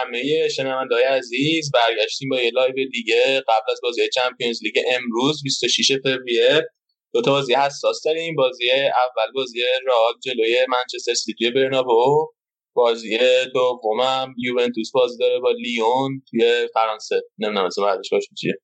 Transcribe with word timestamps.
همه 0.00 0.48
شنوندای 0.48 1.02
عزیز 1.02 1.70
برگشتیم 1.74 2.28
با 2.28 2.40
یه 2.40 2.50
لایو 2.50 2.74
دیگه 2.92 3.40
قبل 3.48 3.72
از 3.72 3.80
بازی 3.82 4.08
چمپیونز 4.14 4.60
لیگ 4.62 4.78
امروز 4.92 5.42
26 5.44 5.92
فوریه. 6.02 6.68
دو 7.12 7.22
تا 7.22 7.30
بازی 7.30 7.54
حساس 7.54 8.02
داریم. 8.04 8.36
بازی 8.36 8.70
اول 8.72 9.32
بازی 9.34 9.60
رئال 9.86 10.14
جلوی 10.24 10.56
منچستر 10.68 11.14
سیتی 11.14 11.50
برنابو. 11.50 12.32
بازی 12.74 13.18
دومم 13.54 14.34
یوونتوس 14.38 14.90
بازی 14.92 15.18
داره 15.18 15.40
با 15.40 15.50
لیون 15.50 16.22
توی 16.30 16.68
فرانسه. 16.74 17.22
نمی‌دونم 17.38 17.64
اسم 17.64 17.82
بعدش 17.82 18.10
باشه 18.12 18.28
چیه. 18.40 18.54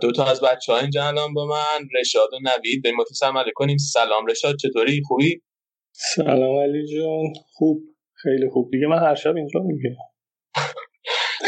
دو 0.00 0.12
تا 0.12 0.24
از 0.24 0.40
بچه 0.40 0.72
ها 0.72 0.78
اینجا 0.78 1.06
الان 1.06 1.34
با 1.34 1.46
من 1.46 1.88
رشاد 2.00 2.28
و 2.32 2.38
نوید. 2.42 2.82
سلام 2.82 3.04
کنیم. 3.54 3.76
سلام 3.76 4.26
رشاد 4.26 4.56
چطوری؟ 4.56 5.02
خوبی؟ 5.08 5.42
سلام 5.92 6.58
علی 6.58 6.86
جون. 6.86 7.32
خوب. 7.54 7.82
خیلی 8.22 8.48
خوب. 8.52 8.70
دیگه 8.70 8.86
من 8.86 8.98
هر 8.98 9.14
شب 9.14 9.36
اینجا 9.36 9.60
میگه 9.60 9.96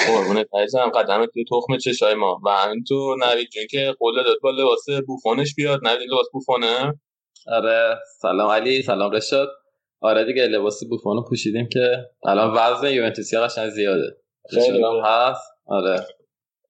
قربونت 0.09 0.47
عزیزم 0.55 0.91
قدم 0.95 1.27
توی 1.27 1.45
تخم 1.45 1.79
چشای 1.79 2.15
ما. 2.15 2.41
و 2.47 2.51
همینطور 2.51 3.17
نوید 3.27 3.48
جون 3.48 3.65
که 3.70 3.95
قول 3.98 4.25
داد 4.25 4.37
با 4.43 4.51
لباس 4.51 4.87
بوفونش 5.06 5.55
بیاد. 5.55 5.81
نوید 5.83 6.09
لباس 6.09 6.27
بوفونه؟ 6.33 7.01
آره 7.47 7.98
سلام 8.23 8.51
علی 8.51 8.83
سلام 8.83 9.11
رشاد. 9.11 9.48
آره 10.01 10.25
دیگه 10.25 10.47
لباس 10.47 10.84
بوفونو 10.84 11.23
پوشیدیم 11.28 11.69
که 11.73 11.97
الان 12.25 12.55
وزن 12.56 12.91
یوونتوسی 12.91 13.37
قشنگ 13.37 13.71
زیاده. 13.71 14.17
خیلی 14.51 14.83
هست. 15.05 15.51
آره. 15.67 16.06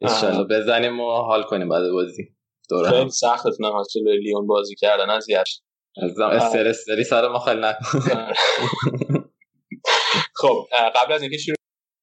ان 0.03 0.49
بزنیم 0.49 1.01
و 1.01 1.11
حال 1.11 1.43
کنیم 1.43 1.69
بعد 1.69 1.91
بازی. 1.93 2.29
دوره 2.71 2.91
خیلی 2.91 3.11
سختتون 3.11 3.67
هم 3.67 3.83
جلوی 3.95 4.19
لیون 4.19 4.47
بازی 4.47 4.75
کردن 4.75 5.11
از 5.11 5.29
یش. 5.29 5.61
استرس 6.33 6.85
داری 6.89 7.05
سر 7.05 7.29
ما 7.29 7.39
خیلی 7.39 7.61
نکن. 7.61 7.81
خب 10.41 10.67
قبل 10.97 11.13
از 11.13 11.23
اینکه 11.23 11.37
شروع 11.37 11.57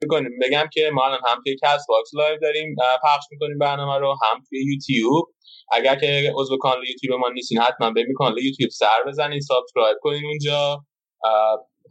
کنیم 0.05 0.31
بگم 0.41 0.69
که 0.73 0.89
ما 0.93 1.05
الان 1.05 1.19
هم 1.27 1.41
توی 1.43 1.55
کست 1.63 1.85
باکس 1.89 2.13
لایو 2.13 2.39
داریم 2.39 2.75
پخش 3.03 3.25
می‌کنیم 3.31 3.57
برنامه 3.57 3.97
رو 3.97 4.15
هم 4.23 4.43
توی 4.49 4.65
یوتیوب. 4.73 5.25
اگر 5.71 5.95
که 5.95 6.33
عضو 6.35 6.57
کانال 6.57 6.87
یوتیوب 6.87 7.19
ما 7.19 7.29
نیستین 7.29 7.59
حتما 7.59 7.91
بریم 7.91 8.13
کانال 8.15 8.37
یوتیوب 8.37 8.69
سر 8.69 9.03
بزنین 9.07 9.39
subscribe 9.39 9.97
کنین 10.01 10.25
اونجا. 10.25 10.83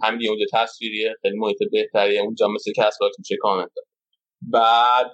هم 0.03 0.19
اونجا 0.29 0.45
تصویریه 0.53 1.15
خیلی 1.23 1.39
محیط 1.39 1.59
بهتریه 1.73 2.21
اونجا 2.21 2.49
مثل 2.49 2.73
کست 2.77 2.99
باکس 3.01 3.17
میشه 3.19 3.37
کامنت 3.41 3.71
بعد 4.53 5.11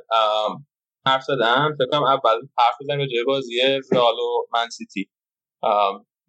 حرف 1.06 1.22
زدم. 1.22 1.76
فکر 1.78 1.96
اول 1.96 2.40
حرف 2.58 2.74
بزنیم 2.80 3.00
راجع 3.00 3.24
بازی 3.26 3.60
رئال 3.92 4.14
و 4.14 4.46
من 4.54 4.68
سیتی 4.68 5.10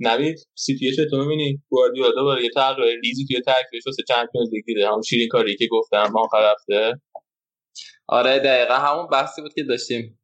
نوید 0.03 0.39
سیتی 0.55 0.91
چطور 0.91 1.21
می‌بینی؟ 1.21 1.61
گواردیولا 1.69 2.25
برای 2.25 2.49
تغییر 2.49 2.99
ریزی 3.03 3.25
توی 3.25 3.41
ترکیبش 3.41 3.85
واسه 3.85 4.03
چمپیونز 4.07 4.49
لیگ 4.53 4.63
دیده 4.65 4.87
همون 4.87 5.01
شیرین 5.01 5.27
کاری 5.27 5.55
که 5.55 5.67
گفتم 5.71 6.07
ما 6.13 6.21
آخر 6.21 6.51
هفته. 6.51 7.01
آره 8.07 8.39
دقیقا 8.39 8.73
همون 8.73 9.07
بحثی 9.07 9.41
بود 9.41 9.53
که 9.53 9.63
داشتیم 9.63 10.19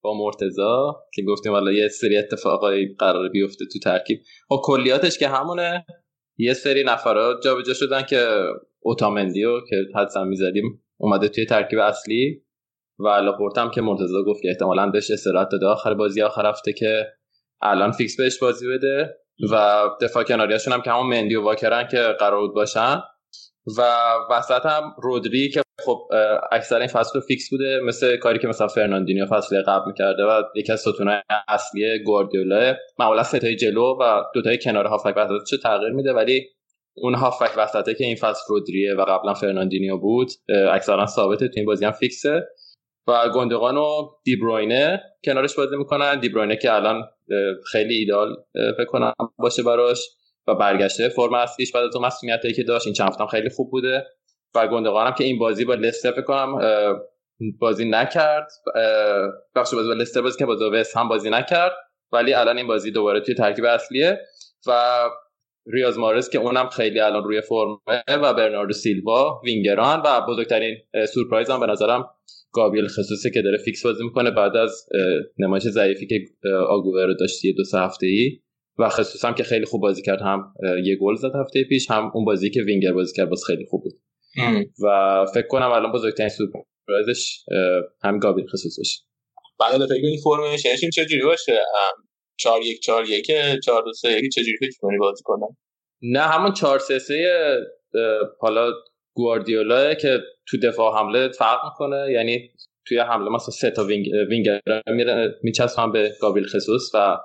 با 0.00 0.14
مرتضی 0.18 1.04
که 1.14 1.22
گفتیم 1.22 1.52
والا 1.52 1.72
یه 1.72 1.88
سری 1.88 2.16
اتفاقایی 2.16 2.94
قرار 2.98 3.28
بیفته 3.28 3.64
تو 3.72 3.78
ترکیب. 3.78 4.20
خب 4.48 4.60
کلیاتش 4.64 5.18
که 5.18 5.28
همونه. 5.28 5.86
یه 6.38 6.54
سری 6.54 6.84
نفرات 6.84 7.42
جابجا 7.44 7.74
شدن 7.74 8.02
که 8.02 8.26
اوتامندیو 8.82 9.60
که 9.60 9.76
حدسم 9.94 10.26
می‌زدیم 10.26 10.84
اومده 11.00 11.28
توی 11.28 11.46
ترکیب 11.46 11.78
اصلی. 11.78 12.42
و 12.98 13.08
لاپورت 13.08 13.72
که 13.74 13.80
مرتضی 13.80 14.22
گفت 14.22 14.42
که 14.42 14.48
احتمالاً 14.48 14.90
بهش 14.90 15.10
استراحت 15.10 15.48
داده. 15.52 15.66
آخر 15.66 15.94
بازی 15.94 16.22
آخر 16.22 16.46
هفته 16.46 16.72
که 16.72 17.06
الان 17.62 17.92
fix 17.92 18.16
بهش 18.16 18.38
بازی 18.38 18.68
بده 18.68 19.14
و 19.52 19.84
دفاع 20.00 20.24
کناریاشون 20.24 20.72
هم 20.72 20.82
که 20.82 20.90
همون 20.90 21.06
مندی 21.06 21.34
و 21.34 21.42
واکرن 21.42 21.88
که 21.88 21.98
قرار 22.18 22.40
بود 22.40 22.54
باشن. 22.54 23.02
و 23.78 23.82
وسط 24.30 24.66
هم 24.66 24.94
رودری 25.02 25.50
که 25.50 25.62
خب 25.84 26.08
اکثر 26.52 26.78
این 26.78 26.86
فصل 26.86 27.20
fix 27.20 27.50
بوده 27.50 27.80
مثل 27.84 28.16
کاری 28.16 28.38
که 28.38 28.48
مثلا 28.48 28.68
فرناندینیو 28.68 29.26
فصل 29.26 29.62
قبل 29.62 29.86
می‌کرده 29.86 30.24
و 30.24 30.42
یکی 30.54 30.72
از 30.72 30.80
ستونهای 30.80 31.20
اصلی 31.48 32.02
گواردیولا. 32.04 32.74
معمولا 32.98 33.22
ستای 33.22 33.56
جلو 33.56 33.96
و 34.00 34.22
دوتای 34.34 34.58
کنار 34.58 34.86
هافک 34.86 35.14
چه 35.50 35.56
تغییر 35.56 35.92
میده 35.92 36.12
ولی 36.12 36.48
اون 36.96 37.14
هافک 37.14 37.50
وسطه 37.56 37.94
که 37.94 38.04
این 38.04 38.16
فصل 38.16 38.40
رودریه 38.48 38.94
و 38.94 39.04
قبلا 39.04 39.34
فرناندینیو 39.34 39.98
بود 39.98 40.28
اکثرا 40.72 41.06
ثابته 41.06 41.48
تو 41.48 41.54
این 41.56 41.66
بازی 41.66 41.84
هم 41.84 41.92
fix 41.92 42.22
ه. 42.22 42.42
و 43.06 43.28
گوندوگان 43.34 43.76
و 43.76 44.10
دیبروینه 44.24 45.02
کنارش 45.24 45.54
بازی 45.54 45.76
می‌کنن. 45.76 46.20
دیبروینه 46.20 46.56
که 46.56 46.72
الان 46.72 47.04
خیلی 47.72 47.94
ایدال 47.94 48.36
فکر 48.76 49.12
باشه 49.38 49.62
براش 49.62 50.08
و 50.46 50.54
برگشته. 50.54 51.08
فرم 51.08 51.34
اصلیش 51.34 51.72
بعد 51.72 51.96
اون 51.96 52.06
مسئولیتی 52.06 52.52
که 52.52 52.62
داشت 52.62 52.86
این 52.86 52.94
چند 52.94 53.12
خیلی 53.30 53.48
خوب 53.48 53.70
بوده 53.70 54.06
و 54.54 54.68
گوندوگانم 54.68 55.14
که 55.18 55.24
این 55.24 55.38
بازی 55.38 55.64
با 55.64 55.74
لستر 55.74 56.10
فکر 56.10 56.22
کنم 56.22 56.58
بازی 57.60 57.90
نکرد. 57.90 58.48
بخش 59.54 59.74
بازی 59.74 59.88
با 59.88 59.94
لستر 59.94 60.22
بازی 60.22 60.38
که 60.38 60.46
با 60.46 60.56
وستهم 60.72 61.08
بازی 61.08 61.30
نکرد. 61.30 61.72
ولی 62.12 62.34
الان 62.34 62.56
این 62.56 62.66
بازی 62.66 62.90
دوباره 62.90 63.20
توی 63.20 63.34
ترکیب 63.34 63.64
اصلیه 63.64 64.20
و 64.66 64.72
ریاض 65.72 65.98
محرز 65.98 66.28
که 66.28 66.38
اونم 66.38 66.68
خیلی 66.68 67.00
الان 67.00 67.24
روی 67.24 67.40
فرمه 67.40 68.02
و 68.22 68.34
برناردو 68.34 68.72
سیلوا 68.72 69.40
وینگرن 69.44 70.02
و 70.04 70.20
بزرگترین 70.28 70.76
surprise 71.14 71.50
هم 71.50 71.60
به 71.60 71.66
نظرم 71.66 72.10
گابریل 72.56 72.86
ژسوسی 72.86 73.30
که 73.30 73.42
داره 73.42 73.58
fix 73.58 73.86
بازی 73.86 74.04
می‌کنه 74.04 74.30
بعد 74.30 74.56
از 74.56 74.86
نمایش 75.38 75.62
ضعیفی 75.62 76.06
که 76.06 76.24
رو 76.42 77.14
داشتی 77.20 77.52
دو 77.52 77.64
سه 77.64 77.78
هفته 77.78 78.06
ای 78.06 78.38
و 78.78 78.88
ژسوس 78.88 79.17
هم 79.17 79.32
که 79.32 79.42
خیلی 79.42 79.64
خوب 79.64 79.82
بازی 79.82 80.02
کرد 80.02 80.20
هم 80.20 80.54
یه 80.84 80.96
گل 80.96 81.14
زد 81.14 81.32
هفته 81.34 81.64
پیش 81.68 81.90
هم 81.90 82.10
اون 82.14 82.24
بازی 82.24 82.50
که 82.50 82.60
وینگر 82.60 82.92
بازی 82.92 83.16
کرد 83.16 83.28
باز 83.28 83.44
خیلی 83.46 83.66
خوب 83.70 83.82
بود. 83.82 83.92
و 84.84 85.26
فکر 85.34 85.46
کنم 85.46 85.70
الان 85.70 85.92
بزرگترین 85.92 86.28
surprise 86.28 87.21
ش 87.21 87.44
هم 88.02 88.18
گابریل 88.18 88.46
ژسوس 88.46 88.78
باشه 88.78 88.98
بعد 89.60 89.86
فکر 89.86 90.06
این 90.06 90.18
formation 90.24 90.70
شون 90.70 90.90
چجوری 90.90 91.22
باشه؟ 91.22 91.52
4 92.38 92.62
1 92.62 92.80
4 92.80 93.04
1 93.10 93.26
4 93.64 93.82
2 93.82 93.92
3 93.92 94.08
1 94.08 94.32
چجوری 94.32 94.56
فکر 94.60 94.78
کنی 94.80 94.98
بازی 94.98 95.22
کنن 95.24 95.56
نه 96.02 96.20
همون 96.20 96.52
4 96.52 96.78
3 96.78 96.98
3 96.98 97.58
حالا 98.40 98.72
گواردیولا 99.16 99.94
که 99.94 100.18
تو 100.48 100.56
دفاع 100.62 100.98
حمله 100.98 101.28
فرق 101.28 101.60
می‌کنه. 101.64 102.12
یعنی 102.12 102.50
توی 102.86 102.98
حمله 102.98 103.30
مثلا 103.30 103.50
سه 103.50 103.70
تا 103.70 103.84
wing 103.84 104.06
winger 104.30 104.60
میچسبن 105.42 105.92
به 105.92 106.12
گابریل 106.20 106.46
ژسوس 106.46 106.90
و 106.94 107.18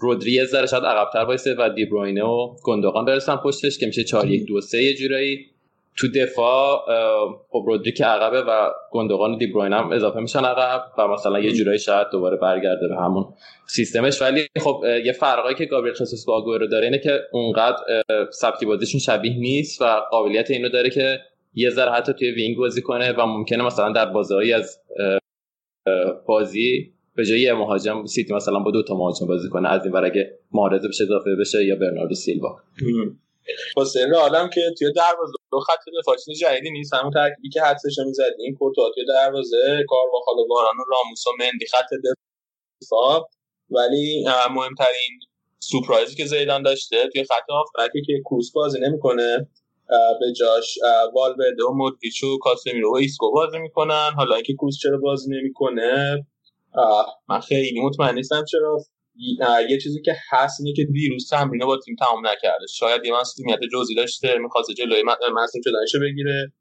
رودری 0.00 0.32
یه 0.32 0.44
ذره 0.44 0.66
شاید 0.66 0.84
عقب‌تر 0.84 1.18
وایسه 1.18 1.54
و 1.58 1.70
دیبروینه 1.74 2.24
و 2.24 2.56
گوندوگان 2.64 3.04
برسن 3.04 3.36
پشتش 3.36 3.78
که 3.78 3.86
میشه 3.86 4.04
4 4.04 4.30
1 4.30 4.46
2 4.46 4.60
3 4.60 4.82
یه 4.82 4.94
جورایی. 4.94 5.46
تو 5.98 6.06
دفاع 6.14 6.84
خب 7.48 7.64
رودری 7.66 7.92
که 7.92 8.04
عقبه 8.04 8.40
و 8.40 8.70
گوندوگان 8.90 9.32
و 9.32 9.38
دیبروین 9.38 9.72
هم 9.72 9.92
اضافه 9.92 10.20
میشن 10.20 10.44
عقب 10.44 10.82
و 10.98 11.08
مثلا 11.08 11.38
یه 11.38 11.52
جورایی 11.52 11.78
شاید 11.78 12.06
دوباره 12.12 12.36
برگرده 12.36 12.88
به 12.88 12.96
همون 12.96 13.24
سیستمش. 13.66 14.22
ولی 14.22 14.46
خب 14.60 14.84
یه 15.04 15.12
فرقایی 15.12 15.56
که 15.56 15.64
گابریل 15.64 15.94
ژسوس 15.94 16.26
با 16.26 16.56
رو 16.56 16.66
داره 16.66 16.84
اینه 16.84 16.98
که 16.98 17.20
اونقدر 17.32 18.04
سبکی 18.30 18.66
بازیشون 18.66 19.00
شبیه 19.00 19.38
نیست 19.38 19.82
و 19.82 19.84
قابلیت 20.10 20.50
اینو 20.50 20.68
داره 20.68 20.90
که 20.90 21.20
یه 21.54 21.70
ذره 21.70 21.90
حتی 21.90 22.12
توی 22.12 22.30
wing 22.30 22.56
بازی 22.56 22.82
کنه 22.82 23.12
و 23.12 23.26
ممکنه 23.26 23.64
مثلا 23.64 23.92
در 23.92 24.06
بازی 24.06 24.52
از 24.52 24.80
بازی 26.26 26.92
به 27.14 27.24
جای 27.24 27.52
مهاجم 27.52 28.04
سیتی 28.06 28.34
مثلا 28.34 28.58
با 28.58 28.70
دو 28.70 28.82
تا 28.82 28.94
مهاجم 28.94 29.26
بازی 29.26 29.48
کنه. 29.48 29.68
از 29.68 29.84
این 29.84 29.92
ور 29.92 30.04
اگه 30.04 30.38
بشه 30.88 31.04
اضافه 31.04 31.36
بشه 31.40 31.64
یا 31.64 31.76
برناردو 31.76 32.14
سیلوا. 32.14 32.56
حسین 33.76 34.14
آدم 34.14 34.50
که 34.54 34.60
توی 34.78 34.92
دروازه 34.92 35.35
دو 35.52 35.60
خط 35.60 35.78
دفاع 36.00 36.16
چیز 36.16 36.38
جدیدی 36.38 36.70
نیست. 36.70 36.94
همون 36.94 37.12
ترکیبی 37.12 37.48
که 37.48 37.62
حدسش 37.62 37.98
می‌زدیم 38.06 38.56
کورتوا 38.58 38.90
دروازه 39.08 39.84
کارواخال 39.88 40.34
و 40.38 40.46
واران 40.48 40.74
و 40.76 40.84
راموس 40.88 41.26
و 41.26 41.30
مندی. 41.38 41.66
خط 41.66 41.88
دفاع. 42.82 43.28
ولی 43.70 44.24
مهمترین 44.50 45.20
surprise 45.60 46.10
ی 46.10 46.16
که 46.16 46.24
زیدان 46.24 46.62
داشته 46.62 47.08
توی 47.12 47.24
خط 47.24 47.50
هافبکی 47.50 48.02
که 48.06 48.12
کروس 48.24 48.52
بازی 48.52 48.80
نمی‌کنه 48.80 49.48
به 50.20 50.32
جاش 50.38 50.78
والورده 51.14 51.64
و 51.70 51.72
مودریچ 51.72 52.24
و 52.24 52.38
کاسمیرو 52.38 52.92
و 52.92 52.96
ایسکو 52.96 53.32
بازی 53.32 53.58
می‌کنن. 53.58 54.10
حالا 54.16 54.34
اینکه 54.34 54.54
کروس 54.54 54.78
چرا 54.82 54.98
بازی 54.98 55.30
نمی‌کنه 55.30 56.26
من 57.28 57.40
خیلی 57.40 57.80
مطمئن 57.80 58.14
نیستم 58.14 58.44
چرا. 58.44 58.78
یه 59.70 59.78
چیزی 59.82 60.02
که 60.02 60.16
هست 60.30 60.60
اینه 60.60 60.76
که 60.76 60.84
دیروز 60.84 61.30
تمرین 61.30 61.66
با 61.66 61.78
تیم 61.84 61.96
تمام 62.00 62.26
نکرده. 62.26 62.66
شاید 62.66 63.04
یه 63.04 63.12
مسئولیت 63.20 63.58
جزئی 63.72 63.96
داشته 63.96 64.38
می‌خواسته 64.38 64.74
جلوی 64.74 65.02
مصدوم 65.02 65.62
شدنشو 65.64 65.98
بگیره. 66.00 66.52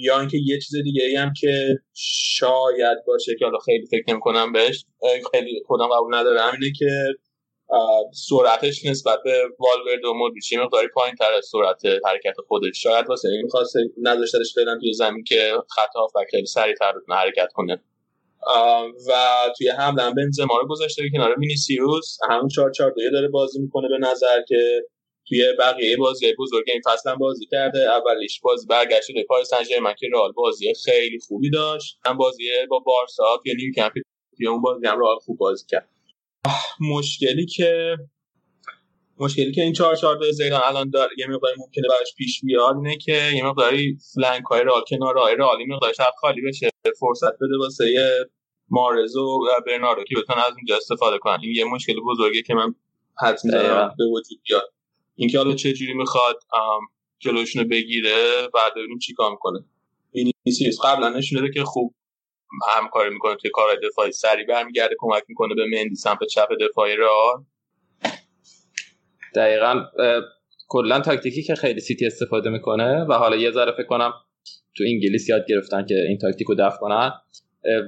یا 0.00 0.20
اینکه 0.20 0.38
یه 0.44 0.58
چیز 0.58 0.82
دیگه 0.84 1.04
ای 1.04 1.16
هم 1.16 1.32
که 1.40 1.78
شاید 1.94 2.98
باشه 3.06 3.32
که 3.38 3.44
حالا 3.44 3.58
خیلی 3.58 3.86
فکر 3.86 4.04
نمی 4.08 4.20
کنم 4.20 4.52
بهش 4.52 4.84
خیلی 5.30 5.62
خودم 5.66 5.88
قبول 5.88 6.14
ندارم 6.14 6.52
اینه 6.60 6.72
که 6.78 6.90
سرعتش 8.12 8.84
نسبت 8.84 9.18
به 9.24 9.42
والورد 9.58 10.04
و 10.04 10.14
مودریچ 10.14 10.54
مقداری 10.58 10.88
پایین 10.94 11.14
تر 11.14 11.32
از 11.32 11.46
سرعت 11.52 11.82
حرکت 12.06 12.34
خودش. 12.48 12.82
شاید 12.82 13.08
واسه 13.08 13.28
این 13.28 13.48
خواسته 13.48 13.80
نذاشتش 14.02 14.54
فعلا 14.54 14.78
توی 14.80 14.92
زمین 14.92 15.24
که 15.24 15.52
خط 15.70 15.96
هافبک 15.96 16.26
خیلی 16.30 16.46
سریعتر 16.46 16.92
حرکت 17.08 17.48
کنه. 17.54 17.82
و 19.08 19.12
توی 19.58 19.68
حمله 19.68 20.02
هم 20.02 20.14
بنزما 20.14 20.58
رو 20.58 20.68
گذاشته 20.68 21.02
کنار 21.12 21.38
وینیسیوس 21.38 22.18
همون 22.30 22.48
4 22.48 22.70
4 22.70 22.90
2 22.90 23.10
داره 23.12 23.28
بازی 23.28 23.60
می‌کنه 23.60 23.88
به 23.88 23.98
نظر 23.98 24.42
که 24.48 24.82
توی 25.28 25.44
بقیه 25.58 25.96
بازی 25.96 26.34
بزرگ 26.38 26.64
این 26.72 26.82
فصل 26.86 27.10
هم 27.10 27.18
بازی 27.18 27.46
کرده. 27.46 27.78
اولیش 27.78 28.40
بازی 28.40 28.66
برگشت 28.66 29.12
به 29.14 29.24
پاریس 29.28 29.48
سن 29.48 29.94
که 29.98 30.06
رئال 30.12 30.32
بازی 30.32 30.74
خیلی 30.84 31.18
خوبی 31.28 31.50
داشت. 31.50 31.98
هم 32.04 32.16
بازی 32.16 32.44
با 32.70 32.78
بارسا 32.78 33.40
توی 33.42 33.54
نیوکمپ 33.54 33.92
توی 34.36 34.46
اون 34.46 34.62
بازی 34.62 34.86
هم 34.86 35.00
رئال 35.00 35.18
خوب 35.18 35.38
بازی 35.38 35.66
کرد. 35.68 35.88
مشکلی 36.80 37.46
که 37.46 37.96
مشکلی 39.18 39.52
که 39.52 39.62
این 39.62 39.72
4 39.72 39.96
4 39.96 40.16
2 40.16 40.32
زیدان 40.32 40.60
الان 40.64 40.90
داره 40.90 41.10
یه 41.18 41.26
مقداری 41.26 41.54
ممکنه 41.58 41.88
براش 41.88 42.14
پیش 42.16 42.40
بیاد 42.44 42.76
اینه 42.76 42.96
که 42.96 43.30
یه 43.34 43.46
مقداری 43.46 43.98
flank 44.14 44.44
های 44.44 44.64
رئال 44.64 44.82
کنار 44.90 45.14
رئال 45.14 45.66
مقدار 45.68 45.92
شاید 45.92 46.14
خالی 46.20 46.40
بشه. 46.40 46.70
فرصت 47.00 47.34
بده 47.34 47.58
واسه 47.60 47.84
محرز 48.70 49.10
و 49.10 49.20
و 49.20 49.60
برناردو 49.66 50.04
که 50.04 50.14
بتونن 50.16 50.38
از 50.38 50.52
اونجا 50.56 50.76
استفاده 50.76 51.18
کنن. 51.18 51.38
این 51.42 51.56
یه 51.56 51.64
مشکل 51.64 51.94
بزرگی 52.06 52.42
که 52.42 52.54
من 52.54 52.74
حدس 53.22 53.38
می‌زنم 53.44 53.94
به 53.98 54.04
وجود 54.04 54.40
بیاد. 54.48 54.72
اینکه 55.14 55.38
حالا 55.38 55.54
چه 55.54 55.72
جوری 55.72 55.94
می‌خواد 55.94 56.42
جلوشونو 57.18 57.68
بگیره 57.68 58.48
بعد 58.54 58.72
ببینیم 58.76 58.98
چیکار 58.98 59.30
می‌کنه. 59.30 59.64
وینیسیوس 60.14 60.76
قبلا 60.84 61.08
نشون 61.08 61.40
داده 61.40 61.52
که 61.52 61.64
خوب 61.64 61.94
همکاری 62.76 63.10
می‌کنه 63.10 63.36
توی 63.36 63.50
کار 63.50 63.76
دفاعی. 63.82 64.12
سریع 64.12 64.44
برمیگرده 64.44 64.94
کمک 64.98 65.22
می‌کنه 65.28 65.54
به 65.54 65.64
مندی 65.64 65.94
سمت 65.94 66.24
چپ 66.24 66.48
دفاعی 66.60 66.96
را 66.96 67.46
دقیقا 69.34 69.84
کلا 70.68 71.00
تاکتیکی 71.00 71.42
که 71.42 71.54
خیلی 71.54 71.80
سیتی 71.80 72.06
استفاده 72.06 72.50
می‌کنه 72.50 73.04
و 73.04 73.12
حالا 73.12 73.36
یه 73.36 73.50
ذره 73.50 73.72
فکر 73.72 73.86
کنم 73.86 74.12
تو 74.76 74.84
انگلیس 74.86 75.28
یاد 75.28 75.46
گرفتن 75.48 75.86
که 75.86 75.94
این 75.94 76.18
تاکتیکو 76.18 76.54
دفع 76.54 76.76
کنن. 76.76 77.12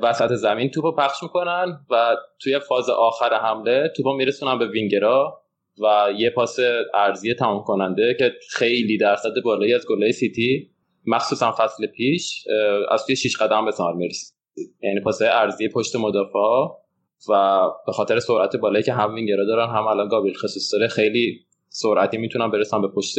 وسط 0.02 0.32
زمین 0.32 0.70
توپو 0.70 0.92
پخش 0.92 1.22
می‌کنن 1.22 1.80
و 1.90 2.16
توی 2.38 2.58
فاز 2.58 2.90
آخر 2.90 3.34
حمله 3.34 3.92
توپو 3.96 4.12
میرسونن 4.12 4.58
به 4.58 4.66
وینگرا 4.66 5.42
و 5.82 6.08
یه 6.18 6.30
پاس 6.30 6.58
عرضی 6.94 7.34
تمام 7.34 7.64
کننده 7.64 8.16
که 8.18 8.32
خیلی 8.50 8.98
درصد 8.98 9.32
بالایی 9.44 9.74
از 9.74 9.86
گلای 9.88 10.12
سیتی 10.12 10.70
مخصوصا 11.06 11.54
فصل 11.58 11.86
پیش 11.86 12.44
از 12.90 13.06
توی 13.06 13.16
شیش 13.16 13.36
قدم 13.36 13.64
به 13.64 13.70
ثمر 13.70 13.92
می‌رسید 13.92 14.34
یعنی 14.82 15.00
پاس 15.00 15.22
عرضی 15.22 15.68
پشت 15.68 15.96
مدافع 15.96 16.74
و 17.28 17.62
به 17.86 17.92
خاطر 17.92 18.18
سرعت 18.18 18.56
بالایی 18.56 18.84
که 18.84 18.92
هم 18.92 19.14
وینگرا 19.14 19.44
دارن 19.44 19.68
هم 19.68 19.86
الان 19.86 20.08
گابریل 20.08 20.34
ژسوس 20.34 20.72
داره 20.72 20.88
خیلی 20.88 21.40
سرعتی 21.68 22.16
می‌تونن 22.16 22.50
برسن 22.50 22.82
به 22.82 22.88
پشت 22.88 23.14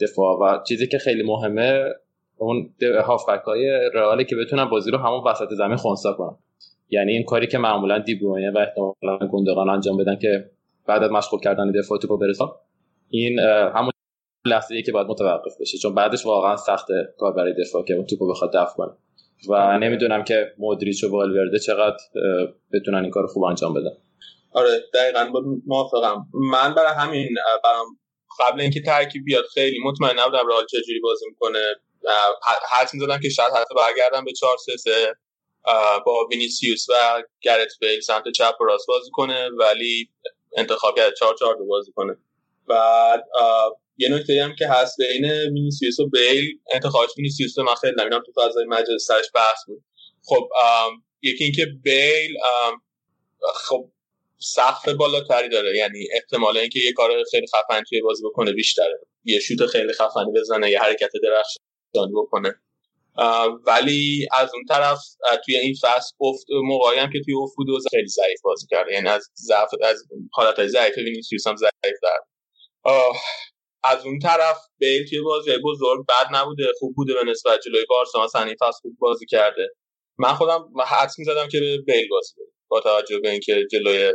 دفاع. 0.00 0.38
و 0.38 0.62
چیزی 0.68 0.86
که 0.86 0.98
خیلی 0.98 1.22
مهمه 1.22 1.84
اون 2.38 2.74
هافبک 3.04 3.42
های 3.42 3.90
رئاله 3.94 4.24
که 4.24 4.36
بتونن 4.36 4.64
بازی 4.64 4.90
رو 4.90 4.98
همون 4.98 5.24
وسط 5.26 5.48
زمین 5.50 5.76
خونسا 5.76 6.12
کنن. 6.12 6.36
یعنی 6.90 7.12
این 7.12 7.24
کاری 7.24 7.46
که 7.46 7.58
معمولا 7.58 7.98
دیبروینه 7.98 8.50
و 8.50 8.58
احتمالاً 8.58 9.28
گندگان 9.32 9.68
انجام 9.68 9.96
بدن 9.96 10.16
که 10.16 10.50
بعد 10.86 11.02
از 11.02 11.10
مشغول 11.10 11.40
کردن 11.40 11.72
دفاع 11.72 11.98
توپو 11.98 12.18
برسن 12.18 12.44
این 13.10 13.40
همون 13.74 13.90
لحظه 14.46 14.82
که 14.82 14.92
باید 14.92 15.06
متوقف 15.06 15.60
بشه. 15.60 15.78
چون 15.78 15.94
بعدش 15.94 16.26
واقعا 16.26 16.56
سخت 16.56 16.86
کار 17.18 17.32
برای 17.32 17.52
دفاع 17.52 17.84
که 17.84 17.94
اون 17.94 18.06
توپو 18.06 18.30
بخواد 18.30 18.50
دفع 18.54 18.74
کنه. 18.76 18.92
و 19.48 19.78
نمی‌دونم 19.78 20.24
که 20.24 20.52
مودریچ 20.58 21.04
و 21.04 21.10
والورده 21.10 21.58
چقدر 21.58 21.96
بتونن 22.72 22.98
این 22.98 23.10
کار 23.10 23.26
خوب 23.26 23.44
انجام 23.44 23.74
بدن. 23.74 23.90
آره 24.52 24.68
دقیقا. 24.94 25.40
موافقم. 25.66 26.26
من 26.34 26.74
برای 26.74 26.92
همین 26.98 27.28
برام 27.64 27.86
قبل 28.40 28.60
اینکه 28.60 28.80
ترکیب 28.80 29.24
بیاد 29.24 29.44
خیلی 29.54 29.76
مطمئن 29.84 30.18
نبودم 30.18 30.48
رئال 30.48 30.66
چجوری 30.66 31.00
بازی 31.00 31.26
می‌کنه. 31.28 31.58
حدس 32.70 32.90
می‌زدم 32.92 33.20
که 33.20 33.28
شاید 33.28 33.52
حتی 33.52 33.74
برگردم 33.74 34.24
به 34.24 34.32
4 34.32 34.56
3 34.64 34.76
3 34.76 35.14
با 36.06 36.26
وینیسیوس 36.30 36.86
و 36.88 37.22
گرث 37.40 37.72
بیل 37.80 38.00
سمت 38.00 38.24
چپ 38.34 38.54
و 38.60 38.64
راست 38.64 38.86
بازی 38.86 39.10
کنه 39.12 39.50
ولی 39.58 40.10
انتخاب 40.56 40.96
کرده 40.96 41.14
4 41.18 41.34
4 41.40 41.54
2 41.54 41.66
بازی 41.66 41.92
کنه. 41.92 42.16
بعد 42.68 43.24
یه 43.96 44.08
نکته 44.08 44.44
هم 44.44 44.54
که 44.54 44.68
هست 44.68 44.96
بین 44.98 45.24
وینیسیوس 45.30 46.00
و 46.00 46.08
بیل 46.08 46.60
انتخابش 46.72 47.10
وینیسیوس 47.16 47.58
من 47.58 47.74
خیلی 47.74 47.94
نمی‌دونم 47.98 48.22
تو 48.26 48.32
فضای 48.42 48.64
مجازی 48.64 49.06
سرش 49.06 49.26
بحث 49.34 49.58
بود. 49.66 49.84
خب 50.24 50.48
یکی 51.22 51.44
اینکه 51.44 51.66
بیل 51.82 52.36
خب 53.54 53.90
سقف 54.40 54.88
بالاتری 54.88 55.48
داره 55.48 55.76
یعنی 55.76 56.08
احتمال 56.12 56.58
اینکه 56.58 56.80
یه 56.84 56.92
کار 56.92 57.10
خیلی 57.30 57.46
خفن 57.46 57.82
توی 57.88 58.00
بازی 58.02 58.22
بکنه 58.24 58.52
بیشتره. 58.52 59.00
یه 59.24 59.40
شوت 59.40 59.66
خیلی 59.66 59.92
خفنی 59.92 60.32
بزنه 60.36 60.70
یه 60.70 60.78
حرکت 60.78 61.10
درخشان 61.22 61.67
بکنه. 61.94 62.54
ولی 63.66 64.26
از 64.36 64.50
اون 64.54 64.64
طرف 64.68 64.98
توی 65.44 65.56
این 65.56 65.74
فصل 65.82 66.14
افت 66.20 66.46
موقعی 66.50 66.96
که 66.96 67.20
توی 67.24 67.34
افت 67.34 67.88
خیلی 67.90 68.08
ضعیف 68.08 68.40
بازی 68.42 68.66
کرده 68.70 68.92
یعنی 68.92 69.08
از 69.08 69.30
ضعف 69.36 69.70
از 69.82 70.02
حالت 70.32 70.66
ضعیف 70.66 70.98
وینیسیوس 70.98 71.46
هم 71.46 71.56
ضعیف 71.56 71.96
در 72.02 72.20
از 73.84 74.06
اون 74.06 74.18
طرف 74.18 74.58
بیل 74.78 75.08
توی 75.08 75.20
بازی 75.20 75.50
بزرگ 75.64 76.06
بد 76.06 76.36
نبوده. 76.36 76.64
خوب 76.78 76.94
بوده 76.96 77.14
به 77.14 77.30
نسبت 77.30 77.60
جلوی 77.64 77.84
بارسا. 77.88 78.24
مثلا 78.24 78.42
این 78.42 78.56
فصل 78.60 78.78
خوب 78.82 78.96
بازی 78.98 79.26
کرده. 79.26 79.68
من 80.18 80.34
خودم 80.34 80.68
حدس 80.86 81.18
می‌زدم 81.18 81.48
که 81.48 81.58
بیل 81.86 82.08
بازی 82.10 82.34
بده 82.36 82.52
با 82.68 82.80
توجه 82.80 83.18
به 83.18 83.30
اینکه 83.30 83.66
جلوی 83.72 84.12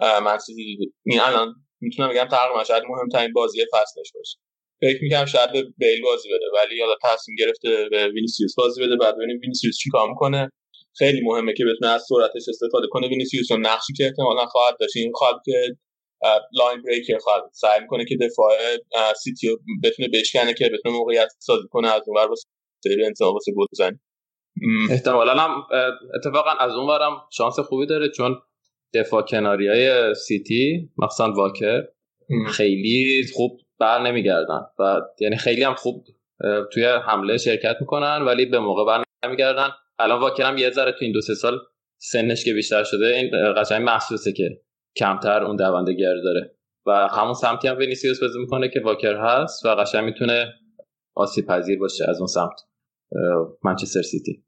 من 0.00 0.31
سیتی 0.31 0.92
این 1.04 1.20
الان 1.20 1.54
می‌تونم 1.80 2.08
بگم 2.08 2.28
تقریبا 2.28 2.64
شاید 2.64 2.84
مهمترین 2.88 3.32
بازی 3.32 3.66
فصلش 3.72 4.12
باشه. 4.14 4.38
فکر 4.82 5.02
می‌کنم 5.02 5.24
شاید 5.24 5.52
به 5.52 5.62
بیل 5.78 6.02
بازی 6.02 6.28
بده 6.28 6.44
ولی 6.54 6.80
حالا 6.80 6.94
تصمیم 7.02 7.36
گرفته 7.38 7.88
به 7.90 8.08
وینیسیوس 8.08 8.54
بازی 8.54 8.82
بده. 8.82 8.96
بعد 8.96 9.16
ببینیم 9.16 9.40
وینیسیوس 9.42 9.78
چیکار 9.78 10.08
می‌کنه. 10.08 10.50
خیلی 10.98 11.20
مهمه 11.20 11.52
که 11.52 11.64
بتونه 11.64 11.90
از 11.90 12.04
سرعتش 12.08 12.48
استفاده 12.48 12.86
کنه. 12.90 13.08
وینیسیوس 13.08 13.52
اون 13.52 13.66
نقشی 13.66 13.92
که 13.96 14.04
احتمالا 14.04 14.46
خواهد 14.46 14.76
داشت 14.80 14.96
این 14.96 15.12
خواهد 15.14 15.36
که 15.44 15.76
line 16.58 16.82
breaker 16.82 17.18
خواهد 17.18 17.42
سعی 17.52 17.80
می‌کنه 17.80 18.04
که 18.04 18.16
دفاع 18.16 18.52
سیتی 19.22 19.48
رو 19.48 19.58
بتونه 19.84 20.08
بشکنه 20.08 20.54
که 20.54 20.70
بتونه 20.72 20.96
موقعیت 20.96 21.28
سازی 21.38 21.68
کنه 21.70 21.88
از 21.88 22.02
اون 22.06 22.16
ور 22.16 22.28
واسه 22.28 22.48
بنزما 23.06 23.32
واسه 23.32 23.52
گل 23.52 23.66
بزنه. 23.72 24.00
احتمالا 24.90 25.34
هم 25.34 25.62
اتفاقا 26.16 26.50
از 26.50 26.72
اون 26.72 26.88
ورم 26.88 27.22
شانس 27.32 27.58
خوبی 27.58 27.86
داره 27.86 28.08
چون 28.08 28.36
دفاع 28.94 29.22
کناری 29.22 29.68
های 29.68 30.14
سیتی 30.14 30.90
مخصوصا 30.98 31.32
واکر 31.32 31.82
خیلی 32.50 33.24
خوب 33.34 33.60
بر 33.82 34.02
نمیگردن. 34.02 34.60
و 34.78 35.00
یعنی 35.20 35.36
خیلی 35.36 35.62
هم 35.62 35.74
خوب 35.74 36.04
توی 36.72 36.84
حمله 36.84 37.38
شرکت 37.38 37.76
می‌کنن 37.80 38.22
ولی 38.22 38.46
به 38.46 38.58
موقع 38.58 38.84
بر 38.84 39.04
نمیگردن. 39.24 39.68
الان 39.98 40.20
واکر 40.20 40.42
هم 40.42 40.58
یه 40.58 40.70
ذره 40.70 40.92
تو 40.92 40.98
این 41.00 41.12
دو 41.12 41.20
سه 41.20 41.34
سال 41.34 41.58
سنش 41.98 42.44
که 42.44 42.52
بیشتر 42.52 42.84
شده 42.84 43.06
این 43.06 43.30
قشنگ 43.56 43.82
محسوسه 43.82 44.32
که 44.32 44.60
کمتر 44.96 45.44
اون 45.44 45.56
دوندگی 45.56 45.92
رو 45.92 46.22
داره. 46.24 46.54
و 46.86 47.08
همون 47.08 47.34
سمتی 47.34 47.68
هم 47.68 47.78
وینیسیوس 47.78 48.20
بازی 48.20 48.38
می‌کنه 48.38 48.68
که 48.68 48.80
واکر 48.80 49.16
هست 49.16 49.66
و 49.66 49.68
قشنگ 49.68 50.04
می‌تونه 50.04 50.52
آسیب 51.14 51.46
پذیر 51.46 51.78
باشه 51.78 52.04
از 52.08 52.18
اون 52.18 52.26
سمت 52.26 52.60
منچستر 53.64 54.02
سیتی. 54.02 54.44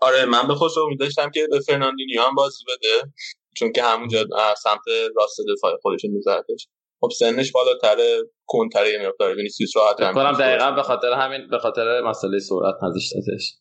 آره 0.00 0.24
من 0.24 0.48
یه 0.48 0.54
خورده 0.54 0.70
امید 0.86 1.00
داشتم 1.00 1.30
که 1.30 1.46
به 1.50 1.60
فرناندینیو 1.60 2.22
هم 2.22 2.34
بازی 2.34 2.64
بده 2.68 3.12
چون 3.56 3.72
که 3.72 3.82
همونجا 3.82 4.24
سمت 4.56 4.80
راست 5.16 5.40
دفاع 5.56 5.76
خودش 5.82 6.04
میذارتش 6.04 6.68
خب 7.00 7.08
سنش 7.18 7.52
بالاتره 7.52 8.22
کندتره 8.46 8.90
یه 8.90 9.08
مقدار 9.08 9.34
وینیسیوس 9.36 9.76
راحت 9.76 10.00
هم 10.00 10.14
کنم 10.14 10.32
دقیقا 10.32 10.70
به 10.70 10.82
خاطر 10.82 11.12
همین 11.12 11.48
به 11.50 11.58
خاطر 11.58 12.00
مسئله 12.00 12.38
سرعت 12.38 12.74
نذاشتتش 12.82 13.54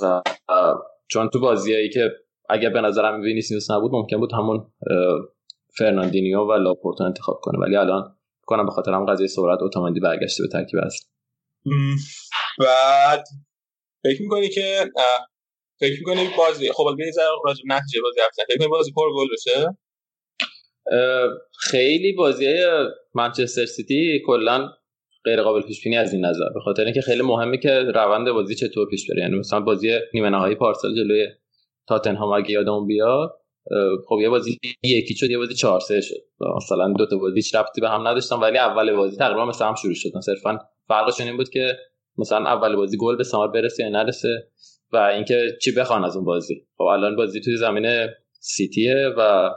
و 0.00 0.22
چون 1.08 1.28
تو 1.28 1.40
بازیایی 1.40 1.90
که 1.90 2.10
اگر 2.48 2.70
به 2.70 2.80
نظرم 2.80 3.20
وینیسیوس 3.20 3.70
نبود 3.70 3.92
ممکن 3.92 4.18
بود 4.18 4.32
همون 4.32 4.72
فرناندینیو 5.78 6.40
و 6.40 6.52
لاپورتو 6.52 7.04
انتخاب 7.04 7.40
کنه. 7.42 7.58
ولی 7.58 7.76
الان 7.76 8.16
کنم 8.46 8.66
به 8.66 8.72
خاطر 8.72 8.92
هم 8.92 9.06
قضیه 9.06 9.26
سرعت 9.26 9.58
اتوماتیک 9.62 10.02
برگشته 10.02 10.42
به 10.42 10.48
ترکیب 10.48 10.78
اصلی 10.78 11.08
بعد 12.58 13.24
فکر 14.04 14.22
می‌کنی 14.22 14.48
که 14.48 14.90
فکر 15.80 15.98
می‌کنی 15.98 16.28
بازی 16.38 16.72
خب 16.72 16.82
البته 16.82 17.10
ذره 17.10 17.26
راجع 17.44 17.62
نتیجه 17.66 18.00
بازی 18.02 18.20
حرف 18.20 18.30
فکر 18.36 18.58
می‌کنی 18.58 18.68
بازی 18.68 18.92
پر 18.92 19.08
گل 19.16 19.28
بشه؟ 19.32 19.78
خیلی 21.58 22.12
بازی 22.12 22.46
منچستر 23.14 23.66
سیتی 23.66 24.22
کلا 24.26 24.68
غیر 25.24 25.42
قابل 25.42 25.60
پیش 25.60 25.84
بینی 25.84 25.96
از 25.96 26.12
این 26.12 26.24
نظر 26.24 26.48
به 26.54 26.60
خاطر 26.60 26.84
اینکه 26.84 27.00
خیلی 27.00 27.22
مهمه 27.22 27.58
که 27.58 27.70
روند 27.70 28.30
بازی 28.30 28.54
چطور 28.54 28.88
پیش 28.88 29.10
بره. 29.10 29.20
یعنی 29.20 29.38
مثلا 29.38 29.60
بازی 29.60 29.98
نیمه 30.14 30.30
نهایی 30.30 30.54
پارسال 30.54 30.94
جلوی 30.94 31.28
تاتنهام 31.88 32.32
اگه 32.32 32.50
یادمون 32.50 32.86
بیاد 32.86 33.30
خب 34.08 34.18
یه 34.22 34.28
بازی 34.28 34.58
یکی 34.82 35.14
شد 35.14 35.30
یه 35.30 35.38
بازی 35.38 35.54
4 35.54 35.80
3 35.80 36.00
شد. 36.00 36.14
مثلا 36.56 36.94
دو 36.98 37.06
تا 37.06 37.16
بازی 37.16 37.36
هیچ 37.36 37.52
به 37.80 37.88
هم 37.88 38.08
نداشتن 38.08 38.36
ولی 38.36 38.58
اول 38.58 38.92
بازی 38.92 39.16
تقریبا 39.16 39.44
مثلا 39.44 39.68
هم 39.68 39.74
شروع 39.74 39.94
شد. 39.94 40.08
صرفا 40.20 40.58
فرقش 40.88 41.20
این 41.20 41.36
بود 41.36 41.48
که 41.48 41.76
مثلا 42.18 42.38
اول 42.38 42.76
بازی 42.76 42.96
گل 42.96 43.16
به 43.16 43.24
ثمر 43.24 43.46
برسه 43.46 43.82
یا 43.82 43.88
نرسه 43.88 44.48
و 44.92 44.96
اینکه 44.96 45.48
چی 45.62 45.72
بخوان 45.72 46.04
از 46.04 46.16
اون 46.16 46.24
بازی. 46.24 46.66
خب 46.76 46.82
الان 46.82 47.16
بازی 47.16 47.40
توی 47.40 47.56
زمین 47.56 48.08
سیتیه 48.40 49.14
و 49.18 49.50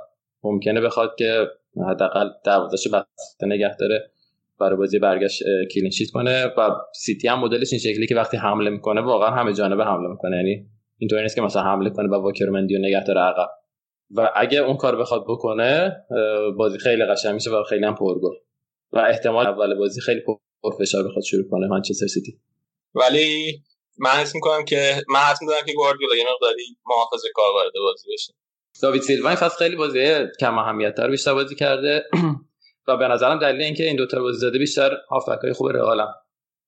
ممکنه 0.46 0.82
بخواد 0.82 1.16
که 1.18 1.48
حداقل 1.90 2.30
دروازه‌شو 2.46 2.90
بسته 2.90 3.46
نگه 3.46 3.76
داره 3.80 4.12
برای 4.60 4.78
بازی 4.78 5.00
برگشت 5.00 5.44
کلین 5.74 5.92
شیت 5.92 6.10
کنه 6.12 6.46
و 6.46 6.70
سیتی 6.96 7.28
هم 7.28 7.40
مدلش 7.40 7.68
این 7.72 7.80
شکلی 7.80 8.08
که 8.08 8.16
وقتی 8.16 8.38
حمله 8.38 8.70
می‌کنه 8.70 9.02
واقعا 9.02 9.30
همه 9.30 9.54
جانبه 9.54 9.86
حمله 9.86 10.10
می‌کنه. 10.10 10.38
یعنی 10.38 10.66
اینطوری 10.98 11.22
نیست 11.22 11.36
که 11.36 11.42
مثلا 11.42 11.62
حمله 11.62 11.90
کنه 11.90 12.10
و 12.10 12.16
واکرمندی 12.16 12.76
و 12.76 12.80
نگه 12.80 13.04
داره 13.04 13.22
عقب. 13.22 13.50
و 14.12 14.32
اگه 14.36 14.60
اون 14.60 14.78
کار 14.78 14.96
بخواد 14.96 15.24
بکنه 15.24 15.96
بازی 16.58 16.78
خیلی 16.78 17.06
قشنگ 17.06 17.34
میشه 17.34 17.50
و 17.50 17.64
خیلی 17.64 17.86
هم 17.86 17.96
پرگل. 17.96 18.36
و 18.92 19.00
احتمال 19.00 19.48
اول 19.48 19.76
بازی 19.76 20.02
خیلی 20.02 20.22
پرفشار 20.64 21.08
بخواد 21.08 21.24
شروع 21.24 21.50
کنه 21.50 21.68
منچستر 21.68 22.08
سیتی. 22.08 22.40
ولی 22.96 23.60
من 23.98 24.10
حس 24.10 24.36
می‌کنم 24.36 24.66
که 24.66 24.94
من 25.10 25.20
حس 25.20 25.42
می‌کنم 25.42 25.66
که 25.66 25.74
گواردیولا 25.74 26.16
یه 26.16 26.26
مقداری 26.34 26.64
محافظه 26.88 27.28
کار 27.36 27.54
وارد 27.54 27.72
بازی 27.84 28.08
بشه 28.14 28.34
داوید 28.82 29.02
سیلوا 29.02 29.30
این 29.30 29.36
فصل 29.36 29.58
خیلی 29.58 29.76
بازی 29.76 30.16
کم 30.40 30.58
اهمیت 30.58 30.96
تر 30.96 31.10
بیشتر 31.10 31.34
بازی 31.34 31.56
کرده. 31.56 32.06
و 32.88 32.98
به 32.98 33.08
نظرم 33.08 33.40
دلیل 33.40 33.62
اینکه 33.62 33.84
این 33.84 33.96
دوتا 33.96 34.22
بازی 34.22 34.40
زده 34.40 34.60
بیشتر 34.60 34.98
هافبک 35.10 35.40
های 35.44 35.54
خوب 35.54 35.70
رئالم. 35.70 36.14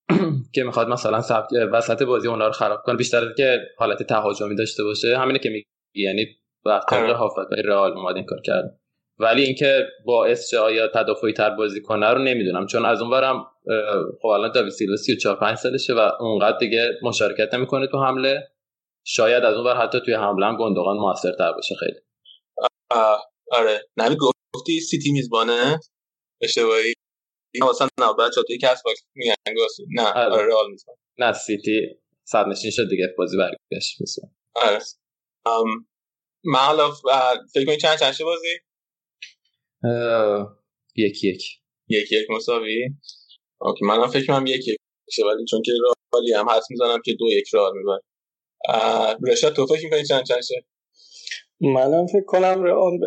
که 0.56 0.64
می‌خواد 0.64 0.88
مثلا 0.88 1.22
سبک 1.22 1.48
وسط 1.72 2.04
بازی 2.04 2.28
اونا 2.28 2.48
رو 2.48 2.54
خراب 2.54 2.82
کنه 2.84 2.96
بیشتر 2.96 3.18
از 3.18 3.36
که 3.38 3.60
حالت 3.78 4.04
تهاجمی 4.04 4.56
داشته 4.56 4.84
باشه. 4.84 5.18
همینه 5.18 5.40
که 5.40 5.50
میگی 5.50 5.66
یعنی 5.96 6.26
وقتی 6.66 6.96
آره. 6.96 7.14
هافبک 7.14 7.52
های 7.52 7.62
رئال 7.62 7.92
اومد 7.92 8.16
این 8.16 8.26
کار 8.26 8.42
کرد. 8.42 8.80
ولی 9.20 9.44
اینکه 9.44 9.88
باعث 10.06 10.50
شه 10.50 10.58
آیا 10.58 10.88
تدافعی 10.88 11.34
تر 11.34 11.50
بازی 11.50 11.82
کنه 11.82 12.10
رو 12.10 12.20
نمی‌دونم. 12.20 12.66
چون 12.66 12.86
از 12.86 13.02
اون 13.02 13.12
برم 13.12 13.46
خب 14.22 14.28
الان 14.28 14.52
داوید 14.52 14.72
سیلوا 14.72 14.96
34 14.96 15.36
5 15.36 15.58
سالشه 15.58 15.94
و 15.94 16.10
اونقدر 16.20 16.58
دیگه 16.58 16.92
مشارکت 17.04 17.54
نمی‌کنه 17.54 17.88
تو 17.88 18.04
حمله. 18.04 18.48
شاید 19.10 19.44
از 19.44 19.56
اون 19.56 19.78
حتی 19.78 20.00
توی 20.06 20.14
حمله 20.14 20.46
هم 20.46 20.58
گندگان 20.60 20.98
موثرتر 20.98 21.52
باشه 21.54 21.76
خیلی. 21.80 22.00
آره. 23.52 23.88
نمی 23.98 24.16
گفتی 24.56 24.80
سیتی 24.80 25.12
میزبانه؟ 25.12 25.80
اشتباهی. 26.42 26.94
مثلا 27.72 27.88
نه 28.00 28.14
بچا 28.14 28.44
توی 28.44 28.58
کست 28.58 28.84
باکس 28.84 29.04
میگن 29.16 29.34
نه 29.90 30.02
آره, 30.02 30.34
آره 30.34 30.46
رئال 30.46 30.72
میزبان 30.72 30.96
نه 31.18 31.34
سیتی 31.34 31.82
صدرنشین 32.24 32.72
شد 32.72 32.90
دیگه 32.90 33.08
بازی 33.18 33.38
برگشت 33.38 34.02
میزبان 34.02 34.32
آره. 34.56 34.80
ام 35.46 35.88
من 36.44 36.60
حالا 36.60 36.92
فکر 37.54 37.66
کنید 37.66 37.80
چند 37.80 38.00
چند 38.00 38.16
بازی؟ 38.20 38.48
یک 40.96 41.24
یک. 41.24 41.44
یک 41.88 42.12
یک 42.12 42.30
مساوی. 42.30 42.90
اوکی 43.62 43.86
منم 43.86 44.08
فکر 44.08 44.26
کنم 44.26 44.46
یک 44.48 44.68
یک 44.68 44.78
ولی 45.26 45.46
چون 45.46 45.62
که 45.62 45.72
رئالی‌ام 46.14 46.50
حدس 46.50 46.72
می‌زنم 46.72 47.02
که 47.06 47.14
دو 47.20 47.26
یک 47.26 47.48
راه 47.54 47.72
می‌بره 47.74 48.00
رشاد 49.28 49.54
تو 49.54 49.66
فکر 49.66 49.84
می‌کنی 49.84 50.04
چند 50.04 50.24
چند 50.24 50.42
شه؟ 50.42 50.66
منم 51.62 52.08
فکر 52.08 52.26
کنم 52.26 52.64
رئال 52.64 52.98
ب... 52.98 53.02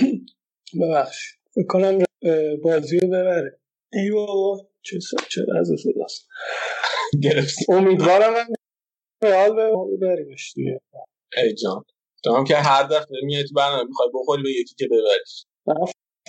ببخش 0.80 1.34
فکر 1.54 1.66
کنم 1.66 1.98
بازی 2.64 2.98
رو 2.98 3.08
ببره. 3.08 3.60
ای 3.92 4.10
بابا 4.10 4.68
چه 4.82 4.98
چه 5.30 5.40
از 5.60 5.68
صداست 5.82 6.28
گرفت 7.24 7.56
امیدوارم 7.68 8.34
رئال 9.22 9.52
ببریمش 10.00 10.52
دیگه. 10.54 10.80
ای 11.36 11.54
جان. 11.54 11.84
تو 12.24 12.34
هم 12.34 12.44
که 12.44 12.56
هر 12.56 12.82
دفعه 12.82 13.20
میای 13.22 13.44
تو 13.44 13.54
برنامه 13.54 13.84
می‌خوای 13.84 14.08
بخوری 14.14 14.42
به 14.42 14.50
یکی 14.50 14.74
که 14.78 14.86
ببریش. 14.86 15.46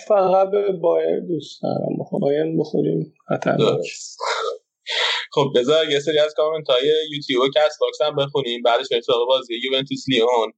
فقط 0.08 0.50
به 0.50 0.72
بایرن 0.72 1.20
دوست 1.20 1.62
دارم. 1.62 2.20
بایرن 2.20 2.56
بخوریم. 2.58 3.14
خطرناک. 3.28 3.80
خب 5.34 5.52
بذار 5.54 5.90
یه 5.90 6.00
سری 6.00 6.18
از 6.18 6.34
کامنت 6.36 6.70
های 6.70 6.92
یوتیوب 7.12 7.42
و 7.42 7.48
کست 7.56 7.78
باکس 7.80 8.02
هم 8.02 8.16
بخونیم. 8.16 8.62
بعدش 8.62 8.86
بریم 8.90 9.02
سراغ 9.02 9.28
بازی 9.28 9.54
یوونتوس 9.64 10.04
لیون. 10.08 10.52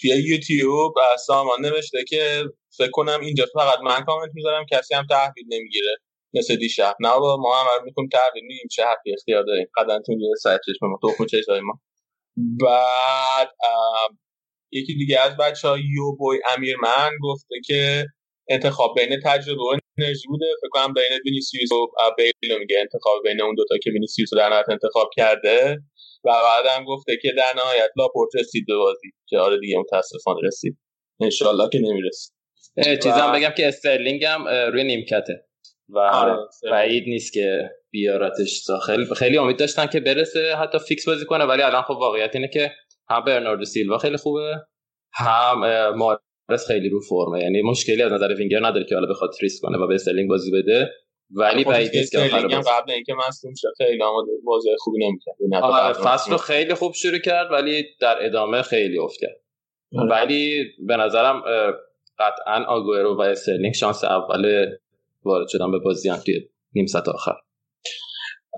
توی 0.00 0.10
یوتیوب 0.10 0.94
سامان 1.26 1.60
نوشته 1.60 2.04
که 2.08 2.44
فکر 2.76 2.90
کنم 2.90 3.20
اینجا 3.20 3.46
فقط 3.54 3.78
من 3.84 4.04
کامنت 4.04 4.30
می‌ذارم 4.34 4.66
کسی 4.72 4.94
هم 4.94 5.06
تحویل 5.10 5.44
نمی‌گیره 5.48 5.96
مثل 6.34 6.56
دیشب. 6.56 6.96
نه 7.00 7.18
با 7.18 7.36
ما 7.36 7.54
هم 7.54 7.84
می‌کنیم 7.84 8.08
تحویل 8.12 8.44
میگیم 8.44 8.68
چه 8.70 8.82
حقی 8.82 9.12
اختیار 9.12 9.42
داریم. 9.42 9.66
قدمتون 9.76 10.20
یه 10.20 10.34
سایت 10.42 10.60
چشم 10.66 10.86
ما 10.86 10.98
تخم 11.02 11.26
چشم 11.26 11.60
ما. 11.60 11.80
بعد 12.36 13.50
یکی 14.72 14.94
دیگه 14.94 15.20
از 15.20 15.36
بچه 15.36 15.68
های 15.68 15.82
یو 15.96 16.16
بوی 16.18 16.38
امیرمن 16.56 17.10
گفته 17.22 17.54
که 17.66 18.06
انتخاب 18.48 18.94
بین 19.00 19.20
تجربه 19.24 19.62
و 19.62 19.78
انرژی 19.98 20.28
بوده. 20.28 20.46
فکر 20.60 20.68
کنم 20.70 20.94
بین 20.94 21.18
وینیسیوس 21.24 21.72
و 21.72 21.86
بیل 22.16 22.58
میگه 22.58 22.76
انتخاب 22.80 23.22
بین 23.24 23.42
اون 23.42 23.54
دوتا 23.54 23.78
که 23.82 23.90
وینیسیوس 23.90 24.32
رو 24.32 24.38
در 24.38 24.48
نهایت 24.48 24.68
انتخاب 24.68 25.10
کرده. 25.16 25.78
و 26.24 26.30
بعدم 26.30 26.84
گفته 26.84 27.16
که 27.22 27.32
در 27.36 27.52
نهایت 27.56 27.90
لاپورت 27.96 28.30
رسید 28.36 28.66
به 28.66 28.76
بازی. 28.76 29.10
که 29.28 29.38
آره 29.38 29.60
دیگه 29.60 29.78
متاسفانه 29.78 30.40
رسید. 30.44 30.78
انشالله 31.20 31.68
که 31.72 31.78
نمی‌رسید 31.78 32.34
چیزم 33.02 33.32
بگم 33.34 33.50
که 33.56 33.68
استرلینگ 33.68 34.24
هم 34.24 34.48
روی 34.48 34.84
نیمکته. 34.84 35.44
و 35.88 35.98
آره 35.98 36.36
بعید 36.70 37.04
نیست 37.08 37.32
که 37.32 37.70
بیارتش 37.90 38.64
داخل 38.68 39.14
خیلی 39.14 39.38
امید 39.38 39.58
داشتن 39.58 39.86
که 39.86 40.00
برسه 40.00 40.54
حتی 40.56 40.78
فیکس 40.78 41.08
بازی 41.08 41.24
کنه. 41.24 41.44
ولی 41.44 41.62
الان 41.62 41.82
خب 41.82 41.90
واقعیت 41.90 42.30
اینه 42.34 42.48
که 42.48 42.72
هم 43.10 43.24
برناردو 43.24 43.64
سیلوا 43.64 43.98
خیلی 43.98 44.16
خوبه 44.16 44.54
هم 45.14 45.60
محرز 46.48 46.66
خیلی 46.66 46.88
رو 46.88 47.00
فرمه. 47.00 47.40
یعنی 47.40 47.62
مشکلی 47.62 48.02
از 48.02 48.12
نظر 48.12 48.34
وینگر 48.34 48.66
نداره 48.66 48.84
که 48.84 48.94
حالا 48.94 49.06
بخواد 49.06 49.30
ریسک 49.42 49.62
کنه 49.62 49.78
و 49.78 49.86
به 49.86 49.94
استرلینگ 49.94 50.28
بازی 50.28 50.50
بده. 50.50 50.90
ولی 51.30 51.64
خب، 51.64 51.70
بعید 51.70 51.96
نیست 51.96 52.12
که 52.12 52.18
قبل 52.18 52.92
اینکه 52.92 53.14
مصدوم 53.28 53.54
شه 53.54 53.68
خیلی 53.76 54.02
آماده 54.02 54.30
بازی 54.44 54.68
خوبی 54.78 55.06
نمی‌کرد. 55.06 55.36
آره 55.62 55.92
فصل 55.92 56.30
رو 56.30 56.36
خیلی 56.36 56.74
خوب 56.74 56.92
شروع 56.92 57.18
کرد 57.18 57.52
ولی 57.52 57.84
در 58.00 58.16
ادامه 58.20 58.62
خیلی 58.62 58.98
افت 58.98 59.20
کرد. 59.20 59.40
آره. 59.98 60.10
ولی 60.10 60.64
به 60.86 60.96
نظرم 60.96 61.42
قطعا 62.18 62.64
آگوئرو 62.68 63.16
و 63.16 63.20
استرلینگ 63.20 63.74
شانس 63.74 64.04
اول 64.04 64.66
وارد 65.24 65.48
شدن 65.48 65.70
به 65.70 65.78
بازی 65.78 66.08
هم 66.08 66.16
توی 66.16 66.48
نیم 66.74 66.86
ساعت 66.86 67.08
آخر. 67.08 67.34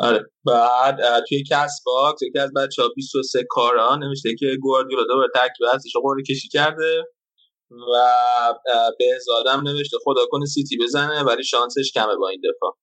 آره. 0.01 0.25
بعد 0.47 0.99
توی 1.29 1.43
کست 1.51 1.83
باکس 1.87 2.23
یکی 2.23 2.39
از 2.39 2.53
بچه 2.53 2.83
ها 2.83 2.89
23 2.97 3.45
کارا 3.49 3.97
نمیشه 3.97 4.35
که 4.39 4.47
گواردیولا 4.61 5.05
دوباره 5.05 5.29
ترکیب 5.35 5.67
هستش 5.75 5.93
قرعه 6.03 6.23
کشی 6.29 6.49
کرده. 6.49 7.05
و 7.71 8.55
به 9.45 9.51
هم 9.51 9.61
نوشته 9.61 9.97
خدا 10.05 10.27
کنه 10.31 10.47
سیتی 10.47 10.79
بزنه 10.83 11.23
ولی 11.23 11.45
شانسش 11.45 11.93
کمه 11.95 12.17
با 12.17 12.29
این 12.29 12.41
دفاع. 12.41 12.77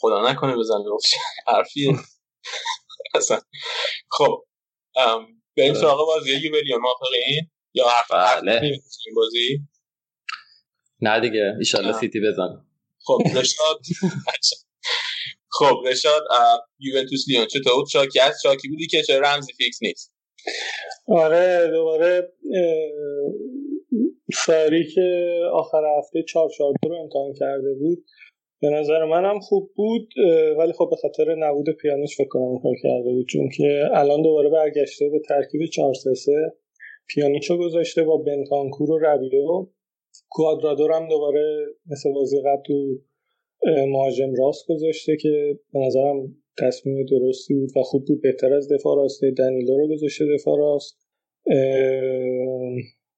خدا 0.00 0.30
نکنه 0.30 0.56
بزنه 0.56 0.84
حرفیه. 1.46 1.92
اصلا. 3.14 3.40
خب 4.10 4.44
این 5.56 5.74
سراغ 5.74 6.06
بازی 6.06 6.30
یوویلیون 6.30 6.80
موافقین؟ 6.80 7.50
یا 7.74 7.88
حرف 7.88 8.10
بله. 8.10 8.80
بازی؟ 9.16 9.60
نه 11.00 11.20
دیگه 11.20 11.54
ایشالله 11.58 11.92
سیتی 11.92 12.20
بزن 12.20 12.64
خب 13.06 13.18
رشاد. 13.36 13.80
خب 15.50 15.74
رشاد 15.86 16.22
یوونتوس 16.78 17.24
لیون 17.28 17.46
چطور؟ 17.46 17.86
شاکی 17.92 18.18
هست 18.18 18.40
شاکی 18.42 18.68
بودی 18.68 18.86
که 18.86 19.02
چه 19.02 19.20
رمزی 19.20 19.52
فیکس 19.52 19.78
نیست؟ 19.82 20.12
آره 21.08 21.68
دوباره 21.70 22.32
ساری 24.34 24.86
که 24.94 25.38
آخر 25.52 25.82
هفته 25.98 26.22
چهار 26.22 26.48
چهار 26.58 26.74
رو 26.82 26.96
امتحان 26.96 27.32
کرده 27.32 27.74
بود 27.74 28.04
به 28.60 28.70
نظر 28.70 29.04
منم 29.04 29.40
خوب 29.40 29.70
بود 29.76 30.14
ولی 30.58 30.72
خب 30.72 30.90
به 30.90 30.96
خاطر 30.96 31.34
نبود 31.34 31.70
پیانیش 31.70 32.16
فکر 32.16 32.28
کنم 32.28 32.58
کار 32.62 32.74
کرده 32.82 33.12
بود 33.12 33.26
چون 33.26 33.48
که 33.56 33.82
الان 33.92 34.22
دوباره 34.22 34.48
برگشته 34.48 35.08
به 35.08 35.20
ترکیب 35.28 35.66
4 35.66 35.94
3 35.94 36.14
3 36.14 36.32
پیانیچو 37.08 37.56
گذاشته 37.56 38.02
با 38.02 38.16
بنتانکور 38.16 38.90
و 38.90 38.98
ربیو 38.98 39.66
کوادرادور 40.28 40.92
هم 40.92 41.08
دوباره 41.08 41.66
مثل 41.90 42.12
بازی 42.12 42.40
قبل 42.40 42.62
تو 42.66 42.98
مهاجم 43.88 44.34
راست 44.34 44.66
گذاشته 44.68 45.16
که 45.16 45.58
به 45.72 45.78
نظرم 45.78 46.36
تصمیم 46.60 47.04
درستی 47.04 47.54
بود 47.54 47.70
و 47.76 47.82
خوب 47.82 48.04
بود 48.04 48.22
بهتر 48.22 48.54
از 48.54 48.72
دفاع 48.72 48.96
راسته 48.96 49.30
دنیلو 49.30 49.78
رو 49.78 49.88
گذاشته 49.88 50.24
دفاع 50.34 50.58
راست. 50.58 51.08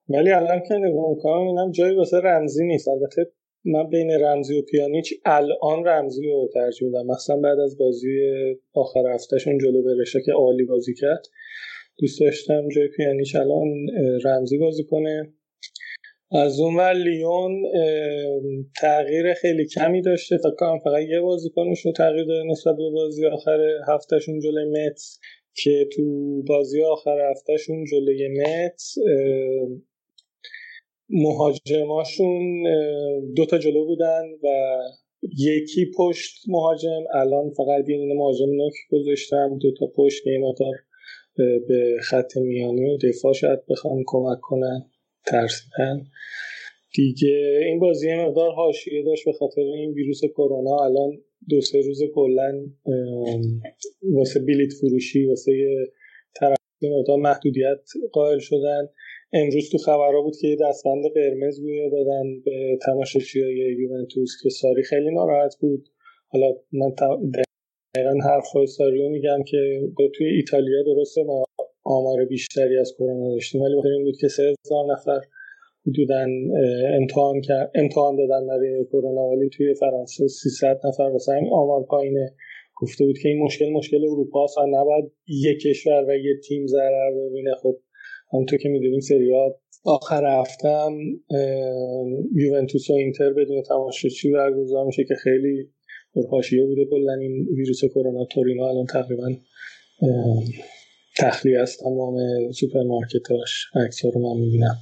ولی 0.09 0.31
الان 0.31 0.59
که 0.67 0.73
نگاه 0.73 1.09
می‌کنم 1.09 1.47
اینم 1.47 1.71
جایی 1.71 1.95
واسه 1.95 2.17
رمزی 2.17 2.65
نیست. 2.65 2.87
البته 2.87 3.31
من 3.65 3.89
بین 3.89 4.11
رمزی 4.11 4.59
و 4.59 4.61
پیانیچ 4.61 5.13
الان 5.25 5.87
رمزی 5.87 6.27
رو 6.27 6.49
ترجیح 6.53 6.87
میدم. 6.87 7.05
مثلا 7.05 7.37
بعد 7.37 7.59
از 7.59 7.77
بازی 7.77 8.19
آخر 8.73 9.13
هفتهشون 9.13 9.57
جلو 9.57 9.83
برشه 9.83 10.19
که 10.25 10.31
عالی 10.31 10.63
بازی 10.63 10.93
کرد. 10.93 11.23
دوست 11.99 12.19
داشتم 12.21 12.67
جای 12.69 12.87
پیانیچ 12.87 13.35
الان 13.35 13.67
رمزی 14.25 14.57
بازی 14.57 14.83
کنه. 14.83 15.33
از 16.33 16.59
اون 16.59 16.75
ور 16.75 16.93
لیون 16.93 17.63
تغییر 18.81 19.33
خیلی 19.33 19.67
کمی 19.67 20.01
داشته. 20.01 20.37
تا 20.37 20.51
کنم 20.57 20.79
فقط 20.79 21.03
یه 21.09 21.19
بازیکنش 21.19 21.85
رو 21.85 21.91
تغییر 21.91 22.25
داده 22.25 22.43
نسبت 22.51 22.75
به 22.75 22.89
بازی 22.93 23.25
آخر 23.25 23.59
هفتهشون 23.87 24.39
جلوی 24.39 24.65
متس 24.65 25.19
که 25.55 25.87
تو 25.95 26.03
بازی 26.47 26.83
آخر 26.83 27.31
هفتهشون 27.31 27.85
جلوی 27.85 28.27
متس 28.27 28.95
مهاجماشون 31.09 32.63
دوتا 33.35 33.57
جلو 33.57 33.85
بودن 33.85 34.23
و 34.43 34.47
یکی 35.37 35.91
پشت 35.97 36.43
مهاجم. 36.47 37.03
الان 37.13 37.49
فقط 37.49 37.89
یه 37.89 38.15
مهاجم 38.15 38.51
نوک 38.51 38.73
گذاشتم. 38.91 39.57
دوتا 39.61 39.87
پشت 39.95 40.27
یه 40.27 40.39
به 41.67 41.97
خط 42.01 42.37
میانی 42.37 42.89
و 42.93 42.97
دفاع 42.97 43.33
شاید 43.33 43.59
بخوان 43.69 44.03
کمک 44.07 44.39
کنن. 44.41 44.90
ترسیدن. 45.25 46.05
دیگه 46.95 47.61
این 47.65 47.79
بازی 47.79 48.13
مقدار 48.13 48.51
حاشیه 48.51 49.03
داشت 49.03 49.25
به 49.25 49.33
خاطر 49.33 49.61
این 49.61 49.93
ویروس 49.93 50.21
کرونا. 50.33 50.77
الان 50.83 51.11
دو 51.49 51.61
سه 51.61 51.81
روز 51.81 52.01
کلا 52.15 52.65
واسه 54.03 54.39
بلیت 54.39 54.73
فروشی 54.73 55.25
واسه 55.25 55.51
طرف 56.35 56.57
مقدار 56.81 57.17
محدودیت 57.17 57.79
قائل 58.11 58.39
شدن. 58.39 58.89
امروز 59.33 59.69
تو 59.71 59.77
خبرها 59.77 60.21
بود 60.21 60.37
که 60.41 60.47
یه 60.47 60.57
دستبند 60.61 61.03
قرمز 61.15 61.59
روی 61.59 61.89
دادن 61.89 62.41
به 62.45 62.77
تماشاچی 62.85 63.41
های 63.41 63.75
یوونتوس 63.79 64.31
که 64.43 64.49
ساری 64.49 64.83
خیلی 64.83 65.15
ناراحت 65.15 65.55
بود. 65.61 65.89
حالا 66.27 66.53
من 66.71 66.89
دقیقا 67.95 68.17
حرف 68.29 68.69
ساریو 68.69 69.09
میگم 69.09 69.43
که 69.47 69.81
توی 70.15 70.27
ایتالیا 70.27 70.83
درسته 70.83 71.23
ما 71.23 71.43
آمار 71.83 72.25
بیشتری 72.25 72.77
از 72.77 72.93
کرونا 72.97 73.33
داشتیم. 73.33 73.61
ولی 73.61 73.75
بخیر 73.75 73.91
این 73.91 74.03
بود 74.03 74.17
که 74.21 74.27
سه 74.27 74.53
نفر 74.89 75.21
حدودا 75.87 76.25
امتحان 76.99 77.41
امتحان 77.75 78.15
دادن 78.15 78.47
برای 78.47 78.85
کرونا. 78.91 79.21
ولی 79.21 79.49
توی 79.49 79.73
فرانسه 79.73 80.27
300 80.27 80.79
نفر 80.85 81.03
واسه 81.03 81.31
همین 81.31 81.53
آمار 81.53 81.83
پایینه 81.83 82.33
گفته 82.81 83.05
بود 83.05 83.17
که 83.17 83.29
این 83.29 83.43
مشکل 83.43 83.69
مشکل 83.69 84.05
اروپا 84.05 84.43
است 84.43 84.57
و 84.57 84.61
نباید 84.67 85.11
یک 85.27 85.61
کشور 85.61 86.05
و 86.07 86.17
یه 86.17 86.33
تیم 86.47 86.67
ضرر 86.67 87.11
ببینه. 87.29 87.51
خب 87.63 87.77
همونطور 88.33 88.59
که 88.59 88.69
می‌دونیم 88.69 88.99
سریا 88.99 89.55
آخر 89.85 90.39
هفته 90.39 90.69
هم 90.69 90.97
یوونتوس 92.35 92.89
و 92.89 92.93
اینتر 92.93 93.33
بدون 93.33 93.61
تماشاچی 93.61 94.31
برگزار 94.31 94.85
میشه 94.85 95.03
که 95.03 95.15
خیلی 95.15 95.69
پرحاشیه 96.15 96.65
بوده. 96.65 96.85
کلا 96.85 97.13
این 97.13 97.47
ویروس 97.57 97.85
کرونا 97.85 98.25
تورینو 98.25 98.63
الان 98.63 98.85
تقریبا 98.85 99.29
تخلیه 101.21 101.59
از 101.59 101.77
تمام 101.77 102.15
سوپرمارکتاش. 102.51 103.65
عکس 103.85 104.05
رو 104.05 104.21
من 104.21 104.41
می‌بینم. 104.41 104.77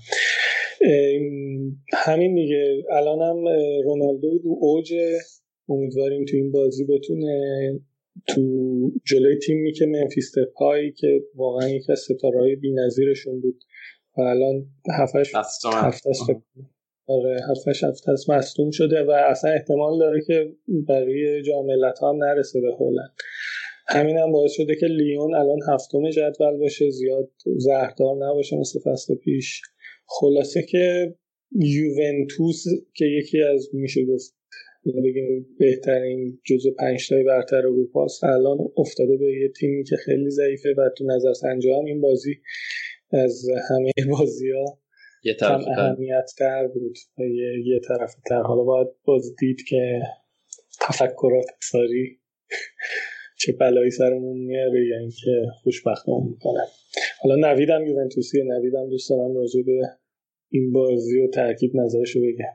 همین 1.93 2.35
دیگه. 2.35 2.83
الانم 2.91 3.45
رونالدو 3.83 4.39
رو 4.43 4.57
اوج. 4.61 4.93
امیدواریم 5.69 6.25
تو 6.25 6.37
این 6.37 6.51
بازی 6.51 6.85
بتونه 6.85 7.79
تو 8.27 8.41
جلوی 9.05 9.39
تیمی 9.39 9.73
که 9.73 9.85
منفیس 9.85 10.31
پایی 10.55 10.91
که 10.91 11.21
واقعا 11.35 11.69
یکی 11.69 11.91
از 11.91 11.99
ستارهای 11.99 12.55
بی‌نظیرشون 12.55 13.41
بود. 13.41 13.63
و 14.17 14.21
الان 14.21 14.65
هفتش 14.99 15.31
هفتش 15.65 16.17
آره 17.07 17.39
هفتش 17.51 17.83
هفتش 17.83 18.29
مصدوم 18.29 18.71
شده 18.71 19.03
و 19.03 19.11
اصلا 19.11 19.51
احتمال 19.51 19.99
داره 19.99 20.21
که 20.27 20.53
برای 20.87 21.41
جاملت 21.43 22.03
هم 22.03 22.23
نرسه 22.23 22.61
به 22.61 22.67
هلند 22.79 23.13
همین 23.89 24.17
هم 24.17 24.31
باعث 24.31 24.51
شده 24.51 24.75
که 24.75 24.85
لیون 24.85 25.35
الان 25.35 25.59
هفتم 25.73 26.09
جدول 26.09 26.57
باشه 26.57 26.89
زیاد 26.89 27.31
زهردار 27.57 28.15
نباشه 28.15 28.57
مثل 28.57 28.79
فصل 28.79 29.15
پیش. 29.15 29.61
خلاصه 30.05 30.61
که 30.61 31.15
یوونتوس 31.51 32.63
که 32.93 33.05
یکی 33.05 33.41
از 33.41 33.69
میشه 33.73 34.05
گفت 34.05 34.35
بگیم 34.85 35.55
بهترین 35.59 36.39
جزو 36.45 36.71
پنج 36.79 37.09
تای 37.09 37.23
برتر 37.23 37.57
اروپا 37.57 38.07
الان 38.23 38.57
افتاده 38.77 39.17
به 39.17 39.33
یه 39.33 39.49
تیمی 39.59 39.83
که 39.83 39.95
خیلی 39.95 40.29
ضعیفه 40.29 40.69
و 40.77 40.89
تو 40.97 41.05
نظر 41.05 41.33
سنجی 41.33 41.71
هم 41.71 41.85
این 41.85 42.01
بازی 42.01 42.35
از 43.11 43.45
همه 43.69 43.91
بازی 44.09 44.51
ها 44.51 44.79
یه 45.23 45.33
طرف 45.33 45.61
اهمیت 45.67 46.31
تر. 46.37 46.67
بود. 46.67 46.97
یه, 47.17 47.63
یه 47.65 47.79
طرف 47.87 48.15
تر. 48.29 48.41
حالا 48.41 48.63
باید 48.63 48.87
باز 49.03 49.35
دید 49.35 49.63
که 49.67 50.01
تفکرات 50.81 51.45
ساری 51.61 52.19
چه 53.39 53.51
بلایی 53.51 53.91
سرمون 53.91 54.37
میاره 54.37 54.87
یا 54.87 54.97
اینکه 54.97 55.47
خوشبختمون 55.63 56.27
می‌کنه. 56.29 56.59
حالا 57.23 57.35
نویدم 57.35 57.85
یوونتوسی 57.87 58.43
نویدم 58.43 58.89
دوست 58.89 59.09
دارم 59.09 59.35
راجع 59.35 59.61
به 59.65 59.81
این 60.49 60.71
بازی 60.71 61.21
و 61.21 61.27
ترکیب 61.27 61.71
نظرشو 61.75 62.19
بگه. 62.19 62.45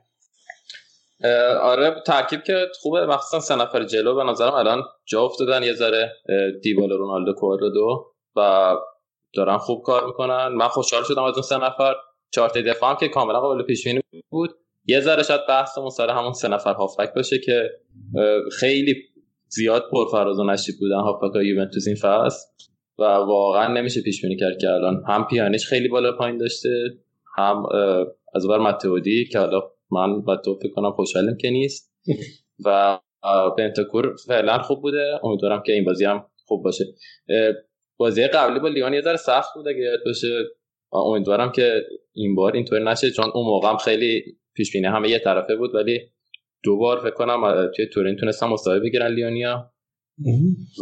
آره 1.60 1.94
ترکیب 2.06 2.42
که 2.42 2.66
خوبه. 2.80 3.06
مخصوصا 3.06 3.40
سه 3.40 3.62
نفر 3.62 3.84
جلو 3.84 4.14
به 4.14 4.24
نظرم 4.24 4.52
الان 4.52 4.82
جا 5.04 5.22
افتادن. 5.22 5.62
یه 5.62 5.72
ذره 5.72 6.12
دیبال 6.62 6.90
رونالدو 6.90 7.32
کوردو 7.32 8.14
و 8.36 8.72
دارن 9.34 9.58
خوب 9.58 9.82
کار 9.82 10.06
می‌کنن. 10.06 10.48
من 10.48 10.68
خوشحال 10.68 11.02
شدم 11.02 11.22
از 11.22 11.34
اون 11.34 11.42
سه 11.42 11.56
نفر. 11.56 11.94
چارت 12.30 12.58
دفاع 12.58 12.90
هم 12.90 12.96
که 13.00 13.08
کاملا 13.08 13.40
قابل 13.40 13.62
پیش 13.62 13.84
بینی 13.84 14.00
بود. 14.28 14.50
یه 14.86 15.00
ذره 15.00 15.22
شاید 15.22 15.40
بحثمون 15.48 15.90
سر 15.90 16.10
همون 16.10 16.32
سه 16.32 16.48
نفر 16.48 16.72
هافبک 16.72 17.14
باشه 17.14 17.38
که 17.38 17.70
خیلی 18.52 18.94
زیاد 19.56 19.84
پرفراز 19.90 20.38
و 20.38 20.44
نشیب 20.44 20.74
بودن 20.80 21.00
هافبک 21.00 21.36
یوونتوس 21.44 21.86
این 21.86 21.96
فصل 21.96 22.46
و 22.98 23.02
واقعا 23.02 23.74
نمیشه 23.74 24.00
پیش 24.02 24.22
بینی 24.22 24.36
کرد 24.36 24.58
که 24.58 24.70
الان. 24.70 25.04
هم 25.08 25.26
پیانیش 25.26 25.66
خیلی 25.66 25.88
بالا 25.88 26.12
پایین 26.12 26.38
داشته 26.38 26.68
هم 27.36 27.62
از 28.34 28.46
بر 28.48 28.58
متودی 28.58 29.24
که 29.32 29.38
حالا 29.38 29.62
من 29.90 30.20
با 30.20 30.36
تو 30.36 30.54
فکر 30.54 30.72
کنم 30.72 30.90
خوشحالم 30.90 31.36
که 31.36 31.50
نیست. 31.50 31.94
و 32.64 32.98
بنتکور 33.58 34.16
فعلا 34.26 34.58
خوب 34.58 34.82
بوده. 34.82 35.20
امیدوارم 35.22 35.62
که 35.66 35.72
این 35.72 35.84
بازی 35.84 36.04
هم 36.04 36.26
خوب 36.46 36.64
باشه. 36.64 36.84
بازی 37.96 38.26
قبلی 38.26 38.60
با 38.60 38.68
لیون 38.68 38.94
یه 38.94 39.00
ذره 39.00 39.16
سخت 39.16 39.54
بود 39.54 39.68
اگه 39.68 39.90
باشه. 40.04 40.44
امیدوارم 40.92 41.52
که 41.52 41.82
این 42.12 42.34
بار 42.34 42.52
اینطور 42.52 42.90
نشه 42.90 43.10
چون 43.10 43.30
اون 43.34 43.46
موقع 43.46 43.68
هم 43.68 43.76
خیلی 43.76 44.22
پیش 44.54 44.72
بینی 44.72 44.86
همه 44.86 45.10
یه 45.10 45.18
طرفه 45.18 45.56
بود 45.56 45.74
ولی 45.74 46.00
دو 46.64 46.76
بار 46.76 47.00
فکر 47.00 47.14
کنم 47.14 47.70
توی 47.76 47.86
تورین 47.86 48.16
تونستم 48.16 48.48
مساوی 48.48 48.80
بگیرن 48.80 49.06
لیونیا. 49.06 49.72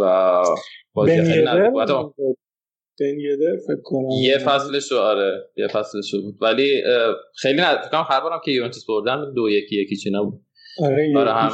و 0.01 0.43
بازی 0.93 1.23
خیلی 1.23 1.47
فکر 3.67 3.81
کنم. 3.83 4.09
یه 4.23 4.39
فصلش 4.39 4.93
رو 4.93 4.99
آره 4.99 5.51
یه 5.57 5.69
فصلش 5.69 6.15
بود. 6.15 6.35
ولی 6.41 6.83
خیلی 7.37 7.57
نه 7.57 7.83
فکر 7.83 8.05
هر 8.09 8.21
بارم 8.21 8.41
که 8.45 8.51
یوونتوس 8.51 8.87
بردن 8.89 9.33
دو 9.33 9.49
یکی 9.51 9.83
یکی 9.83 9.97
چی 9.97 10.11
نبود. 10.11 10.47
آره 11.17 11.33
هم... 11.33 11.53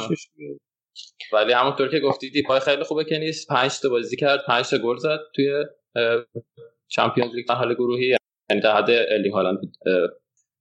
ولی 1.33 1.53
همونطور 1.53 1.89
که 1.89 1.99
گفتی 1.99 2.29
دیپای 2.29 2.59
خیلی 2.59 2.83
خوبه 2.83 3.03
که 3.03 3.17
نیست. 3.17 3.47
5 3.47 3.79
تا 3.81 3.89
بازی 3.89 4.15
کرد 4.15 4.39
5 4.47 4.69
تا 4.69 4.77
گل 4.77 4.97
زد 4.97 5.19
توی 5.35 5.65
Champions 6.87 7.35
League 7.35 7.51
مرحله 7.51 7.73
گروهی. 7.73 8.15
یعنی 8.49 8.61
در 8.61 8.77
حد 8.77 8.89
ارلینگ 8.89 9.29
هالند 9.29 9.57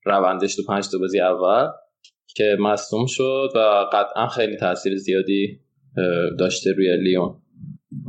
روندش 0.04 0.57
تو 0.57 0.62
5 0.68 0.88
تا 0.92 0.98
بازی 0.98 1.20
اول. 1.20 1.68
که 2.36 2.56
مصدوم 2.60 3.06
شد 3.06 3.48
و 3.54 3.58
قطعا 3.92 4.28
خیلی 4.28 4.56
تاثیر 4.56 4.96
زیادی 4.96 5.60
داشته 6.38 6.72
روی 6.72 6.96
لیون. 6.96 7.42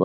و 0.00 0.04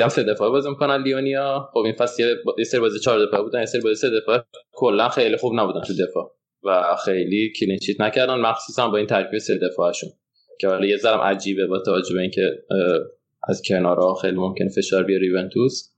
هم 0.00 0.08
سه 0.08 0.22
دفاع 0.22 0.50
بازی 0.50 0.68
می‌کنن 0.70 1.02
لیونیا. 1.02 1.68
خب 1.72 1.78
این 1.78 1.94
فصل 1.94 2.22
یه 2.58 2.64
سری 2.64 2.80
بازی 2.80 2.98
چهار 2.98 3.26
دفاع 3.26 3.42
بودن 3.42 3.60
یه 3.60 3.66
سری 3.66 3.80
بازی 3.80 3.94
سه 3.94 4.20
دفاع 4.20 4.44
کلا 4.72 5.08
خیلی 5.08 5.36
خوب 5.36 5.52
نبودن 5.54 5.80
تو 5.80 5.92
دفاع 5.92 6.36
و 6.64 6.96
خیلی 7.04 7.52
clean 7.60 7.80
sheet 7.80 8.00
نکردن. 8.00 8.40
مخصوصا 8.40 8.88
با 8.88 8.96
این 8.96 9.06
ترکیب 9.06 9.38
سه 9.38 9.58
دفاعشون 9.58 10.10
که 10.60 10.68
حالا 10.68 10.86
یه 10.86 10.96
ذره 10.96 11.20
عجیبه 11.20 11.66
با 11.66 11.78
توجه 11.78 12.14
به 12.14 12.20
اینکه 12.20 12.64
از 13.48 13.62
کنارها 13.68 14.14
خیلی 14.14 14.36
ممکن 14.36 14.68
فشار 14.68 15.02
بیاره 15.02 15.26
یوونتوس. 15.26 15.94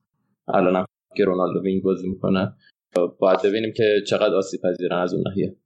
الان 0.48 0.76
هم 0.76 0.86
که 1.16 1.24
رونالدو 1.24 1.62
وینگ 1.62 1.82
بازی 1.82 2.08
می‌کنه. 2.08 2.52
باید 3.18 3.42
ببینیم 3.42 3.72
که 3.72 4.02
چقدر 4.08 4.34
آسیب 4.34 4.60
پذیرن 4.62 4.98
از 4.98 5.14
اون 5.14 5.22
ناحیه. 5.26 5.56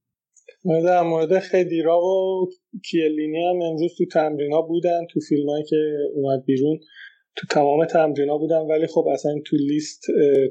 در 0.64 1.02
مورد 1.02 1.38
خدیرا 1.38 2.00
و 2.00 2.48
کیلینی 2.90 3.46
هم 3.46 3.62
امروز 3.62 3.94
تو 3.98 4.06
تمرین 4.06 4.52
ها 4.52 4.62
بودن 4.62 5.06
تو 5.10 5.20
فیلم 5.20 5.46
که 5.68 5.76
اومد 6.14 6.44
بیرون 6.44 6.80
تو 7.36 7.46
تمام 7.50 7.84
تمرین 7.84 8.38
بودن 8.38 8.60
ولی 8.60 8.86
خب 8.86 9.06
اصلا 9.12 9.34
تو 9.46 9.56
لیست 9.56 10.02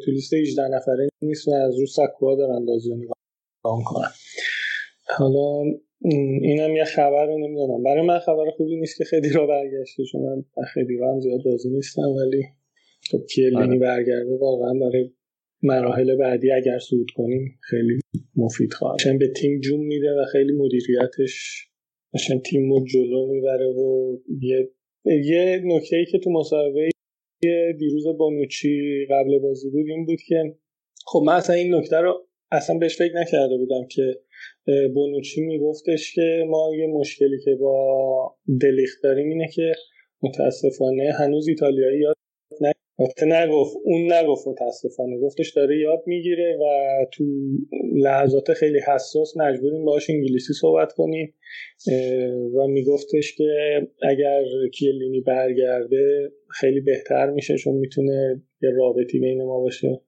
تو 0.05 0.11
لیست 0.11 0.33
18 0.33 0.67
نفره 0.67 1.09
نیست 1.21 1.47
و 1.47 1.51
از 1.51 1.79
رو 1.79 1.85
سکوها 1.85 2.35
دارن 2.35 2.65
بازی 2.65 2.89
رو 2.89 2.95
نگاه 2.95 3.83
کنن 3.85 4.11
حالا 5.17 5.63
اینم 6.41 6.75
یه 6.75 6.83
خبر 6.83 7.25
رو 7.25 7.37
نمی‌دونم 7.37 7.83
برای 7.83 8.07
من 8.07 8.19
خبر 8.19 8.51
خوبی 8.57 8.75
نیست 8.75 8.97
که 8.97 9.03
خیلی 9.03 9.29
را 9.29 9.47
برگشته 9.47 10.03
چون 10.11 10.21
من 10.21 10.63
خیلی 10.73 10.97
را 10.97 11.13
هم 11.13 11.19
زیاد 11.19 11.43
بازی 11.45 11.69
نیستم 11.69 12.01
ولی 12.01 12.43
خب 13.11 13.25
کیلینی 13.25 13.63
آره. 13.63 13.79
برگرده 13.79 14.37
واقعا 14.37 14.73
برای 14.73 15.11
مراحل 15.63 16.15
بعدی 16.15 16.51
اگر 16.51 16.79
صعود 16.79 17.11
کنیم 17.15 17.59
خیلی 17.61 17.99
مفید 18.35 18.73
خواهد 18.73 18.99
چون 18.99 19.17
به 19.17 19.27
تیم 19.27 19.59
جون 19.59 19.79
میده 19.79 20.11
و 20.11 20.25
خیلی 20.31 20.51
مدیریتش 20.51 21.67
مثلا 22.13 22.39
تیم 22.39 22.73
رو 22.73 22.85
جلو 22.85 23.27
می‌بره 23.27 23.67
و 23.67 24.17
یه 24.41 24.69
یه 25.05 25.61
نکته 25.65 25.95
ای 25.95 26.05
که 26.05 26.19
تو 26.19 26.29
مسابقه 26.29 26.89
دیروز 27.79 28.07
بانوچی 28.07 29.05
قبل 29.09 29.39
بازی 29.39 29.69
بود 29.69 29.85
این 29.87 30.05
بود 30.05 30.21
که 30.27 30.55
خب 31.05 31.23
من 31.25 31.33
اصلا 31.33 31.55
این 31.55 31.75
نکته 31.75 31.97
رو 31.97 32.27
اصلا 32.51 32.77
بهش 32.77 32.97
فکر 32.97 33.15
نکرده 33.15 33.57
بودم 33.57 33.87
که 33.87 34.19
بونوچی 34.93 35.41
میگفتش 35.41 36.15
که 36.15 36.45
ما 36.47 36.75
یه 36.75 36.87
مشکلی 36.87 37.39
که 37.45 37.55
با 37.55 38.37
دلیخت 38.61 39.03
داریم 39.03 39.29
اینه 39.29 39.47
که 39.47 39.73
متاسفانه 40.23 41.11
هنوز 41.19 41.47
ایتالیایی 41.47 41.99
یاد 41.99 42.15
نگفت 43.27 43.77
اون 43.83 44.13
نگفت 44.13 44.47
متاسفانه 44.47 45.19
گفتش 45.19 45.53
داره 45.53 45.79
یاد 45.79 46.03
می‌گیره 46.05 46.57
و 46.61 46.65
تو 47.13 47.23
لحظات 47.93 48.53
خیلی 48.53 48.79
حساس 48.87 49.37
مجبوریم 49.37 49.85
باش 49.85 50.09
انگلیسی 50.09 50.53
صحبت 50.53 50.93
کنیم 50.93 51.33
و 52.55 52.67
میگفتش 52.67 53.35
که 53.35 53.47
اگر 54.01 54.43
کیلینی 54.73 55.21
برگرده 55.21 56.31
خیلی 56.49 56.81
بهتر 56.81 57.29
میشه 57.29 57.57
چون 57.57 57.73
می‌تونه 57.73 58.41
یه 58.61 58.69
رابطی 58.69 59.19
بین 59.19 59.43
ما 59.43 59.59
باشه 59.59 60.01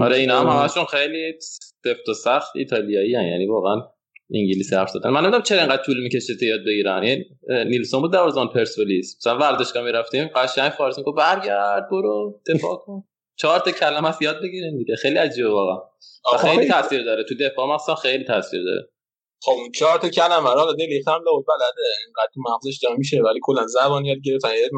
آره 0.00 0.16
اینا 0.16 0.40
هم 0.40 0.62
همشون 0.62 0.84
خیلی 0.84 1.32
سفت 1.40 2.08
و 2.08 2.14
سخت 2.14 2.56
ایتالیایی 2.56 3.14
هن. 3.14 3.26
یعنی 3.26 3.46
واقعا 3.46 3.93
انگلیسی 4.34 4.76
حرف 4.76 4.90
زدن. 4.90 5.10
من 5.10 5.20
نمی‌دونم 5.20 5.42
چرا 5.42 5.58
اینقدر 5.58 5.82
طول 5.82 6.02
می‌کشه 6.02 6.36
تا 6.40 6.46
یاد 6.46 6.60
بگیرن. 6.66 7.02
یعنی 7.04 7.24
نیلسون 7.70 8.00
بود 8.00 8.12
دروازه‌بان 8.12 8.48
پرسپولیس. 8.48 9.16
مثلا 9.16 9.38
ورزشگاه 9.38 9.82
می‌رفتیم 9.82 10.30
قشنگ 10.34 10.70
فارسی 10.70 11.02
گفت 11.02 11.18
برگرد 11.18 11.88
برو 11.90 12.40
دفاع 12.48 12.76
کن. 12.76 13.04
چهار 13.38 13.58
تا 13.58 13.70
کلمه 13.70 14.08
از 14.08 14.22
یاد 14.22 14.42
بگیرین 14.42 14.78
دیگه. 14.78 14.96
خیلی 14.96 15.16
عجیبه 15.16 15.48
واقعا. 15.48 15.78
خیلی 16.38 16.68
تاثیر 16.68 17.04
داره. 17.04 17.24
تو 17.24 17.34
دفاع 17.40 17.74
مثلا 17.74 17.94
خیلی 17.94 18.24
تاثیر 18.24 18.64
داره. 18.64 18.88
خب 19.42 19.52
اون 19.52 19.72
چهار 19.72 19.98
تا 19.98 20.08
کلمه 20.08 20.54
را 20.54 20.72
دل 20.72 20.84
هم 21.06 21.22
لو 21.26 21.42
بلده. 21.42 21.82
اینقدر 22.06 22.30
تو 22.34 22.40
مغزش 22.40 22.80
جا 22.80 22.88
میشه 22.98 23.22
ولی 23.22 23.40
کلا 23.42 23.66
زبان 23.66 24.04
یاد 24.04 24.18
گرفتن. 24.24 24.48
یه 24.48 24.70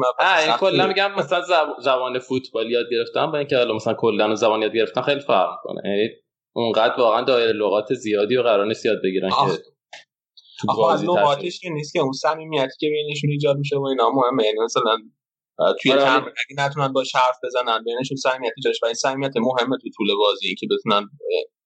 این 0.45 0.57
کلا 0.57 0.87
میگم 0.87 1.11
مثلا 1.17 1.41
زبان 1.81 2.19
فوتبال 2.19 2.71
یاد 2.71 2.85
گرفتن 2.91 3.31
با 3.31 3.37
اینکه 3.37 3.57
حالا 3.57 3.73
مثلا 3.73 3.93
کلا 3.93 4.35
زبان 4.35 4.61
یاد 4.61 4.75
گرفتن 4.75 5.01
خیلی 5.01 5.19
فرق 5.19 5.49
می‌کنه. 5.49 5.89
یعنی 5.89 6.09
اونقدر 6.57 6.99
واقعا 6.99 7.21
دایره 7.21 7.53
لغات 7.53 7.93
زیادی 7.93 8.37
و 8.37 8.43
قرار 8.43 8.67
نیست 8.67 8.85
یاد 8.85 9.01
بگیرن 9.03 9.29
که 9.29 9.63
تو 10.75 10.81
از 10.81 11.03
لغاتش 11.03 11.59
که 11.59 11.69
نیست 11.69 11.93
که 11.93 11.99
اون 11.99 12.11
صمیمیتی 12.11 12.73
که 12.79 12.89
بینشون 12.89 13.29
ایجاد 13.29 13.57
میشه 13.57 13.77
و 13.77 13.83
اینا 13.83 14.09
مهمه. 14.09 14.43
یعنی 14.43 14.59
مثلا 14.59 14.97
توی 15.81 15.91
آره 15.91 16.01
تمرین 16.01 16.33
اگه 16.49 16.65
نتونن 16.67 16.93
با 16.93 17.03
حرف 17.15 17.35
بزنن 17.43 17.83
بینشون 17.83 18.17
صمیمیت 18.17 18.53
جاش 18.63 18.83
ولی 18.83 18.93
صمیمیت 18.93 19.37
مهمه 19.37 19.77
تو 19.77 19.89
طول 19.97 20.07
بازی 20.17 20.55
که 20.55 20.67
بتونن 20.71 21.09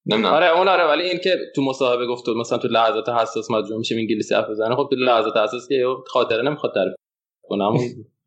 نمی‌دونم. 0.06 0.34
آره 0.34 0.58
اون 0.58 0.68
آره 0.68 0.84
ولی 0.84 1.04
این 1.04 1.20
که 1.20 1.38
تو 1.56 1.62
مصاحبه 1.62 2.08
گفت 2.08 2.30
مثلا 2.30 2.58
تو 2.58 2.68
لحظات 2.68 3.10
حساس 3.10 3.52
مجبور 3.52 3.78
میشیم 3.78 3.98
انگلیسی 3.98 4.36
حرف 4.36 4.50
بزنه 4.50 4.76
خب 4.76 4.88
تو 4.90 4.96
لحظات 4.96 5.38
حساس 5.38 5.68
که 5.68 5.86
خاطره 6.08 6.42
نمی‌خواد 6.42 6.74
تعریف 6.74 6.94
کنه. 7.44 7.64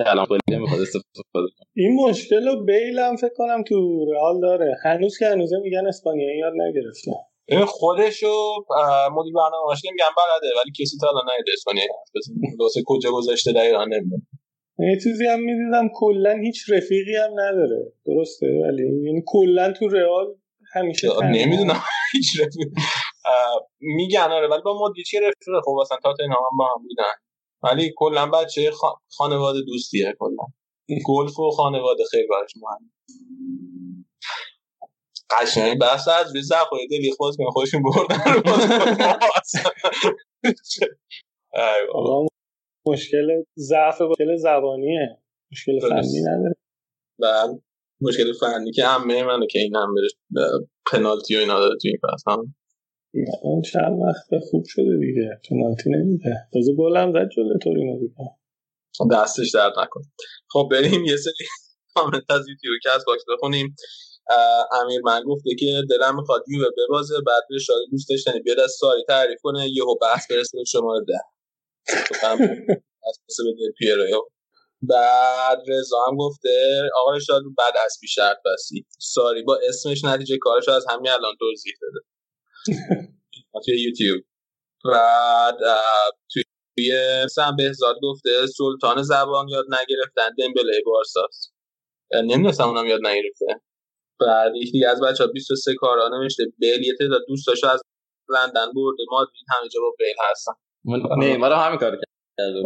همون 0.00 0.26
کلام 0.26 0.38
نمی‌خواد 0.50 0.80
استفاده 0.80 1.48
این 1.76 1.94
مشکل 1.94 2.48
رو 2.48 2.64
بیل 2.64 2.98
هم 2.98 3.16
فکر 3.16 3.34
کنم 3.36 3.62
تو 3.62 4.04
رئال 4.12 4.40
داره. 4.40 4.76
هنوز 4.84 5.18
که 5.18 5.26
هنوزه 5.26 5.56
میگن 5.62 5.86
اسپانیایی 5.86 6.38
یاد 6.38 6.52
نگرفته. 6.56 7.12
خودشو 7.66 8.54
مدیر 9.12 9.32
برنامه 9.32 9.64
باشه 9.64 9.88
میگن 9.92 10.04
بلده 10.16 10.54
ولی 10.56 10.72
کسی 10.80 10.96
تا 11.00 11.08
الان 11.08 11.24
نیده 11.38 11.52
اسپانیایی. 11.54 11.88
حرف 12.60 12.84
کجا 12.86 13.10
گذاشته 13.12 13.52
دقیقا 13.52 13.84
نمی‌دونم. 13.84 14.26
یه 14.78 14.98
چیزی 15.02 15.26
هم 15.26 15.40
می‌دیدم 15.40 15.88
کلا 15.94 16.34
هیچ 16.42 16.70
رفیقی 16.70 17.16
هم 17.16 17.30
نداره. 17.32 17.92
درسته؟ 18.06 18.46
ولی 18.46 18.82
یعنی 19.06 19.22
کلا 19.26 19.72
تو 19.72 19.88
رئال 19.88 20.26
همیشه 20.74 21.08
نمی‌دونم. 21.24 21.80
هیچ 22.14 22.40
رفیق. 22.40 22.68
میگن 23.80 24.32
آره 24.32 24.48
ولی 24.48 24.62
با 24.62 24.88
مدیری 24.88 25.26
رفیق 25.26 25.60
خب 25.64 25.76
اصلا 25.82 25.98
تا 26.02 26.14
هم 26.20 26.56
با 26.58 26.64
هم 26.76 26.82
بودن. 26.82 27.25
ولی 27.66 27.92
کلا 27.96 28.26
بچه 28.26 28.70
خانواده 29.08 29.60
دوستیه 29.62 30.14
کلا. 30.18 30.46
گلف 31.06 31.38
و 31.38 31.50
خانواده 31.50 32.04
خیلی 32.10 32.26
براش 32.26 32.50
مهم 32.56 32.90
قشنگ 35.30 35.78
بحث 35.78 36.08
از 36.08 36.30
روی 36.32 36.42
زفای 36.42 36.86
دلی 36.90 37.12
باز 37.18 37.36
کنه 37.36 37.50
خودشون 37.50 37.82
بردن 37.82 38.42
مشکل 42.86 43.42
ضعف 43.58 44.00
مشکل 44.00 44.36
زبانیه. 44.36 45.18
مشکل 45.52 45.80
فنی 45.80 46.20
نداره. 46.20 46.56
بله 47.18 47.62
مشکل 48.00 48.32
فنی 48.32 48.72
که 48.72 48.84
همه 48.86 49.22
منو 49.22 49.46
که 49.46 49.58
این 49.58 49.76
هم 49.76 49.94
پنالتی 50.92 51.36
و 51.36 51.38
اینا 51.38 51.60
داده 51.60 51.76
توی 51.82 51.90
این 51.90 52.00
فصل 52.02 52.30
هم 52.30 52.54
اون 53.42 53.62
چند 53.62 54.00
وقت 54.02 54.44
خوب 54.50 54.64
شده 54.66 54.98
دیگه. 55.00 55.40
پنالتی 55.50 55.90
نمیده. 55.90 56.48
تازه 56.52 56.74
گل 56.74 56.96
هم 56.96 57.12
زد 57.12 57.28
جلو 57.36 57.58
تورینو 57.58 57.98
دیگه. 57.98 58.14
دستش 59.12 59.50
درد 59.54 59.72
نکنه 59.78 60.02
خب 60.50 60.68
بریم 60.70 61.04
یه 61.04 61.16
سری 61.16 61.46
کامنت 61.94 62.30
از 62.30 62.48
یوتیوب 62.48 62.94
از 62.94 63.04
باکس 63.06 63.22
بخونیم. 63.32 63.76
امیر 64.82 65.00
من 65.04 65.22
گفته 65.26 65.50
که 65.58 65.82
دلم 65.90 66.16
می‌خواد 66.16 66.44
یووه 66.48 66.68
ببازه 66.78 67.14
بعد 67.26 67.42
به 67.50 67.58
شاید 67.58 67.88
دوست 67.90 68.08
داشتنی 68.08 68.40
بیاد 68.40 68.60
از 68.60 68.70
ساری 68.70 69.04
تعریف 69.08 69.38
کنه 69.42 69.68
یهو 69.72 69.94
بحث 70.02 70.30
برسه 70.30 70.58
شما 70.64 71.00
ده. 71.08 71.18
بعد 74.82 75.58
رضا 75.68 75.96
هم 76.08 76.16
گفته 76.16 76.80
آقای 77.00 77.20
شاد 77.20 77.42
بعد 77.58 77.74
از 77.84 77.98
بی 78.02 78.08
شرط 78.08 78.36
بسی. 78.44 78.86
ساری 78.98 79.42
با 79.42 79.58
اسمش 79.68 80.04
نتیجه 80.04 80.38
کارش 80.38 80.68
از 80.68 80.86
همین 80.90 81.10
الان 81.10 81.32
توضیح 81.38 81.72
داده. 81.82 82.15
توی 83.64 83.80
یوتیوب. 83.80 84.24
بعد 84.84 85.56
توی 86.32 86.92
سم 87.30 87.56
بهزاد 87.56 87.96
گفته 88.02 88.30
سلطان 88.46 89.02
زبان 89.02 89.48
یاد 89.48 89.64
نگرفتن 89.66 90.34
دمبله 90.38 90.82
بارساس 90.86 91.52
نمی‌دونستم 92.14 92.68
اونم 92.68 92.86
یاد 92.86 93.00
نگرفته. 93.06 93.46
بعد 94.20 94.52
یکی 94.56 94.84
از 94.84 95.00
بچه 95.00 95.24
ها 95.24 95.30
23 95.30 95.74
کارا 95.74 96.08
نوشته 96.08 96.44
بیل 96.58 96.82
یه 96.82 96.94
تعداد 96.98 97.20
دوستاشو 97.28 97.66
از 97.66 97.82
لندن 98.28 98.66
برده 98.74 99.02
مادرید 99.10 99.46
همه 99.48 99.68
جا 99.68 99.80
با 99.80 99.94
بیل 99.98 100.14
هستن. 100.30 100.52
نیمار 101.18 101.52
همین 101.52 101.78
کار 101.78 101.90
کرده 101.90 102.06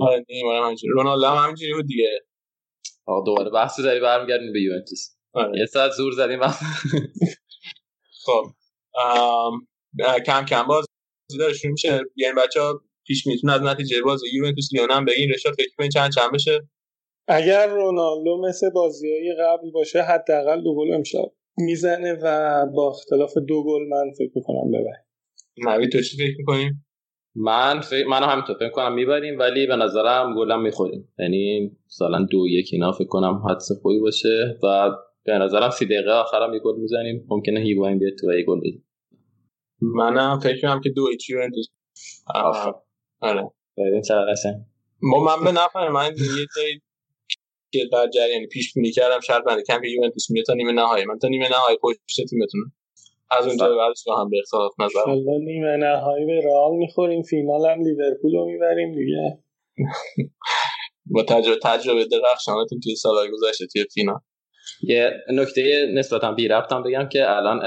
آره 0.00 0.24
نیمار 0.28 0.62
همینجوری. 0.64 0.92
رونالدو 0.92 1.26
هم 1.26 1.44
همینجوری 1.44 1.74
بود 1.74 1.86
دیگه. 1.86 2.26
آقا 3.06 3.24
دوباره 3.26 3.50
بحث 3.50 3.80
داری 3.80 4.00
برمیگردیم 4.00 4.52
به 4.52 4.60
یوونتوس. 4.60 5.08
آره. 5.32 5.58
یه 5.58 5.66
ساعت 5.66 5.92
زور 5.92 6.12
زدیم. 6.12 6.40
خب 8.24 8.44
کم 10.26 10.44
کم 10.44 10.62
باز 10.68 10.86
داره 11.38 11.52
شروع 11.52 11.72
میشه. 11.72 12.00
یعنی 12.16 12.34
بچه 12.34 12.60
ها 12.60 12.80
پیش 13.06 13.26
می‌تونه 13.26 13.52
از 13.52 13.62
نتیجه 13.62 14.02
باز 14.02 14.22
یوونتوس 14.32 14.68
لیون 14.72 14.90
هم 14.90 15.04
بگین 15.04 15.30
رشاد 15.30 15.54
فکر 15.54 15.68
کنین 15.78 15.90
چند 15.90 16.10
چند 16.12 16.32
بشه؟ 16.34 16.68
اگر 17.28 17.66
رونالدو 17.66 18.42
مثل 18.48 18.70
بازی 18.70 19.10
های 19.10 19.34
قبل 19.40 19.70
باشه 19.70 20.02
حداقل 20.02 20.62
دو 20.62 20.74
گل 20.74 20.94
امشب 20.94 21.32
می‌زنه 21.56 22.18
و 22.22 22.66
با 22.74 22.88
اختلاف 22.88 23.34
دو 23.48 23.64
گل 23.64 23.88
من 23.88 24.12
فکر 24.18 24.30
می‌کنم 24.34 24.70
ببره. 24.70 25.04
نوید 25.56 25.92
تو 25.92 26.02
چی 26.02 26.16
فکر 26.16 26.36
می‌کنیم 26.38 26.86
من 27.34 27.80
فکر 27.80 28.06
منو 28.06 28.26
همینطور 28.26 28.56
فکر 28.56 28.70
کنم 28.70 28.94
می‌بریم 28.94 29.38
ولی 29.38 29.66
به 29.66 29.76
نظرم 29.76 30.34
گلم 30.36 30.62
می‌خوریم. 30.62 31.08
یعنی 31.18 31.76
مثلا 31.86 32.26
دو 32.30 32.48
یک 32.48 32.68
اینا 32.72 32.92
فکر 32.92 33.08
کنم 33.08 33.42
حدس 33.50 33.68
خوبی 33.82 34.00
باشه 34.00 34.58
و 34.62 34.90
به 35.24 35.32
نظرم 35.32 35.70
سی 35.70 35.84
دقیقه 35.84 36.10
آخرم 36.10 36.54
یه 36.54 36.60
گل 36.60 36.80
می‌زنیم. 36.80 37.26
ممکنه 37.28 37.60
هیگواین 37.60 37.98
بیاد 37.98 38.12
تو 38.20 38.32
یه 38.32 38.44
گل 38.44 38.60
بزنه. 38.60 38.82
منم 39.80 40.40
فکر 40.40 40.60
کنم 40.60 40.80
که 40.80 40.90
دو 40.90 41.04
ایچی 41.04 41.32
یوونتوس 41.32 41.66
آره. 43.20 43.50
ببین 43.76 44.02
ما 45.02 45.24
من 45.24 45.44
به 45.44 45.52
نفر 45.52 45.88
من 45.88 46.06
یه 46.06 46.46
جایی 46.56 46.80
که 47.72 47.88
در 47.92 48.08
جریان 48.14 48.46
پیش 48.46 48.74
بینی 48.74 48.92
کردم 48.92 49.20
شرط 49.20 49.44
بنده 49.44 49.62
کم 49.62 49.80
که 49.80 49.88
یوونتوس 49.88 50.30
میره 50.30 50.44
تا 50.44 50.54
نیمه 50.54 50.72
نهایی. 50.72 51.04
من 51.04 51.18
تا 51.18 51.28
نیمه 51.28 51.48
نهایی 51.48 51.78
پشت 51.82 52.16
تیمتون 52.30 52.72
از 53.30 53.46
اونجا 53.46 53.68
به 53.68 53.76
بعدش 53.76 54.04
با 54.06 54.20
هم 54.20 54.30
به 54.30 54.38
اختلاف 54.38 54.72
نظر. 54.80 55.12
نیمه 55.44 55.76
نهایی 55.76 56.26
به 56.26 56.40
رئال 56.44 56.76
می‌خوریم. 56.76 57.22
فینال 57.22 57.70
هم 57.70 57.84
لیورپول 57.84 58.34
رو 58.34 58.46
می‌بریم 58.46 58.94
دیگه. 58.94 59.38
با 61.06 61.22
تجربه 61.22 61.58
تجربه 61.62 62.04
درخشانتون 62.04 62.80
توی 62.80 62.94
سالهای 62.94 63.30
گذشته 63.30 63.66
توی 63.66 63.84
فینال. 63.94 64.20
یه 64.82 65.10
نکته 65.32 65.92
نسبتا 65.94 66.32
بی 66.32 66.48
ربطم 66.48 66.82
بگم 66.82 67.08
که 67.12 67.36
الان 67.36 67.60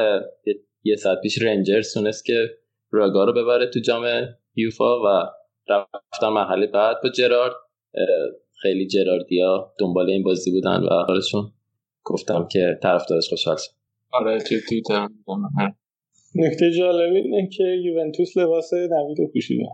یه 0.83 0.95
ساعت 0.95 1.21
پیش 1.21 1.41
رنجرز 1.41 1.93
تونست 1.93 2.25
که 2.25 2.49
راگا 2.91 3.23
رو 3.23 3.33
ببره 3.33 3.69
تو 3.69 3.79
جام 3.79 4.05
یوفا 4.55 5.01
و 5.01 5.05
رفتن 5.69 6.29
مرحله 6.29 6.67
بعد 6.67 6.97
با 7.03 7.09
جرارد. 7.09 7.53
خیلی 8.61 8.87
جراردیا 8.87 9.73
دنبال 9.79 10.09
این 10.09 10.23
بازی 10.23 10.51
بودن 10.51 10.83
و 10.83 10.93
آخرشون 10.93 11.53
گفتم 12.03 12.47
که 12.51 12.79
طرفدارش 12.83 13.29
خوشحال 13.29 13.57
شد. 13.57 13.71
آره 14.13 14.39
توی 14.39 14.61
توییتر 14.69 15.07
نکته 16.35 16.71
جالب 16.77 17.13
اینه 17.13 17.49
که 17.57 17.63
یوونتوس 17.63 18.37
لباس 18.37 18.73
نوید 18.73 19.19
رو 19.19 19.27
پوشیده. 19.33 19.67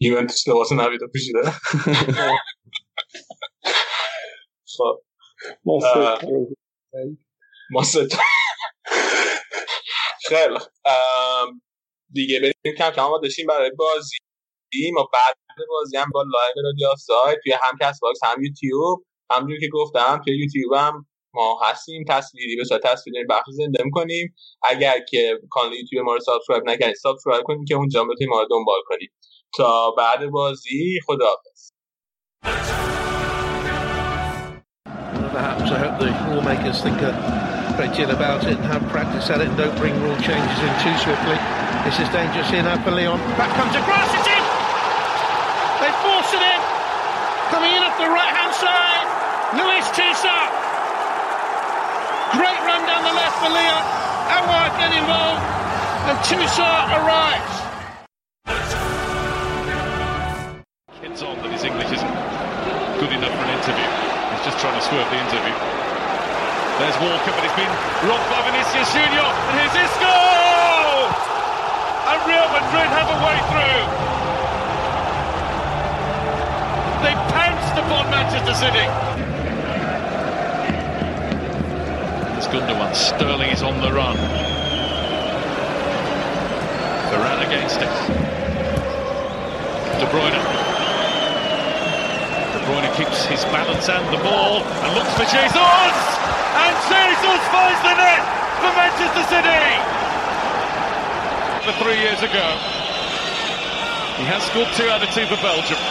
یوونتوس 0.00 0.48
لباس 0.48 0.72
نوید 0.72 1.00
رو 1.00 1.08
پوشیده؟ 1.08 1.40
خب. 4.76 5.02
ما 5.64 5.78
ما 7.70 7.82
خیلی. 10.28 10.58
دیگه 12.12 12.40
بریم 12.40 12.76
کم 12.78 12.90
کم 12.90 13.08
داشتیم 13.22 13.46
برای 13.46 13.70
بازی. 13.70 14.16
ما 14.94 15.08
بعد 15.12 15.36
بازی 15.68 15.96
هم 15.96 16.10
با 16.12 16.22
live 16.22 16.54
رادیو 16.64 16.88
سایت 16.98 17.38
توی 17.42 17.52
هم 17.52 17.78
Castbox 17.80 18.24
هم 18.24 18.42
یوتیوب. 18.42 19.04
همونجوری 19.30 19.60
که 19.60 19.68
گفتم 19.72 20.20
توی 20.24 20.38
یوتیوب 20.38 20.72
هم 20.72 21.06
ما 21.34 21.60
هستیم. 21.62 22.04
تصویری 22.08 22.56
به 22.56 22.64
صورت 22.64 22.82
تصویری 22.82 23.24
بخش 23.24 23.46
زنده 23.48 23.84
می‌کنیم. 23.84 24.34
اگر 24.62 25.00
که 25.10 25.40
کانال 25.50 25.72
یوتیوب 25.72 26.04
ما 26.04 26.14
رو 26.14 26.20
subscribe 26.20 26.64
نکردید 26.64 26.96
subscribe 26.96 27.44
کنید 27.44 27.68
که 27.68 27.74
اونجا 27.74 28.04
بتونید 28.04 28.28
ما 28.28 28.40
رو 28.40 28.48
دنبال 28.50 28.80
کنید. 28.86 29.12
تا 29.56 29.90
بعد 29.90 30.26
بازی 30.26 31.00
خداحافظ. 31.06 31.70
Perhaps 35.34 35.68
great 37.78 37.94
deal 37.94 38.10
about 38.10 38.42
it 38.42 38.58
and 38.58 38.66
have 38.66 38.82
practice 38.90 39.30
at 39.30 39.38
it 39.38 39.46
and 39.46 39.54
don't 39.54 39.78
bring 39.78 39.94
rule 40.02 40.18
changes 40.18 40.58
in 40.66 40.72
too 40.82 40.90
swiftly. 40.98 41.38
This 41.86 41.94
is 42.02 42.10
dangerous 42.10 42.50
here 42.50 42.66
now 42.66 42.74
for 42.82 42.90
Leon. 42.90 43.22
Back 43.38 43.54
comes 43.54 43.70
across, 43.70 44.10
it's 44.18 44.26
in! 44.26 44.44
They 45.78 45.92
force 46.02 46.26
it 46.34 46.42
in! 46.42 46.60
Coming 47.54 47.70
in 47.70 47.78
at 47.86 47.94
the 47.94 48.10
right 48.10 48.34
hand 48.34 48.50
side, 48.58 49.06
Luis 49.62 49.86
Tisa. 49.94 50.34
Great 52.34 52.58
run 52.66 52.82
down 52.82 53.06
the 53.06 53.14
left 53.14 53.38
for 53.38 53.46
Leon. 53.46 53.84
Awad 54.26 54.74
get 54.82 54.90
involved, 54.98 55.46
and 56.10 56.18
Tusa 56.26 56.70
arrives. 56.98 57.54
Kids 60.98 61.22
on 61.22 61.38
that 61.46 61.52
his 61.54 61.62
English 61.62 61.94
isn't 61.94 62.14
good 62.98 63.14
enough 63.14 63.30
for 63.38 63.44
an 63.46 63.54
interview. 63.54 63.86
He's 64.34 64.50
just 64.50 64.58
trying 64.58 64.74
to 64.74 64.82
swerve 64.82 65.06
the 65.14 65.20
interview. 65.30 65.77
There's 66.78 66.94
Walker, 67.02 67.32
but 67.34 67.42
it's 67.42 67.58
been 67.58 67.74
robbed 68.06 68.30
by 68.30 68.38
Vinicius 68.46 68.86
Junior, 68.94 69.26
and 69.26 69.54
here's 69.58 69.74
Isco! 69.74 70.14
And 72.06 72.18
Real 72.22 72.46
Madrid 72.54 72.86
have 72.94 73.10
a 73.10 73.18
way 73.18 73.34
through. 73.50 73.82
They 77.02 77.14
pounced 77.34 77.74
upon 77.82 78.08
Manchester 78.14 78.54
City. 78.54 78.86
There's 82.30 82.46
Gundogan. 82.46 82.94
Sterling 82.94 83.50
is 83.50 83.64
on 83.64 83.80
the 83.80 83.92
run. 83.92 84.16
Varane 87.10 87.44
against 87.44 87.80
it. 87.80 87.90
De 89.98 90.06
Bruyne. 90.06 90.42
De 92.52 92.58
Bruyne 92.66 92.96
keeps 92.96 93.26
his 93.26 93.44
balance 93.46 93.88
and 93.88 94.06
the 94.14 94.22
ball 94.22 94.62
and 94.62 94.94
looks 94.94 95.12
for 95.14 95.24
Jesus! 95.24 96.17
And 96.63 96.73
Jesus 96.89 97.41
finds 97.53 97.81
the 97.83 97.95
net 97.95 98.23
for 98.61 98.71
Manchester 98.77 99.25
City! 99.33 99.65
For 101.65 101.73
three 101.83 101.99
years 101.99 102.21
ago. 102.23 102.47
He 104.19 104.25
has 104.29 104.43
scored 104.47 104.69
two 104.77 104.87
out 104.93 105.01
of 105.01 105.09
two 105.15 105.25
for 105.25 105.39
Belgium. 105.41 105.81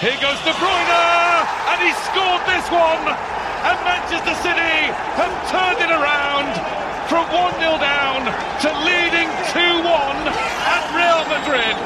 Here 0.00 0.18
goes 0.22 0.38
De 0.46 0.54
Bruyne! 0.56 1.04
And 1.70 1.78
he 1.82 1.92
scored 2.06 2.42
this 2.46 2.66
one! 2.70 3.04
And 3.68 3.76
Manchester 3.84 4.36
City 4.46 4.76
have 5.18 5.34
turned 5.50 5.80
it 5.82 5.90
around 5.90 6.50
from 7.10 7.24
1-0 7.32 7.80
down 7.80 8.20
to 8.62 8.68
leading 8.86 9.28
2-1 9.52 9.84
at 10.74 10.84
Real 10.96 11.22
Madrid. 11.32 11.76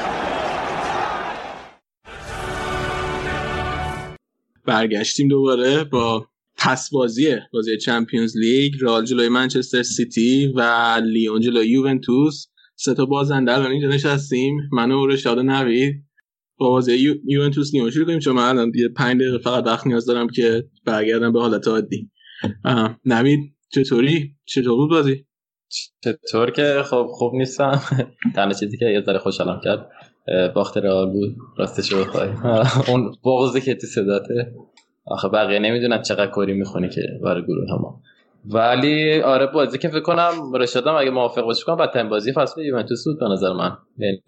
برگشتیم 4.65 5.27
دوباره 5.27 5.83
با 5.83 6.27
پس 6.58 6.90
بازیه 6.92 7.42
بازی 7.52 7.76
چمپیونز 7.76 8.36
لیگ 8.36 8.72
رئال 8.80 9.04
جلوی 9.04 9.28
منچستر 9.28 9.82
سیتی 9.82 10.52
و 10.56 10.62
لیون 11.04 11.40
جلوی 11.40 11.68
یوونتوس. 11.68 12.46
سه 12.76 12.94
تا 12.94 13.06
بازنده 13.06 13.52
الان 13.52 13.70
اینجا 13.70 13.88
نشستیم. 13.88 14.56
من 14.72 14.90
و 14.90 15.06
رشاد 15.06 15.38
نوید. 15.38 16.04
با 16.58 16.70
بازی 16.70 16.94
یو... 16.94 17.14
یوونتوس 17.26 17.74
لیون 17.74 17.90
شروع 17.90 18.06
کنیم 18.06 18.18
چون 18.18 18.36
من 18.36 18.48
الان 18.48 18.72
یه 18.74 18.88
5 18.88 19.20
دقیقه 19.20 19.38
فقط 19.38 19.66
وقت 19.66 19.86
نیاز 19.86 20.06
دارم 20.06 20.28
که 20.28 20.64
برگردم 20.84 21.32
به 21.32 21.40
حالت 21.40 21.68
عادی. 21.68 22.10
نوید 23.04 23.40
چطوری؟ 23.72 24.36
چطور 24.44 24.76
بود 24.76 24.90
بازی؟ 24.90 25.24
چطور 26.04 26.50
که؟ 26.50 26.82
خب 26.84 27.06
خوب 27.10 27.34
نیستم. 27.34 27.82
تنها 28.36 28.52
چیزی 28.52 28.76
که 28.76 28.84
یه 28.84 29.02
ذره 29.06 29.18
خوشحالم 29.18 29.60
کرد 29.64 29.88
باخت 30.54 30.76
رئال 30.76 31.10
بود. 31.12 31.36
راستش 31.58 31.94
بخوای. 31.94 32.28
اون 32.88 33.14
بغضی 33.24 33.60
که 33.60 33.74
تو 33.74 33.86
صداته. 33.86 34.52
آخه 35.10 35.28
بقیه 35.28 35.58
نمی‌دونن 35.58 36.02
چقدر 36.02 36.26
کاری 36.26 36.54
می‌خونی 36.54 36.88
که 36.88 37.02
برای 37.24 37.42
گروه 37.42 37.80
ما. 37.80 38.00
ولی 38.44 39.20
آره 39.20 39.46
بازی 39.46 39.78
که 39.78 39.88
فکر 39.88 40.00
کنم 40.00 40.52
رشادم 40.54 40.94
اگه 40.94 41.10
موافق 41.10 41.42
باشی 41.42 41.64
کنم 41.64 41.76
بدترین 41.76 42.08
بازی 42.08 42.32
فصل 42.32 42.60
یوونتوس 42.60 43.04
بود 43.04 43.20
به 43.20 43.28
نظر 43.28 43.52
من. 43.52 43.76
یعنی 43.98 44.22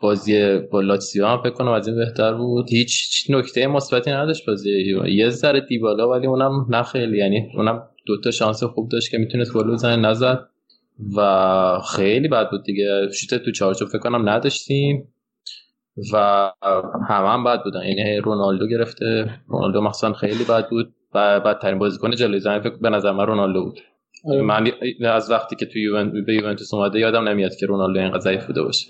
بازی 0.00 0.58
با 0.58 0.80
لاتسیو 0.80 1.26
هم 1.26 1.42
فکر 1.42 1.50
کنم 1.50 1.68
از 1.68 1.88
این 1.88 1.96
بهتر 1.96 2.34
بود. 2.34 2.70
هیچ 2.70 3.26
نکته 3.30 3.66
مثبتی 3.66 4.10
نداشت 4.10 4.46
بازی 4.46 4.94
یه 5.08 5.28
ذره 5.28 5.60
دیبالا 5.60 6.08
ولی 6.08 6.26
اونم 6.26 6.66
نه 6.68 6.82
خیلی. 6.82 7.18
یعنی 7.18 7.50
اونم 7.56 7.82
دوتا 8.06 8.30
شانس 8.30 8.62
خوب 8.64 8.88
داشت 8.88 9.10
که 9.10 9.18
می‌تونست 9.18 9.52
گل 9.52 9.72
بزنه 9.72 9.96
نزد. 9.96 10.48
و 11.16 11.80
خیلی 11.96 12.28
بد 12.28 12.50
بود 12.50 12.64
دیگه. 12.64 13.08
شوت 13.12 13.42
تو 13.44 13.50
چارچوب 13.50 13.88
فکر 13.88 13.98
کنم 13.98 14.28
نداشتیم. 14.28 15.08
و 16.12 16.50
همه 17.08 17.28
هم 17.28 17.44
بد 17.44 17.62
بودن. 17.64 17.82
یعنی 17.82 18.16
رونالدو 18.16 18.66
گرفته. 18.66 19.30
رونالدو 19.48 19.80
مخصوصا 19.80 20.12
خیلی 20.12 20.44
بد 20.44 20.68
بود 20.68 20.94
و 21.14 21.40
بدترین 21.40 21.78
بازیکن 21.78 22.10
جلوی 22.10 22.40
زمین 22.40 22.60
فکر 22.60 22.76
به 22.80 22.90
نظر 22.90 23.12
من 23.12 23.26
رونالدو 23.26 23.64
بود. 23.64 23.80
من 24.42 24.72
از 25.04 25.30
وقتی 25.30 25.56
که 25.56 25.66
تو. 25.66 26.10
به 26.26 26.34
یوونتوس 26.34 26.74
اومده 26.74 26.98
یادم 26.98 27.28
نمیاد 27.28 27.56
که 27.56 27.66
رونالدو 27.66 28.00
اینقدر 28.00 28.20
ضعیف 28.20 28.46
بوده 28.46 28.62
باشه. 28.62 28.86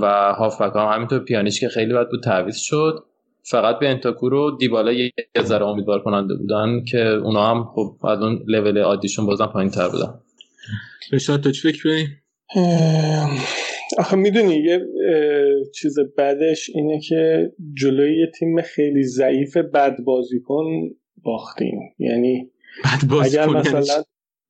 و 0.00 0.34
هافبک 0.38 0.76
هم 0.76 0.94
همینطور 0.94 1.18
پیانیش 1.18 1.60
که 1.60 1.68
خیلی 1.68 1.94
بد 1.94 2.08
بود 2.08 2.22
تعویض 2.22 2.56
شد. 2.56 3.04
فقط 3.50 3.78
به 3.78 3.88
انتاکور 3.88 4.34
و 4.34 4.56
دیبالا 4.60 4.92
یه 4.92 5.12
ذره 5.42 5.66
امیدوار 5.66 6.02
کننده 6.02 6.34
بودن 6.34 6.84
که 6.84 6.98
اونا 6.98 7.50
هم 7.50 7.64
خب 7.64 8.06
از 8.06 8.22
اون 8.22 8.44
لول 8.46 8.78
عادیشون 8.78 9.26
بازم 9.26 9.46
پایین 9.46 9.70
تر 9.70 9.88
بودن. 9.88 10.14
رشاد 11.12 11.40
تو 11.40 11.50
چی 11.50 11.72
فکر؟ 11.72 12.06
آخه 13.98 14.16
می‌دونی 14.16 14.54
یه 14.54 14.80
چیز 15.74 15.98
بدش 16.18 16.70
اینه 16.74 17.00
که 17.00 17.52
جلوی 17.74 18.18
یه 18.18 18.26
تیم 18.38 18.62
خیلی 18.62 19.02
ضعیف 19.02 19.56
بد 19.56 19.96
بازیکن 20.04 20.64
باختیم. 21.22 21.80
یعنی 21.98 22.50
بد 22.84 23.08
بازی 23.10 23.38
اگر 23.38 23.48
مثلا 23.48 24.02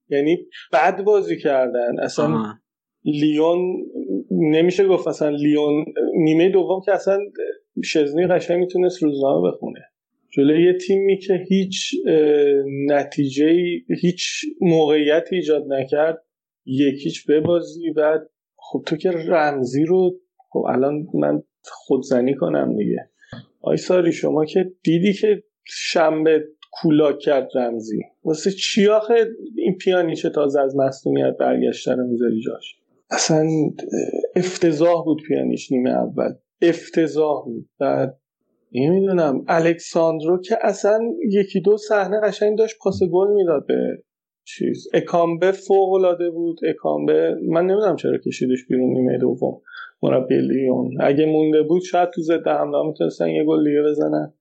یعنی 0.08 0.38
بد 0.72 1.02
بازی 1.02 1.38
کردن. 1.38 2.00
اصلا 2.02 2.34
آه. 2.34 2.58
لیون 3.04 3.58
نمیشه 4.30 4.86
گفت 4.86 5.08
اصلا 5.08 5.28
لیون 5.28 5.84
نیمه 6.14 6.48
دوم 6.48 6.80
که 6.86 6.92
اصلا 6.92 7.18
شزنی 7.84 8.26
قشنگ 8.26 8.60
می‌تونست 8.60 9.02
روزنامه 9.02 9.50
بخونه. 9.50 9.80
جلوی 10.36 10.64
یه 10.64 10.72
تیمی 10.72 11.18
که 11.18 11.34
هیچ 11.48 11.94
نتیجه 12.86 13.52
هیچ 14.00 14.24
موقعیت 14.60 15.28
ایجاد 15.32 15.64
نکرد 15.68 16.24
یکیچ 16.66 17.26
ببازی 17.26 17.92
بعد 17.96 18.30
خب 18.72 18.82
تو 18.86 18.96
که 18.96 19.10
رمزی 19.10 19.84
رو 19.84 20.20
خب 20.50 20.64
الان 20.68 21.06
من 21.14 21.42
خودزنی 21.64 22.34
کنم 22.34 22.76
دیگه. 22.76 23.10
آی 23.60 23.76
ساری 23.76 24.12
شما 24.12 24.44
که 24.44 24.72
دیدی 24.82 25.12
که 25.12 25.42
شنبه 25.64 26.44
کولاک 26.72 27.18
کرد 27.18 27.48
رمزی. 27.54 28.00
واسه 28.24 28.50
چی 28.50 28.88
آخه 28.88 29.14
این 29.56 29.76
پیانیچه 29.76 30.30
تازه 30.30 30.60
از 30.60 30.76
مصدومیت 30.76 31.36
برگشته 31.40 31.92
رو 31.94 32.06
می‌ذاری 32.06 32.40
جاش؟ 32.40 32.76
اصلا 33.10 33.46
افتضاح 34.36 35.04
بود 35.04 35.22
پیانیش 35.28 35.72
نیمه 35.72 35.90
اول. 35.90 36.32
افتضاح 36.62 37.44
بود. 37.44 37.68
بعد 37.78 38.18
نمی‌دونم 38.72 39.44
الکساندرو 39.48 40.40
که 40.40 40.56
اصلا 40.62 41.00
یکی 41.30 41.60
دو 41.60 41.76
صحنه 41.76 42.20
قشنگ 42.20 42.58
داشت 42.58 42.76
پاس 42.82 42.98
گل 43.12 43.32
می‌داد 43.32 43.66
به 43.66 44.02
چیز. 44.58 44.88
اکامبه 44.94 45.52
فوق 45.52 45.92
العاده 45.92 46.30
بود. 46.30 46.58
اکامبه 46.68 47.34
من 47.48 47.66
نمی‌دونم 47.66 47.96
چرا 47.96 48.18
کشیدش 48.26 48.66
بیرون 48.68 48.92
نیمه 48.92 49.18
دوم. 49.18 49.60
مربی 50.02 50.38
لیون. 50.38 50.90
اگه 51.00 51.26
مونده 51.26 51.62
بود 51.62 51.82
شاید 51.82 52.10
تو 52.10 52.22
ضد 52.22 52.48
حمله 52.48 52.86
می‌تونستن 52.86 53.28
یه 53.28 53.44
گل 53.44 53.64
دیگه 53.64 53.82
بزنن. 53.90 54.34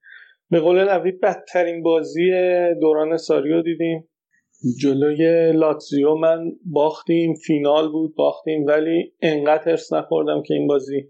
به 0.50 0.60
قول 0.60 0.90
نوید 0.90 1.22
بدترین 1.22 1.84
بازی 1.84 2.32
دوران 2.82 3.18
ساریو 3.18 3.62
دیدیم. 3.62 4.08
جلوی 4.82 5.52
لاتزیو 5.52 6.16
من 6.16 6.52
باختیم. 6.66 7.34
فینال 7.34 7.92
بود 7.92 8.16
باختیم. 8.16 8.66
ولی 8.66 9.14
انقدر 9.22 9.72
هرس 9.72 9.94
نخوردم 9.94 10.44
که 10.44 10.54
این 10.54 10.68
بازی 10.68 11.08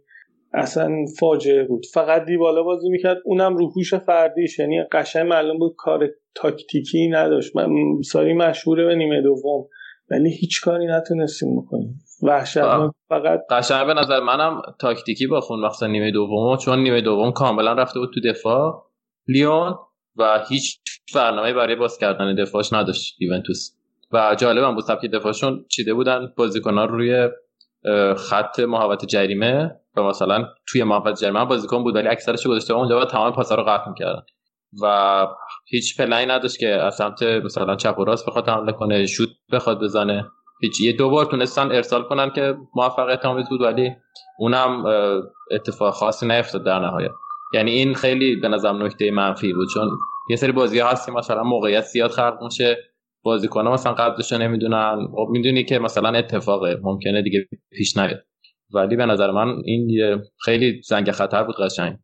اصلا 0.54 1.06
فاجعه 1.20 1.64
بود. 1.64 1.86
فقط 1.94 2.26
دیبالا 2.26 2.64
بازی 2.64 2.90
می‌کرد 2.90 3.18
اونم 3.26 3.58
روحوش 3.58 3.94
فردیش. 3.94 4.60
یعنی 4.60 4.84
قشنگ 4.92 5.28
معلوم 5.28 5.58
بود 5.60 5.76
کار 5.78 6.10
تاکتیکی 6.36 7.08
نداشت. 7.08 7.56
من 7.56 7.70
ساری 8.02 8.34
مشهوره 8.34 8.86
به 8.86 8.96
نیمه 8.96 9.22
دوم. 9.22 9.68
ولی 10.12 10.30
هیچ 10.30 10.62
کاری 10.62 10.88
نتونستیم 10.88 11.62
بکنیم. 11.62 12.00
وحشتناک. 12.24 12.92
فقط 13.10 13.40
قشنگ 13.50 13.88
به 13.88 13.94
نظر 13.94 14.20
منم 14.20 14.62
تاکتیکی 14.80 15.28
باخون 15.28 15.64
وقتا 15.64 15.88
نیمه 15.88 16.12
دوم 16.12 16.58
چون 16.58 16.80
نیمه 16.80 17.02
دوم 17.02 17.32
کاملا 17.32 17.74
رفته 17.74 18.00
بود 18.00 18.10
تو 18.14 18.30
دفاع. 18.30 18.86
لیون 19.28 19.76
و 20.16 20.44
هیچ 20.50 20.80
برنامه 21.16 21.54
برای 21.54 21.76
باز 21.76 21.98
کردن 21.98 22.36
دفاعش 22.36 22.74
نداشت 22.74 23.22
یوونتوس. 23.22 23.72
و 24.12 24.36
جالب 24.40 24.64
هم 24.64 24.76
بود 24.76 24.84
سبک 24.84 25.06
دفاعشون 25.06 25.66
چیده 25.70 25.94
بودن. 25.94 26.34
بازیکنان 26.38 26.88
روی 26.88 27.30
خط 28.18 28.60
محوطه 28.60 29.08
جریمه. 29.08 29.81
و 29.98 30.04
مثلا 30.04 30.46
توی 30.68 30.84
محبت 30.84 31.20
جرمن 31.20 31.46
بازیکن 31.46 31.84
بود 31.84 31.96
ولی 31.96 32.08
اکثرش 32.08 32.48
گذاشته 32.48 32.74
اونجا 32.74 33.02
و 33.02 33.06
تمام 33.06 33.32
پاسا 33.32 33.56
رو 33.56 33.64
قطع 33.64 33.90
می‌کردن. 33.90 34.22
و 34.82 35.28
هیچ 35.68 36.02
پلنی 36.02 36.26
نداشت 36.26 36.60
که 36.60 36.68
از 36.68 36.96
سمت 36.96 37.24
مثلا 37.24 37.76
چپ 37.76 38.00
و 38.00 38.04
راست 38.04 38.26
بخواد 38.26 38.50
حمله 38.50 38.72
کنه 38.72 39.06
شوت 39.06 39.30
بخواد 39.52 39.84
بزنه. 39.84 40.26
هیچ 40.62 40.82
یه 40.82 40.92
دو 40.92 41.10
بار 41.10 41.26
تونستن 41.26 41.72
ارسال 41.72 42.04
کنن 42.04 42.30
که 42.30 42.56
موفقیت 42.76 43.26
آمیز 43.26 43.50
بود 43.50 43.62
ولی 43.62 43.92
اونم 44.40 44.84
اتفاق 45.52 45.94
خاصی 45.94 46.28
نیفتاد 46.28 46.64
در 46.64 46.80
نهایت. 46.80 47.12
یعنی 47.54 47.72
این 47.72 47.94
خیلی 47.94 48.36
به 48.36 48.48
نظرم 48.48 48.84
نکته 48.84 49.12
منفی 49.12 49.54
بود 49.54 49.68
چون 49.74 49.90
یه 50.30 50.36
سری 50.36 50.52
بازی 50.52 50.80
ها 50.80 50.90
هستی 50.90 51.12
مثلا 51.12 51.44
موقعیت 51.44 51.84
زیاد 51.84 52.12
خلق 52.12 52.44
میشه 52.44 52.78
بازیکن 53.24 53.68
مثلا 53.68 53.94
قدرشو 53.94 54.38
نمی‌دونن. 54.38 55.08
خب 55.16 55.28
می‌دونی 55.30 55.64
که 55.64 55.80
مثلا 55.80 56.10
اتفاقه 56.10 56.80
ممکنه 56.84 57.22
دیگه 57.22 57.48
پیش 57.72 57.98
نیاد. 57.98 58.24
ولی 58.74 58.96
به 58.96 59.06
نظر 59.06 59.32
من 59.32 59.62
این 59.66 60.22
خیلی 60.46 60.82
زنگ 60.82 61.12
خطر 61.12 61.44
بود 61.44 61.56
قشنگ 61.56 61.98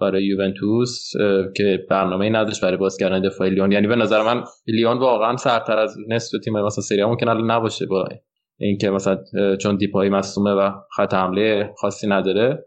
برای 0.00 0.24
یوونتوس 0.24 1.10
که 1.56 1.86
برنامه 1.90 2.30
نداشت 2.30 2.60
برای 2.60 2.76
باز 2.76 2.96
کردن 2.96 3.22
دفاع 3.22 3.48
لیون. 3.48 3.72
یعنی 3.72 3.86
به 3.86 3.96
نظر 3.96 4.22
من 4.22 4.44
لیون 4.66 4.98
واقعا 4.98 5.36
سرتر 5.36 5.78
از 5.78 5.96
نصف 6.08 6.38
تیم 6.44 6.52
مثلا 6.52 6.82
سری 6.82 7.04
ممکن 7.04 7.28
الان 7.28 7.50
نباشه 7.50 7.86
با 7.86 8.08
اینکه 8.58 8.90
مثلا 8.90 9.18
چون 9.56 9.76
دیپای 9.76 10.08
مصومه 10.08 10.50
و 10.50 10.70
خط 10.96 11.14
حمله 11.14 11.70
خاصی 11.80 12.06
نداره. 12.06 12.64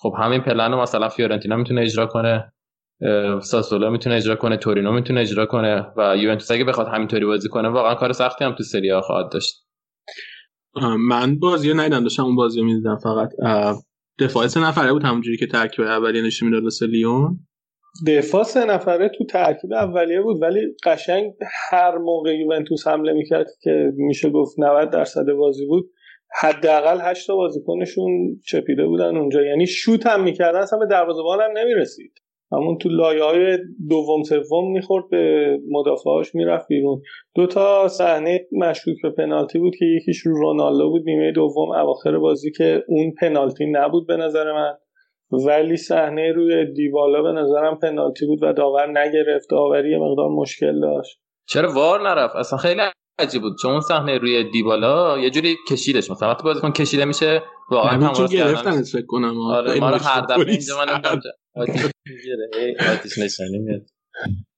خب 0.00 0.14
همین 0.18 0.40
پلن 0.40 0.72
رو 0.72 0.80
مثلا 0.80 1.08
فیورنتینا 1.08 1.56
می‌تونه 1.56 1.80
اجرا 1.80 2.06
کنه 2.06 2.52
ساسولو 3.42 3.90
می‌تونه 3.90 4.16
اجرا 4.16 4.36
کنه 4.36 4.56
تورینو 4.56 4.92
می‌تونه 4.92 5.20
اجرا 5.20 5.46
کنه 5.46 5.86
و 5.96 6.16
یوونتوس 6.16 6.50
اگه 6.50 6.64
بخواد 6.64 6.88
همینطوری 6.88 7.26
بازی 7.26 7.48
کنه 7.48 7.68
واقعا 7.68 7.94
کار 7.94 8.12
سختی 8.12 8.44
هم 8.44 8.54
تو 8.54 8.62
سری 8.62 9.00
خواهد 9.00 9.32
داشت. 9.32 9.54
من 11.08 11.38
بازی 11.38 11.70
رو 11.70 11.80
ندیدم 11.80 12.02
داشتم 12.02 12.24
اون 12.24 12.36
بازی 12.36 12.60
رو 12.60 12.66
می‌دیدم 12.66 12.96
فقط. 12.96 13.30
دفاع 14.20 14.46
سه 14.46 14.60
نفره 14.60 14.92
بود 14.92 15.04
همونجوری 15.04 15.36
که 15.36 15.46
ترکیب 15.46 15.84
اولیه 15.84 16.22
نشون 16.22 16.48
می‌داد 16.48 16.64
واسه 16.64 16.86
لیون. 16.86 17.38
دفاع 18.06 18.42
سه 18.42 18.64
نفره 18.64 19.08
تو 19.08 19.24
ترکیب 19.24 19.72
اولیه 19.72 20.20
بود 20.22 20.42
ولی 20.42 20.60
قشنگ 20.84 21.32
هر 21.70 21.98
موقع 21.98 22.36
یوونتوس 22.36 22.86
حمله 22.86 23.12
می‌کرد 23.12 23.46
که 23.60 23.92
میشه 23.96 24.30
گفت 24.30 24.54
90 24.58 24.90
درصد 24.90 25.32
بازی 25.32 25.66
بود 25.66 25.90
حداقل 26.40 26.98
8 27.00 27.26
تا 27.26 27.36
بازیکنشون 27.36 28.40
چپیده 28.46 28.86
بودن 28.86 29.16
اونجا. 29.16 29.42
یعنی 29.42 29.66
شوت 29.66 30.06
هم 30.06 30.22
می‌کردن 30.24 30.58
اصلا 30.58 30.78
به 30.78 30.86
دروازه‌بان 30.86 31.40
هم 31.40 31.50
نمی‌رسید. 31.58 32.12
همون 32.52 32.78
تو 32.78 32.88
لایه 32.88 33.24
های 33.24 33.58
دوم 33.88 34.22
سوم 34.22 34.72
می‌خورد 34.72 35.04
به 35.10 35.58
مدافعاش 35.70 36.34
می‌رفت 36.34 36.68
بیرون. 36.68 37.02
دو 37.34 37.46
تا 37.46 37.88
صحنه 37.88 38.46
مشکوک 38.52 38.96
به 39.02 39.10
پنالتی 39.10 39.58
بود 39.58 39.76
که 39.78 39.84
یکیش 39.84 40.18
رو 40.18 40.32
رونالدو 40.32 40.90
بود 40.90 41.02
نیمه 41.04 41.32
دوم 41.32 41.70
اواخر 41.70 42.18
بازی 42.18 42.50
که 42.50 42.84
اون 42.88 43.12
پنالتی 43.20 43.66
نبود 43.70 44.06
به 44.06 44.16
نظر 44.16 44.52
من. 44.52 44.74
ولی 45.46 45.76
صحنه 45.76 46.32
روی 46.32 46.72
دیوالا 46.72 47.22
به 47.22 47.32
نظرم 47.32 47.78
پنالتی 47.78 48.26
بود 48.26 48.42
و 48.42 48.52
داور 48.52 49.00
نگرفت. 49.00 49.50
داوری 49.50 49.98
مقدار 49.98 50.28
مشکل 50.28 50.80
داشت. 50.80 51.18
چرا 51.48 51.72
وار 51.72 52.08
نرفت؟ 52.08 52.36
اصلا 52.36 52.58
خیلی 52.58 52.80
عجیب 53.18 53.42
بود. 53.42 53.52
چون 53.62 53.70
اون 53.70 53.80
صحنه 53.80 54.18
روی 54.18 54.50
دیبالا 54.50 55.18
یه 55.18 55.30
جوری 55.30 55.56
کشیدش 55.70 56.10
مثلا. 56.10 56.28
وقتی 56.28 56.44
بازیکن 56.44 56.70
کشیده 56.70 57.04
میشه 57.04 57.42
واقعا 57.70 57.98
تماس 57.98 58.32
گرفتن 58.32 58.82
فکر 58.82 59.06
کنم. 59.06 59.40
آره 59.40 59.80
ما 59.80 59.90
رو 59.90 59.96
هر 59.96 60.20
دفعه 60.20 60.48
اینجا 60.48 60.74
من 60.78 61.20
آتیش 61.58 63.18
نشانی 63.18 63.58
میاد. 63.58 63.86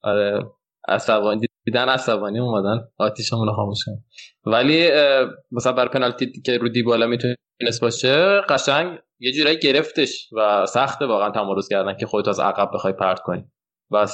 آره 0.03 0.51
عصبانی 0.89 1.47
دیدن 1.65 1.89
عصبانی 1.89 2.39
اومدن 2.39 2.89
آتیشمون 2.99 3.47
رو 3.49 3.53
خاموش 3.53 3.79
کن 3.87 4.05
ولی 4.47 4.89
مثلا 5.53 5.73
بر 5.73 5.89
پنالتی 5.89 6.43
که 6.43 6.59
رو 6.59 6.69
دیبالا 6.69 7.07
می‌تونست 7.07 7.81
باشه 7.81 8.41
قشنگ 8.49 8.99
یه 9.19 9.33
جورایی 9.33 9.59
گرفتش 9.59 10.29
و 10.33 10.67
سخته 10.67 11.07
واقعا 11.07 11.31
تمارز 11.31 11.69
کردن 11.69 11.97
که 11.97 12.07
خودت 12.07 12.29
از 12.29 12.41
عقب 12.41 12.71
بخوای 12.75 12.93
پرت 12.93 13.21
کنی. 13.21 13.45
و 13.91 14.07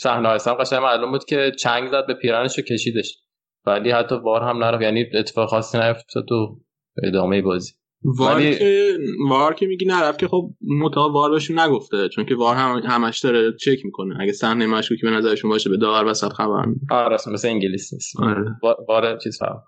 صحنه 0.00 0.28
های 0.28 0.38
قشنگ 0.38 0.82
معلوم 0.82 1.10
بود 1.10 1.24
که 1.24 1.52
چنگ 1.58 1.88
زد 1.88 2.06
به 2.06 2.14
پیرانش 2.14 2.58
و 2.58 2.62
کشیدش. 2.62 3.18
ولی 3.66 3.90
حتی 3.90 4.14
وار 4.14 4.42
هم 4.42 4.64
نرفت. 4.64 4.82
یعنی 4.82 5.04
اتفاق 5.14 5.48
خاصی 5.48 5.78
نیفتاد 5.78 6.24
تو 6.28 6.60
ادامه 7.04 7.42
بازی. 7.42 7.72
وار 8.04 8.36
ولی... 8.36 8.58
که 8.58 8.98
وار 9.28 9.54
که 9.54 9.66
میگی 9.66 9.86
نرفت 9.86 10.18
که 10.18 10.28
خب 10.28 10.50
متا 10.80 11.08
وار 11.08 11.30
بهشون 11.30 11.58
نگفته 11.58 12.08
چون 12.08 12.24
که 12.26 12.34
وار 12.34 12.56
هم 12.56 12.82
همش 12.84 13.20
داره 13.20 13.52
چک 13.60 13.84
می‌کنه. 13.84 14.20
اگه 14.20 14.32
صحنه 14.32 14.66
مشکوکی 14.66 15.02
به 15.02 15.10
نظرشون 15.10 15.50
باشه 15.50 15.70
به 15.70 15.76
داور 15.76 16.04
وسط 16.10 16.32
خبر 16.32 16.64
آره 16.90 17.16
مثل 17.32 17.48
انگلیس 17.48 17.92
نیست. 17.92 18.20
آره. 18.20 18.44
وار 18.88 19.18
چیز 19.18 19.38
فهم 19.38 19.62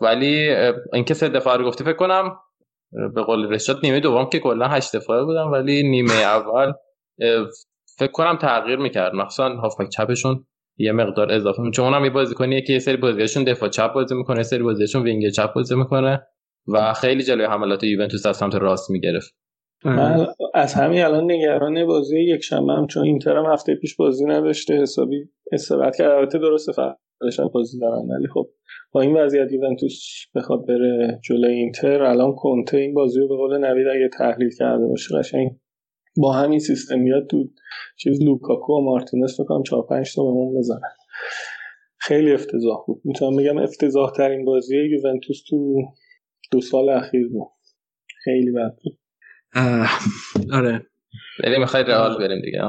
ولی 0.00 0.50
اینکه 0.92 1.14
سه 1.14 1.28
دفعه 1.28 1.56
رو 1.56 1.66
گفتی 1.66 1.84
فکر 1.84 1.96
کنم 1.96 2.36
به 3.14 3.22
قول 3.22 3.52
رشاد 3.52 3.80
نیمه 3.82 4.00
دوم 4.00 4.28
که 4.32 4.38
کلا 4.38 4.68
هشت 4.68 4.96
دفعه 4.96 5.24
بودم 5.24 5.52
ولی 5.52 5.82
نیمه 5.82 6.14
اول 6.38 6.72
فکر 7.98 8.12
کنم 8.12 8.36
تغییر 8.36 8.78
می‌کرد. 8.78 9.14
مخصوصا 9.14 9.48
هافبک 9.48 9.88
چپشون 9.88 10.46
یه 10.78 10.92
مقدار 10.92 11.32
اضافه 11.32 11.62
چون 11.74 11.84
اونم 11.84 12.04
یه 12.04 12.10
بازیکنیه 12.10 12.62
که 12.62 12.72
یه 12.72 12.78
سری 12.78 12.96
بازیاشون 12.96 13.44
دفاع 13.44 13.68
چپ 13.68 13.92
بازی 13.92 14.14
می‌کنه 14.14 14.36
یه 14.36 14.42
سری 14.42 14.62
بازیاشون 14.62 15.02
وینگ 15.02 15.28
چپ 15.28 15.54
بازی 15.54 15.74
می‌کنه. 15.74 16.22
و 16.68 16.92
خیلی 16.92 17.22
جلوی 17.22 17.44
حملات 17.44 17.84
یوونتوس 17.84 18.26
از 18.26 18.36
سمت 18.36 18.54
راست 18.54 18.90
می‌گرفت. 18.90 19.34
من 19.84 20.26
از 20.54 20.74
همین 20.74 21.02
الان 21.02 21.30
نگران 21.30 21.86
بازی 21.86 22.20
یک 22.20 22.40
شنبه 22.40 22.72
هم 22.72 22.86
چون 22.86 23.04
اینتر 23.04 23.36
هم 23.36 23.52
هفته 23.52 23.74
پیش 23.74 23.96
بازی 23.96 24.24
نداشته 24.24 24.74
حسابی 24.74 25.28
استراحت 25.52 25.96
کرد. 25.96 26.10
البته 26.10 26.38
درسته 26.38 26.72
فرقش 26.72 27.40
بازی 27.54 27.78
دارن. 27.78 28.08
ولی 28.08 28.28
خب 28.34 28.48
با 28.92 29.00
این 29.00 29.16
وضعیت 29.16 29.52
یوونتوس 29.52 30.02
بخواد 30.34 30.66
بره 30.66 31.20
جلوی 31.24 31.54
اینتر. 31.54 32.02
الان 32.02 32.34
کنته 32.34 32.76
این 32.76 32.94
بازی 32.94 33.20
رو 33.20 33.28
به 33.28 33.36
قول 33.36 33.58
نوید 33.58 33.86
اگه 33.86 34.08
تحلیل 34.18 34.50
کرده 34.58 34.86
باشه 34.86 35.18
قشنگ 35.18 35.50
با 36.16 36.32
همین 36.32 36.58
سیستم 36.58 36.98
میاد 36.98 37.26
تو 37.26 37.44
چیز 37.96 38.22
لوکاکو 38.22 38.72
و 38.72 38.80
مارتینز 38.80 39.36
کنم 39.48 39.62
4 39.62 39.86
5 39.88 40.14
تا 40.14 40.22
بهمون 40.22 40.58
بزنن 40.58 40.80
خیلی 41.98 42.32
افتضاح 42.32 42.78
بود. 42.86 43.00
می‌تونم 43.04 43.36
بگم 43.36 43.58
افتضاح 43.58 44.12
ترین 44.12 44.44
بازی 44.44 44.76
یوونتوس 44.76 45.42
تو 45.48 45.74
دو 46.52 46.60
سال 46.60 46.88
اخیر 46.88 47.28
بود. 47.28 47.48
خیلی 48.24 48.50
بد 48.52 48.76
بود. 48.82 48.98
آره. 50.52 50.86
بریم 51.44 51.60
می‌خوای 51.60 51.82
رئال 51.82 52.18
بریم 52.18 52.42
دیگه 52.42 52.60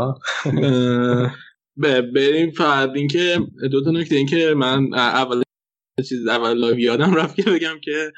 بریم 2.14 2.52
فقط 2.52 2.90
اینکه 2.96 3.38
دو 3.72 3.84
تا 3.84 3.92
نکته 3.92 4.16
اینکه 4.16 4.54
من 4.58 4.94
اول 4.94 5.42
چیز 6.10 6.28
اول 6.28 6.54
live 6.58 6.80
یادم 6.80 7.14
رفت 7.16 7.36
که 7.36 7.44
بگم 7.44 7.80
که 7.84 8.12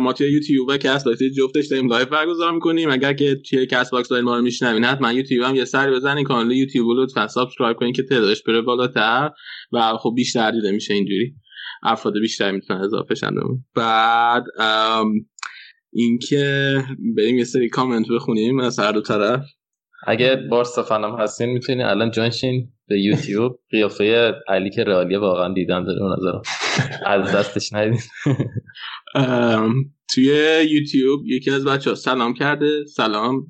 ما 0.00 0.12
توی 0.12 0.32
یوتیوب 0.32 0.68
و 0.68 0.76
Castbox 0.76 1.22
جفتش 1.22 1.66
داریم 1.66 1.88
live 1.88 2.06
برگزار 2.06 2.52
می‌کنیم. 2.52 2.90
اگر 2.90 3.12
که 3.12 3.36
توی 3.50 3.66
Castbox 3.66 4.08
دارین 4.08 4.24
ما 4.24 4.36
رو 4.36 4.42
میشنوین 4.42 4.84
حتما 4.84 5.12
یوتیوب 5.12 5.44
هم 5.44 5.56
یه 5.56 5.64
سری 5.64 5.92
بزنین. 5.92 6.24
کانال 6.24 6.52
یوتیوب 6.52 6.86
رو 6.88 7.02
لطفا 7.02 7.28
subscribe 7.28 7.76
کنین 7.76 7.92
که 7.92 8.02
تعدادش 8.02 8.42
بره 8.42 8.60
بالاتر 8.60 9.30
و 9.72 9.96
خب 9.96 10.12
بیشتر 10.16 10.50
دیده 10.50 10.70
میشه 10.70 10.94
اینجوری. 10.94 11.34
افراد 11.82 12.14
بیشتر 12.20 12.52
می‌تونن 12.52 12.80
اضافه 12.80 13.14
شن. 13.14 13.34
بعد 13.74 14.44
اینکه 15.92 16.82
بریم 17.16 17.38
یه 17.38 17.44
سری 17.44 17.68
کامنت 17.68 18.06
بخونیم 18.10 18.60
از 18.60 18.78
هر 18.78 18.92
دو 18.92 19.00
طرف. 19.00 19.44
اگه 20.06 20.36
بارسا 20.50 20.82
فنم 20.82 21.20
هستین 21.20 21.48
می‌تونین 21.48 21.84
الان 21.84 22.10
join 22.10 22.72
به 22.88 23.00
یوتیوب. 23.00 23.58
قیافه 23.70 24.34
علی 24.48 24.70
که 24.70 24.84
رئالیه 24.84 25.18
واقعا 25.18 25.54
دیدن 25.54 25.84
داره 25.84 26.02
اون 26.02 26.12
نظرم. 26.12 26.42
از 27.06 27.34
دستش 27.34 27.72
ندید 27.72 28.00
توی 30.14 30.24
یوتیوب 30.70 31.26
یکی 31.26 31.50
از 31.50 31.64
بچه 31.64 31.90
ها 31.90 31.96
سلام 31.96 32.34
کرده. 32.34 32.84
سلام. 32.84 33.46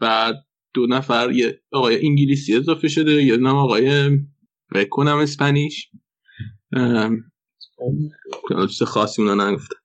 بعد 0.00 0.34
دو 0.74 0.86
نفر 0.86 1.30
یه 1.30 1.60
آقای 1.72 2.06
انگلیسی 2.06 2.56
اضافه 2.56 2.88
شده 2.88 3.12
یه 3.12 3.36
نام 3.36 3.56
آقای 3.56 4.10
بکنم 4.74 5.16
اسپانیش. 5.16 5.90
چیز 8.68 8.82
خاصی 8.82 9.22
اونا 9.22 9.48
نگفتن. 9.48 9.76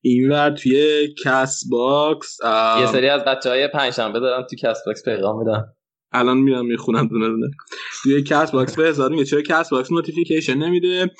این 0.00 0.32
ور 0.32 0.50
توی 0.50 1.08
کس 1.24 1.62
باکس 1.70 2.38
یه 2.80 2.86
سری 2.86 3.08
از 3.08 3.24
بچه 3.24 3.50
های 3.50 3.68
پنجشنبه 3.68 4.20
دارن 4.20 4.46
توی 4.46 4.58
کس 4.58 4.78
باکس 4.86 5.04
پیغام 5.04 5.38
میدن. 5.38 5.74
الان 6.12 6.38
میرم 6.38 6.66
می‌خونم. 6.66 7.08
دونه 7.08 7.28
دونه 7.28 7.50
توی 8.02 8.22
Castbox 8.22 8.76
به 8.76 8.88
هزار 8.88 9.10
میگه 9.10 9.24
چرا 9.24 9.42
Castbox 9.42 9.92
notification 9.92 10.58
نمیده. 10.58 11.10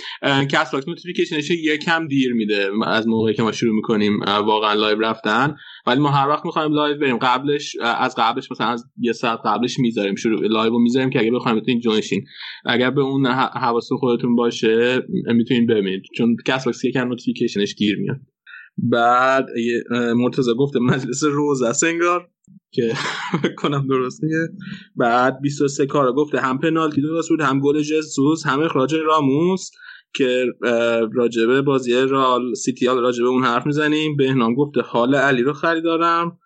Castbox 0.51 0.73
notification 0.73 0.89
ش 0.89 1.51
یکم 1.51 2.09
دیر 2.09 2.33
میده. 2.33 2.69
از 2.87 3.09
موقعی 3.09 3.35
که 3.35 3.43
ما 3.43 3.53
شروع 3.53 3.75
می‌کنیم 3.75 4.21
واقعا 4.21 4.73
live 4.73 5.01
رفتن. 5.01 5.57
ولی 5.87 6.01
ما 6.01 6.11
هر 6.11 6.29
وقت 6.29 6.45
می‌خوایم 6.45 6.73
live 6.73 6.99
بریم 6.99 7.17
قبلش 7.17 7.77
از 7.81 8.15
قبلش 8.19 8.51
مثلا 8.51 8.67
از 8.67 8.85
یه 9.01 9.13
ساعت 9.13 9.41
قبلش 9.45 9.79
می‌ذاریم. 9.79 10.15
شروع 10.15 10.47
live 10.47 10.79
می‌ذاریم 10.79 11.11
که 11.11 11.21
اگه 11.21 11.31
بخوایم 11.31 11.59
بتونین 11.59 11.81
join 11.81 12.03
شین 12.03 12.25
اگر 12.67 12.91
به 12.91 13.01
اون 13.01 13.27
حواستون 13.27 13.99
خودتون 13.99 14.37
باشه 14.37 15.03
می‌تونین 15.27 15.67
ببینید. 15.67 16.03
چون 16.17 16.37
Castbox 16.47 16.85
یکم 16.85 17.09
notification 17.09 17.65
ش 17.65 17.75
دیر 17.75 17.99
میاد. 17.99 18.21
بعد 18.79 19.47
مرتضی 20.17 20.55
گفته 20.59 20.79
مجلس 20.79 21.25
روز 21.25 21.63
است 21.63 21.85
انگار. 21.85 22.29
که 22.73 22.93
کنم 23.61 23.87
درست 23.87 24.23
میگه. 24.23 24.49
بعد 24.97 25.41
23 25.41 25.87
کار 25.87 26.13
گفته. 26.13 26.41
هم 26.41 26.59
پنالتی 26.59 27.03
درست 27.03 27.29
بود 27.29 27.41
هم 27.41 27.61
گل 27.61 27.83
جسوس 27.83 28.47
هم 28.47 28.61
اخراج 28.61 28.95
راموس 28.95 29.71
که 30.15 30.45
راجبه 31.15 31.63
بازی 31.63 31.93
رال 31.93 32.55
سیتی 32.55 32.87
راجبه 32.87 33.29
اون 33.29 33.45
حرف 33.45 33.67
می‌زنیم. 33.67 34.17
بهنام 34.17 34.55
گفته 34.55 34.81
حال 34.81 35.15
علی 35.15 35.43
رو 35.43 35.53
خریدارم. 35.53 36.39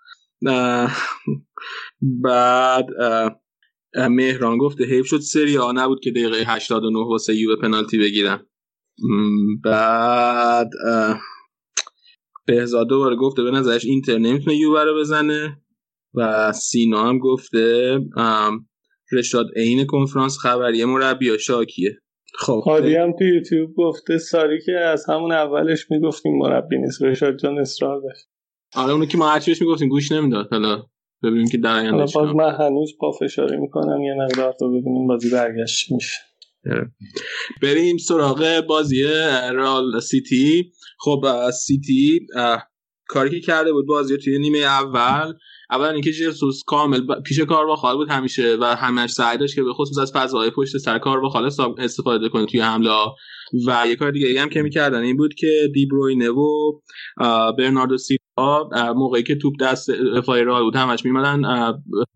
بعد 2.24 2.86
مهران 4.10 4.58
گفته 4.58 4.84
حیف 4.84 5.06
شد 5.06 5.20
سری 5.20 5.58
آ. 5.58 5.72
نبود 5.72 6.00
که 6.00 6.10
دقیقه 6.10 6.44
89 6.46 6.98
واسه 6.98 7.36
یو 7.36 7.56
پنالتی 7.56 7.98
بگیرن 7.98 8.46
بعد 9.64 10.70
بهزاد 12.46 12.88
دوباره 12.88 13.16
گفته 13.16 13.42
به 13.42 13.50
نظرش 13.50 13.84
اینتر 13.84 14.18
نمی‌تونه 14.18 14.56
یووه 14.56 14.84
رو 14.84 15.00
بزنه. 15.00 15.62
و 16.14 16.52
سینا 16.52 17.08
هم 17.08 17.18
گفته 17.18 17.98
رشاد 19.12 19.46
عین 19.56 19.86
کنفرانس 19.86 20.38
خبری 20.38 20.84
مربی 20.84 21.38
شاکیه. 21.38 21.98
خب. 22.38 22.62
هادی 22.66 22.94
هم 22.94 23.12
تو 23.18 23.24
یوتیوب 23.24 23.74
گفته 23.76 24.18
ساری 24.18 24.58
که 24.66 24.72
از 24.72 25.04
همون 25.08 25.32
اولش 25.32 25.90
می‌گفتیم 25.90 26.38
مربی 26.38 26.78
نیست. 26.78 27.02
رشاد 27.02 27.36
جان 27.36 27.58
اصرار 27.58 28.00
داشت. 28.00 28.26
آره 28.74 28.92
اونو 28.92 29.06
که 29.06 29.18
ما 29.18 29.28
هرچیش 29.28 29.62
می‌گفتیم 29.62 29.88
گوش 29.88 30.12
نمی‌داد. 30.12 30.48
حالا 30.50 30.82
ببینیم 31.22 31.48
که 31.48 31.58
در 31.58 31.76
آینده 31.76 32.04
باز 32.14 32.16
من 32.16 32.54
هنوز 32.54 32.92
پافشاری 33.00 33.56
می‌کنم 33.56 34.02
یه 34.02 34.14
مقدار 34.14 34.54
تو 34.58 34.68
ببینیم 34.70 35.06
بازی 35.06 35.30
برگشت 35.30 35.92
میشه. 35.92 36.16
آره. 36.70 36.90
بریم 37.62 37.96
سراغ 37.96 38.64
بازی 38.68 39.02
رال 39.54 40.00
سیتی. 40.00 40.72
خب 40.98 41.50
سیتی 41.50 42.26
کاری 43.08 43.30
که 43.30 43.40
کرده 43.40 43.72
بود 43.72 43.86
بازی 43.86 44.18
توی 44.18 44.38
نیمه 44.38 44.58
اول 44.58 45.32
اولا 45.70 45.90
اینکه 45.90 46.12
جرسوس 46.12 46.62
کامل 46.66 47.20
پیش 47.26 47.40
کار 47.40 47.66
با 47.66 47.76
خاله 47.76 47.96
بود 47.96 48.10
همیشه 48.10 48.56
و 48.60 48.64
همش 48.64 49.10
سعی 49.10 49.38
داشت 49.38 49.54
که 49.54 49.62
به 49.62 49.72
خصوص 49.72 49.98
از 49.98 50.12
فضای 50.12 50.50
پشت 50.50 50.78
سر 50.78 50.98
کار 50.98 51.20
با 51.20 51.28
خاله 51.28 51.50
استفاده 51.78 52.28
کنه 52.28 52.46
توی 52.46 52.60
حمله 52.60 52.90
و 53.66 53.86
یه 53.88 53.96
کار 53.96 54.10
دیگه 54.10 54.40
هم 54.40 54.48
که 54.48 54.62
می‌کردن 54.62 55.02
این 55.02 55.16
بود 55.16 55.34
که 55.34 55.70
دیبروینه 55.74 56.28
و 56.28 56.72
برناردو 57.58 57.98
سیلوا 57.98 58.70
موقعی 58.96 59.22
که 59.22 59.36
توپ 59.36 59.54
دست 59.60 59.90
دفاع 59.90 60.42
رئال 60.42 60.62
بود 60.62 60.76
همش 60.76 61.04
میمدن 61.04 61.42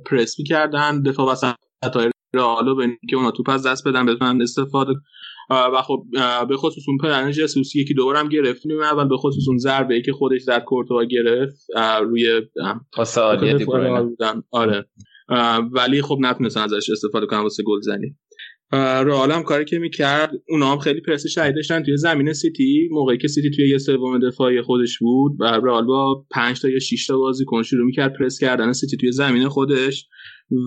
پرس 0.07 0.39
می‌کردن 0.39 1.03
دفاع 1.03 1.33
وسط 1.33 1.55
رئال 2.35 2.75
به 2.75 2.99
که 3.11 3.17
اونا 3.17 3.31
توپ 3.31 3.49
از 3.49 3.67
دست 3.67 3.89
بدن 3.89 4.07
بتونن 4.07 4.43
استفاده 4.43 4.95
و 5.51 5.83
خب 5.83 6.05
به 6.49 6.57
خصوص 6.57 6.85
اون 6.89 6.99
پلن 6.99 7.31
جسوس 7.31 7.77
یکی 7.77 7.95
دوبارم 7.95 8.29
گرفت. 8.29 8.67
نیمه 8.67 8.85
اول 8.85 9.09
به 9.09 9.17
خصوص 9.17 9.49
اون 9.49 9.59
ضربه 9.59 9.95
ای 9.95 10.03
که 10.03 10.13
خودش 10.13 10.41
زد 10.41 10.65
کورتوا 10.65 11.05
گرفت 11.05 11.67
روی 12.03 12.43
پاس 12.93 13.19
عالی 13.19 13.67
آره 14.51 14.87
ولی 15.73 16.03
خب 16.03 16.19
نتونستن 16.21 16.61
ازش 16.61 16.91
استفاده 16.91 17.27
کنن 17.27 17.41
واسه 17.41 17.63
گل 17.63 17.81
زنی. 17.81 18.17
رئال 18.73 19.31
هم 19.31 19.43
کاری 19.43 19.65
که 19.65 19.79
می‌کرد 19.79 20.33
اونا 20.49 20.73
هم 20.73 20.79
خیلی 20.79 21.01
پرس 21.01 21.27
شدید 21.27 21.55
داشتن 21.55 21.83
توی 21.83 21.97
زمین 21.97 22.33
سیتی. 22.33 22.89
موقعی 22.93 23.19
که 23.19 23.29
سیتی 23.29 23.51
توی 23.51 23.69
یه 23.69 23.79
سوم 23.79 24.19
دفاعی 24.19 24.63
خودش 24.63 24.99
بود 24.99 25.33
و 25.41 25.45
رئال 25.45 25.87
با 25.87 26.25
5 26.31 26.61
تا 26.61 26.69
یا 26.69 26.79
6 26.79 27.07
تا 27.07 27.19
بازیکن 27.19 27.63
شروع 27.63 27.87
می‌کرد 27.87 28.13
پرس 28.19 28.39
کردن 28.39 28.73
سیتی 28.73 28.97
توی 28.97 29.13
زمین 29.13 29.49
خودش. 29.49 30.09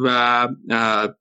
و 0.03 0.47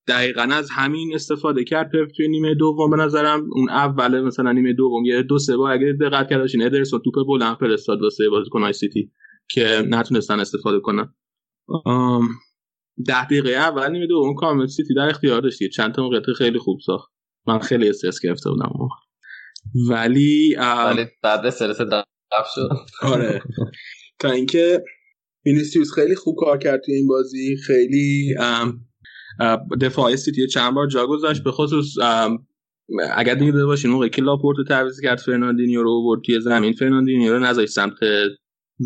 دقیقا 0.08 0.42
از 0.42 0.70
همین 0.70 1.14
استفاده 1.14 1.64
کرد 1.64 1.90
پپ 1.90 2.10
توی 2.16 2.28
نیمه 2.28 2.54
دوم. 2.54 2.90
به 2.90 2.96
نظرم 2.96 3.48
اون 3.52 3.70
اوله 3.70 4.20
مثلا 4.20 4.52
نیمه 4.52 4.72
دوم 4.72 5.04
یه 5.04 5.22
دو 5.22 5.38
سه 5.38 5.56
بار 5.56 5.72
اگه 5.72 5.92
دقت 6.00 6.28
کرده 6.28 6.42
باشین 6.42 6.62
ادرسون 6.62 7.00
توپ 7.04 7.26
بلند 7.26 7.56
فرستاد 7.56 8.02
واسه 8.02 8.28
بازیکن 8.30 8.72
سیتی 8.72 9.12
که 9.48 9.84
نتونستن 9.88 10.40
استفاده 10.40 10.80
کنن. 10.80 11.14
ده 13.06 13.24
دقیقه 13.24 13.50
اول 13.50 13.90
نیمه 13.90 14.06
دوم 14.06 14.34
کامل 14.34 14.66
سیتی 14.66 14.94
در 14.94 15.08
اختیار 15.08 15.40
داشت 15.40 15.58
چند 15.68 15.94
تا 15.94 16.02
موقعیت 16.02 16.32
خیلی 16.38 16.58
خوب 16.58 16.78
ساخت. 16.86 17.12
من 17.46 17.58
خیلی 17.58 17.88
استرس 17.88 18.20
گرفته 18.22 18.50
بودم 18.50 18.72
ولی 19.90 20.56
ولی 20.56 21.06
بعد 21.22 21.46
استرس 21.46 21.76
شد. 22.54 22.68
آره. 23.02 23.42
تا 24.20 24.30
اینکه 24.30 24.84
وینیسیوس 25.46 25.92
خیلی 25.94 26.14
خوب 26.14 26.36
کار 26.38 26.58
کرد 26.58 26.80
توی 26.84 26.94
این 26.94 27.08
بازی. 27.08 27.56
خیلی 27.56 28.34
دفاع 29.80 30.16
سیتی 30.16 30.46
چند 30.46 30.74
بار 30.74 30.86
جا 30.86 31.06
گذاشت. 31.06 31.44
به 31.44 31.50
خصوص 31.50 31.86
اگر 33.16 33.34
دیده 33.34 33.66
باشین 33.66 33.90
موقعی 33.90 34.10
که 34.10 34.22
لاپورتو 34.22 34.64
تعویض 34.64 35.00
کرد 35.00 35.18
فرناندینیو 35.18 35.82
رو 35.82 36.02
برد 36.04 36.20
توی 36.26 36.40
زمین. 36.40 36.72
فرناندینیو 36.72 37.32
رو 37.32 37.38
نذاشت 37.38 37.72
سمت 37.72 37.94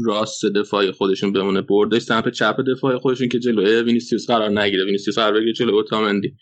راست 0.07 0.47
دفاع 0.47 0.91
خودشون 0.91 1.33
بمونه. 1.33 1.63
بردش 1.63 2.03
سمت 2.03 2.29
چپ 2.29 2.57
دفاع 2.61 2.99
خودشون 2.99 3.29
که 3.29 3.39
جلوی 3.39 3.83
وینیسیوس 3.83 4.27
قرار 4.27 4.61
نگیره. 4.61 4.85
وینیسیوس 4.85 5.19
قرار 5.19 5.33
بگیره 5.33 5.53
جلوی 5.53 5.75
اوتامندی. 5.75 6.35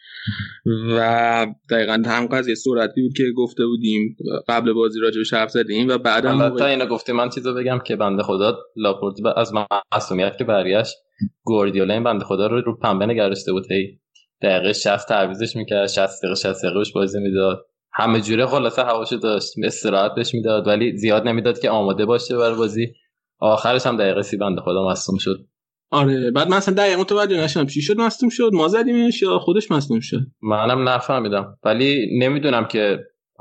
و 0.91 1.47
دقیقا 1.71 2.03
هم 2.07 2.27
قضیه 2.27 2.55
سرعتی 2.55 3.03
بود 3.03 3.17
که 3.17 3.25
گفته 3.37 3.67
بودیم 3.67 4.17
قبل 4.49 4.73
بازی 4.73 5.01
راجبش 5.01 5.35
حرف 5.35 5.51
زدیم 5.51 5.89
و 5.89 5.99
بعد 5.99 6.25
هم 6.27 6.57
تا 6.57 6.67
اینو 6.67 6.87
گفته 6.87 7.13
من 7.13 7.29
چیزو 7.29 7.55
بگم 7.55 7.79
که 7.87 7.97
بنده 7.97 8.23
خدا 8.23 8.59
لاپورت 8.77 9.17
از 9.37 9.53
معصومیت 9.93 10.39
که 10.39 10.45
برگشت 10.45 10.95
گوردیولا 11.43 11.95
این 11.95 12.05
بنده 12.05 12.25
خدا 12.25 12.47
رو 12.47 12.61
رو 12.61 12.79
پنبه 12.79 13.07
نگرشته 13.07 13.53
بود. 13.53 13.73
هی 13.73 13.99
دقیقه 14.43 14.73
60 14.73 15.09
تعویضش 15.09 15.57
می‌کرد 15.57 15.87
60 15.87 16.23
دقیقه 16.23 16.35
60 16.35 16.65
دقیقه 16.65 16.83
بازی 16.95 17.21
می‌داد. 17.21 17.67
همه 17.93 18.21
جوره 18.21 18.47
خلاصه 18.47 18.83
هواشو 18.83 19.17
داشت 19.17 19.53
استراحت 19.65 20.15
بهش 20.17 20.35
می‌داد 20.35 20.67
ولی 20.67 20.97
زیاد 20.97 21.29
نمی‌داد 21.29 21.59
که 21.59 21.71
آماده 21.71 22.07
باشه 22.07 22.37
برای 22.37 22.57
بازی. 22.57 22.95
آخرش 23.39 23.87
هم 23.87 23.97
دقیقه 23.97 24.23
سی 24.23 24.37
بنده 24.37 24.61
خدا 24.61 24.89
مصوم 24.89 25.19
شد. 25.19 25.47
آره 25.91 26.31
بعد 26.31 26.49
من 26.49 26.57
اصلا 26.57 26.75
دقیقه 26.75 27.01
متوجه 27.01 27.37
نشدم 27.37 27.67
چی 27.67 27.83
شد 27.83 27.97
مصوم 27.97 28.29
شد 28.29 28.51
ما 28.53 28.69
زدیمش 28.69 29.23
یا 29.23 29.39
خودش 29.39 29.71
مصوم 29.71 30.01
شد؟ 30.01 30.21
منم 30.43 30.89
نفهمیدم 30.89 31.59
ولی 31.65 32.19
نمی‌دونم 32.19 32.65
که 32.65 32.99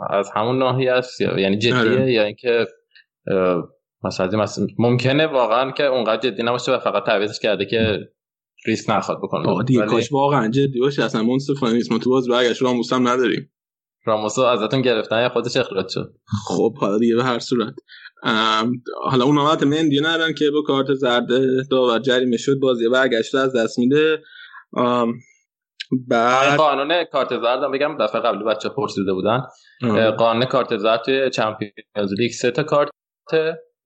از 0.10 0.30
همون 0.36 0.58
ناحیه 0.58 0.92
است 0.92 1.22
یعنی 1.22 1.58
جدیه 1.58 1.76
آره. 1.76 2.12
یا 2.12 2.24
اینکه 2.24 2.68
مثلا 4.04 4.46
ممکنه 4.80 5.28
واقعا 5.28 5.72
که 5.72 5.84
اونقدر 5.84 6.30
جدی 6.30 6.44
نباشه 6.44 6.72
و 6.72 6.80
فقط 6.80 7.04
تعویضش 7.06 7.40
کرده 7.40 7.66
که 7.66 8.00
ریسک 8.66 8.90
نخواد 8.90 9.18
بکنه. 9.18 9.64
دیگه 9.64 9.86
کاش 9.86 10.12
واقعا 10.12 10.48
جدی 10.48 10.80
باشه 10.80 11.04
اصلا 11.04 11.24
منصفانه 11.24 11.74
نیست 11.74 11.92
ما 11.92 11.98
تو 11.98 12.10
باز 12.10 12.28
برگشت 12.28 12.62
راموس 12.62 12.94
هم 12.94 13.08
نداریم. 13.08 13.50
راموسو 14.06 14.42
ازتون 14.42 14.82
گرفتن 14.82 15.22
یا 15.22 15.30
خودش 15.30 15.58
اخراج 15.58 15.90
شد؟ 15.90 16.14
خب 16.48 16.78
حالا 16.78 16.98
دیگه 16.98 17.16
به 17.16 17.24
هر 17.24 17.40
صورت. 17.40 17.74
حالا 19.04 19.26
اون 19.26 19.38
وقت 19.38 19.64
مندی 19.64 20.00
ندارن 20.00 20.34
که 20.34 20.52
با 20.52 20.62
کارت 20.62 20.94
زرد 20.94 21.28
داور 21.72 22.00
جریمه 22.00 22.38
شد 22.38 22.60
بازی 22.60 22.90
برگشته 22.90 23.40
از 23.40 23.56
دست 23.56 23.80
میده. 23.80 24.22
بعد 26.08 26.58
قانون 26.58 27.04
کارت 27.04 27.30
زرد 27.30 27.72
بگم 27.74 27.98
دفعه 28.00 28.22
قبلی 28.22 28.44
بچه 28.44 28.70
پرسیده 28.70 29.14
بودن. 29.14 29.42
قانون 30.18 30.46
کارت 30.46 30.78
زرد 30.78 31.02
توی 31.02 31.30
چمپیونز 31.30 32.14
لیگ 32.20 32.32
سه 32.32 32.52
تا 32.52 32.64
کارت 32.64 32.90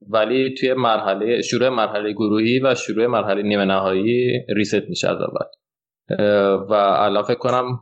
ولی 0.10 0.54
توی 0.54 0.74
مرحله 0.74 1.42
شروع 1.42 1.70
مرحله 1.70 2.12
گروهی 2.14 2.60
و 2.60 2.76
شروع 2.76 3.08
مرحله 3.08 3.42
نیمه 3.42 3.66
نهایی 3.66 4.32
ریست 4.56 4.90
میشه 4.90 5.10
از 5.10 5.18
اول. 5.22 5.46
و 6.70 6.74
الان 6.74 7.24
فکر 7.24 7.38
کنم 7.38 7.80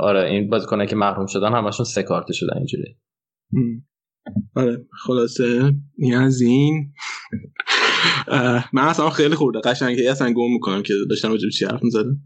آره 0.00 0.30
این 0.30 0.50
بازیکنه 0.50 0.86
که 0.86 0.96
محروم 0.96 1.26
شدن 1.26 1.52
همشون 1.52 1.84
سه 1.84 2.02
کارت 2.02 2.32
شدن 2.32 2.56
اینجوری. 2.56 2.96
آره 4.56 4.86
خلاصه. 5.04 5.74
این 5.98 6.14
از 6.14 6.40
این. 6.40 6.92
من 8.72 8.82
اصلا 8.82 9.10
خیلی 9.10 9.34
خورده 9.34 9.60
قشنگه. 9.60 10.10
اصلا 10.10 10.32
گم 10.32 10.52
می‌کنم 10.52 10.82
که 10.82 10.94
داشتم 11.10 11.30
راجب 11.30 11.48
چی 11.48 11.64
حرف 11.64 11.82
می‌زدم. 11.82 12.16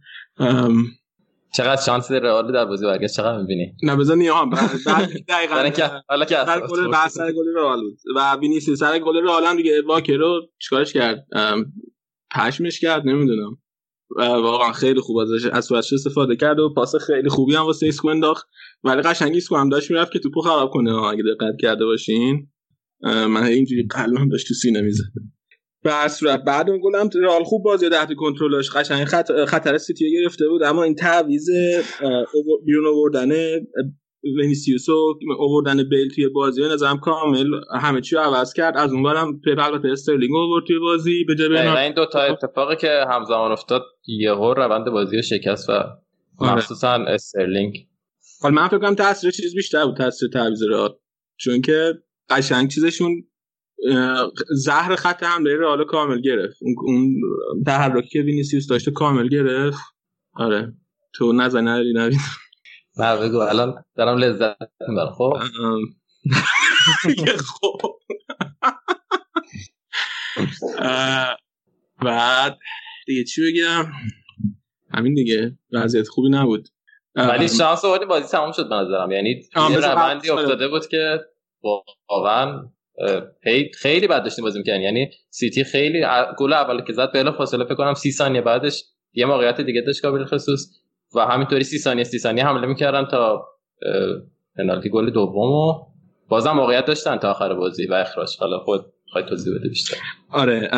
چقدر 1.55 1.83
شانس 1.83 2.11
رئال 2.11 2.53
در 2.53 2.65
بازی 2.65 2.87
برگشت؟ 2.87 3.17
چقدر 3.17 3.41
می‌بینی؟ 3.41 3.73
نه 3.83 3.97
بزن 3.97 4.19
نیام 4.19 4.51
دقیقاً. 5.29 5.55
حالا 6.09 6.25
که 6.25 6.35
سر 6.47 6.61
گل 6.67 6.91
بحث 6.91 7.15
سر 7.15 7.33
گل 7.33 7.45
رئال 7.57 7.81
بود. 7.81 7.99
و 8.17 8.37
وینیسیوس 8.41 8.79
سر 8.79 8.99
گل 8.99 9.17
رئال 9.25 9.45
هم 9.45 9.57
دیگه 9.57 9.83
واکر 9.83 10.17
رو 10.17 10.41
چیکارش 10.59 10.93
کرد؟ 10.93 11.27
پشمش 12.35 12.81
کرد 12.81 13.09
نمی‌دونم. 13.09 13.59
واقعا 14.17 14.73
خیلی 14.73 15.01
خوب 15.01 15.17
ازش 15.17 15.47
از 15.47 15.65
صورتش 15.65 15.93
استفاده 15.93 16.37
کرد 16.37 16.59
و 16.59 16.75
پاس 16.75 16.97
خیلی 16.97 17.29
خوبی 17.29 17.55
هم 17.55 17.63
واسه 17.63 17.87
ایسکو 17.89 18.09
انداخت 18.09 18.49
ولی 18.85 19.03
قشنگی 19.03 19.37
ایسکو 19.37 19.57
هم 19.57 19.69
داشت 19.69 19.91
می‌رفت 19.91 20.13
که 20.13 20.19
توپو 20.19 20.41
خراب 20.41 20.71
کنه 20.71 21.03
اگه 21.03 21.23
دقت 21.23 21.57
کرده 21.61 21.85
باشین. 21.85 22.49
من 23.03 23.43
اینجوری 23.43 23.87
قلبم 23.91 24.29
داشت 24.29 24.49
تو 24.49 24.55
سینه 24.55 24.81
می‌زد. 24.81 25.05
به 25.83 26.09
صورت 26.09 26.45
بعد 26.45 26.71
اون 26.71 26.81
گلم 26.83 27.11
رئال 27.23 27.45
خوب 27.45 27.65
بازی 27.65 27.89
تحت 27.89 28.15
کنترلش 28.15 28.71
قشنگ 28.71 29.05
خطر, 29.05 29.45
خطر 29.45 29.79
سیتی 29.79 30.13
گرفته 30.13 30.49
بود 30.49 30.63
اما 30.63 30.83
این 30.83 30.95
تعویض 30.95 31.51
بیرون 32.65 32.87
آوردن 32.87 33.29
وینیسیوسو 34.39 35.19
آوردن 35.39 35.89
بیل 35.89 36.09
توی 36.15 36.29
بازی 36.29 36.63
نظرم 36.63 36.99
کامل 36.99 37.47
همه 37.81 38.01
چی 38.01 38.17
عوض 38.17 38.53
کرد. 38.53 38.77
از 38.77 38.93
اون 38.93 39.03
برم 39.03 39.41
البته 39.59 39.89
استرلینگ 39.89 40.35
آورد 40.37 40.65
توی 40.67 40.79
بازی 40.79 41.25
به 41.25 41.35
جز 41.35 41.81
این 41.81 41.95
دو 41.95 42.07
تا 42.07 42.21
اتفاقی 42.21 42.77
که 42.77 43.05
همزمان 43.11 43.53
افتاد 43.53 43.83
یهو 44.07 44.55
روند 44.55 44.91
بازی 44.91 45.17
رو 45.17 45.23
شکست 45.23 45.69
و 45.69 45.73
آره. 45.73 46.55
مخصوصا 46.55 46.93
استرلینگ. 46.93 47.90
حالا 48.41 48.55
من 48.55 48.69
فکر 48.69 48.79
کنم 48.79 48.95
تاثیر 48.95 49.31
چیز 49.31 49.55
بیشتر 49.55 49.87
بود 49.87 49.97
تاثیر 49.97 50.29
تعویض 50.33 50.63
رئال. 50.63 50.95
چون 51.37 51.61
که 51.63 51.95
قشنگ 52.31 52.69
چیزشون 52.71 53.25
زهر 54.51 54.97
خط 54.97 55.23
حمله 55.23 55.57
رئال 55.57 55.85
کامل 55.85 56.21
گرفت. 56.21 56.57
اون 56.83 57.21
تحرکی 57.67 58.09
که 58.09 58.21
وینیسیوس 58.23 58.67
داشته 58.67 58.91
کامل 58.91 59.29
گرفت. 59.29 59.79
آره. 60.35 60.73
تو 61.15 61.33
نزنه 61.33 61.83
نبید 61.95 62.21
نه 62.99 63.17
بگو 63.17 63.37
الان 63.37 63.85
دارم 63.97 64.19
لذت 64.19 64.57
می‌برم 64.89 65.11
خب؟ 65.11 65.33
خب. 67.51 67.81
بعد 72.03 72.59
دیگه 73.07 73.25
چی 73.25 73.43
بگم؟ 73.43 73.93
همین 74.95 75.15
دیگه. 75.15 75.59
وضعیت 75.73 76.09
خوبی 76.09 76.29
نبود. 76.29 76.69
ولی 77.17 77.49
شانس 77.49 77.85
آوردی 77.85 78.05
بازی 78.05 78.29
تموم 78.29 78.53
شد 78.53 78.69
به 78.69 78.75
نظرم. 78.75 79.11
یعنی 79.11 79.43
روندی 79.57 80.31
افتاده 80.31 80.69
بود 80.69 80.87
که 80.87 81.21
واقعا 82.09 82.63
خیلی 83.79 84.07
بد 84.07 84.23
داشتیم 84.23 84.45
بازی 84.45 84.59
می‌کنن 84.59 84.81
یعنی 84.81 85.11
سیتی 85.31 85.65
خیلی 85.65 86.07
گل 86.39 86.53
اول 86.53 86.85
که 86.85 86.93
زد 86.93 87.13
بلا 87.13 87.33
فاصله 87.33 87.65
فکر 87.65 87.75
کنم 87.75 87.95
30 87.95 88.13
ثانیه 88.13 88.41
بعدش 88.41 88.85
یه 89.13 89.27
موقعیت 89.27 89.61
دیگه 89.61 89.81
داشت 89.81 90.05
قابل 90.05 90.25
خصوص 90.25 90.67
و 91.15 91.21
همینطوری 91.21 91.65
30 91.65 91.79
ثانیه 91.79 92.05
30 92.05 92.19
ثانیه 92.19 92.47
حمله 92.47 92.67
می‌کردن 92.67 93.05
تا 93.05 93.47
پنالتی 94.57 94.91
گل 94.91 95.11
دومو 95.11 95.87
بازم 96.29 96.53
موقعیت 96.53 96.85
داشتن 96.85 97.17
تا 97.17 97.31
آخر 97.31 97.55
بازی 97.55 97.87
و 97.87 97.95
اخراج. 97.95 98.37
حالا 98.41 98.59
خود 98.59 98.81
خواهی 99.13 99.27
توضیح 99.29 99.55
بده 99.59 99.69
بیشتر. 99.69 99.97
آره 100.31 100.71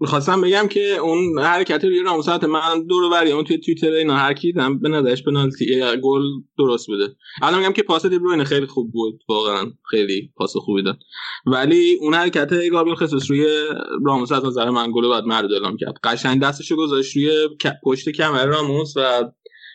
می‌خواستم 0.00 0.40
بگم 0.40 0.68
که 0.68 0.96
اون 0.96 1.38
حرکت 1.38 1.84
روی 1.84 2.02
راموسات 2.02 2.44
من 2.44 2.86
دور 2.86 3.14
اون 3.14 3.44
توی 3.44 3.58
توییتر 3.58 3.92
اینا 3.92 4.16
هر 4.16 4.32
کی 4.32 4.52
به 4.52 4.88
نظرش 4.88 5.22
پنالتی 5.22 5.82
گل 6.02 6.22
درست 6.58 6.86
بوده. 6.86 7.16
الان 7.42 7.60
میگم 7.60 7.72
که 7.72 7.82
پاس 7.82 8.06
دیبروینه 8.06 8.44
خیلی 8.44 8.66
خوب 8.66 8.92
بود 8.92 9.22
واقعا 9.28 9.72
خیلی 9.90 10.32
پاس 10.36 10.56
خوبی 10.56 10.82
داد. 10.82 10.98
ولی 11.46 11.98
اون 12.00 12.14
حرکت 12.14 12.68
گابریل 12.68 12.94
خصوص 12.94 13.30
روی 13.30 13.46
راموس 14.04 14.32
از 14.32 14.44
نظر 14.44 14.70
من 14.70 14.92
گل 14.94 15.08
بعد 15.08 15.24
مرد 15.24 15.52
اعلام 15.52 15.76
کرد. 15.76 15.94
قشنگ 16.04 16.42
دستشو 16.42 16.76
گذاشت 16.76 17.16
روی 17.16 17.48
پشت 17.84 18.08
کمر 18.08 18.46
راموس 18.46 18.92
و 18.96 19.32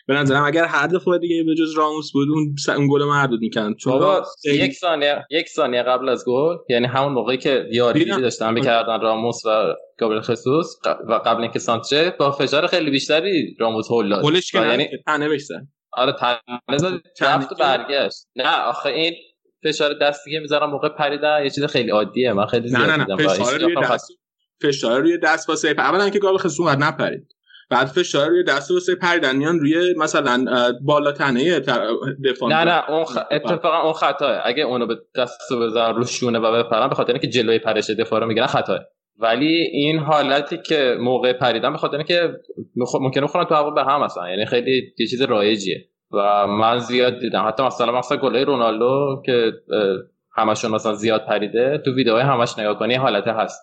به 0.08 0.14
نظرم 0.14 0.44
اگر 0.44 0.64
هر 0.64 0.86
دفعه 0.86 1.18
دیگه 1.18 1.44
به 1.44 1.54
جز 1.54 1.72
راموس 1.76 2.12
بود 2.12 2.28
اون 2.28 2.54
اون 2.76 2.88
گل 2.90 3.04
مردود 3.04 3.40
می‌کند 3.40 3.76
چون 3.76 4.22
یک 4.44 4.72
ثانیه 4.72 5.26
یک 5.30 5.48
ثانیه 5.48 5.82
قبل 5.82 6.08
از 6.08 6.24
گل 6.26 6.56
یعنی 6.68 6.86
همون 6.86 7.12
موقعی 7.12 7.38
که 7.38 7.66
یادگیری 7.72 8.20
داشتن 8.20 8.54
می‌کردن 8.54 9.00
راموس 9.00 9.46
و 9.46 9.74
گابریل 9.98 10.20
خصوص 10.20 10.76
و 11.08 11.12
قبل 11.12 11.42
اینکه 11.42 11.58
سانچه 11.58 12.14
با 12.18 12.30
فشار 12.30 12.66
خیلی 12.66 12.90
بیشتری 12.90 13.56
راموس 13.58 13.90
هول 13.90 14.08
داد. 14.08 14.24
گلش 14.24 14.52
که 14.52 14.58
یعنی 14.58 14.88
تنه 15.06 15.28
بشتن. 15.28 15.68
آره 15.92 16.12
تنه 16.12 16.78
زد 16.78 17.00
رفت 17.20 17.58
برگشت. 17.58 18.26
نه 18.36 18.56
آخه 18.56 18.88
این 18.88 19.14
فشار 19.64 19.94
دستی 19.94 20.30
که 20.30 20.38
می‌ذارم 20.38 20.70
موقع 20.70 20.88
پریدن. 20.88 21.40
یه 21.44 21.50
چیز 21.50 21.64
خیلی 21.64 21.90
عادیه. 21.90 22.32
من 22.32 22.46
خیلی 22.46 22.68
زیاد 22.68 22.82
نه 22.82 22.96
نه. 22.96 23.06
نه 23.08 23.28
فشار 23.28 23.58
روی 23.58 23.74
دست 23.82 24.12
فشار 24.62 25.00
روی 25.00 25.18
دست 25.18 25.48
واسه 25.48 25.74
اولا 25.78 26.10
که 26.10 26.18
گابریل 26.18 26.38
خصوص 26.38 26.60
اومد 26.60 26.78
نپرید. 26.78 27.35
بعد 27.70 27.86
فشار 27.86 28.28
روی 28.28 28.44
دست 28.44 28.70
واسه 28.70 28.94
پریدن 28.94 29.36
میان 29.36 29.58
روی 29.58 29.94
مثلا 29.98 30.44
بالا 30.84 31.12
تنه 31.12 31.60
دفاع 32.24 32.50
نه 32.50 32.64
نه 32.64 32.90
اون 32.90 33.04
خ... 33.04 33.18
اتفاقا 33.30 33.82
اون 33.82 33.92
خطاه 33.92 34.40
اگه 34.44 34.62
اونو 34.62 34.86
به 34.86 34.96
دست 35.16 35.52
بزنن 35.52 35.94
رو 35.94 36.04
شونه 36.04 36.38
و 36.38 36.62
بپرن 36.62 36.88
به 36.88 36.94
خاطر 36.94 37.12
اینکه 37.12 37.28
جلوی 37.28 37.58
پرش 37.58 37.90
دفاع 37.90 38.20
رو 38.20 38.26
می‌گیرن 38.26 38.46
خطاه 38.46 38.78
ولی 39.18 39.54
این 39.72 39.98
حالتی 39.98 40.58
که 40.58 40.96
موقع 41.00 41.32
پریدن 41.32 41.72
به 41.72 41.78
خاطر 41.78 41.96
اینکه 41.96 42.32
ممکنه 43.00 43.24
بخورن 43.24 43.44
تو 43.44 43.54
هوا 43.54 43.70
به 43.70 43.84
هم 43.84 44.04
مثلا 44.04 44.30
یعنی 44.30 44.46
خیلی 44.46 44.92
یه 44.98 45.06
چیز 45.06 45.22
رایجیه. 45.22 45.88
و 46.12 46.46
من 46.46 46.78
زیاد 46.78 47.18
دیدم. 47.18 47.48
حتی 47.48 47.62
مثلا 47.62 47.98
مثلا 47.98 48.18
گلای 48.18 48.44
رونالدو 48.44 49.22
که 49.26 49.52
همشون 50.36 50.70
مثلا 50.70 50.94
زیاد 50.94 51.26
پریده 51.28 51.82
تو 51.84 51.94
ویدیوهای 51.94 52.22
همش 52.22 52.58
نگاه 52.58 52.78
کنی 52.78 52.94
حالته 52.94 53.32
هست. 53.32 53.60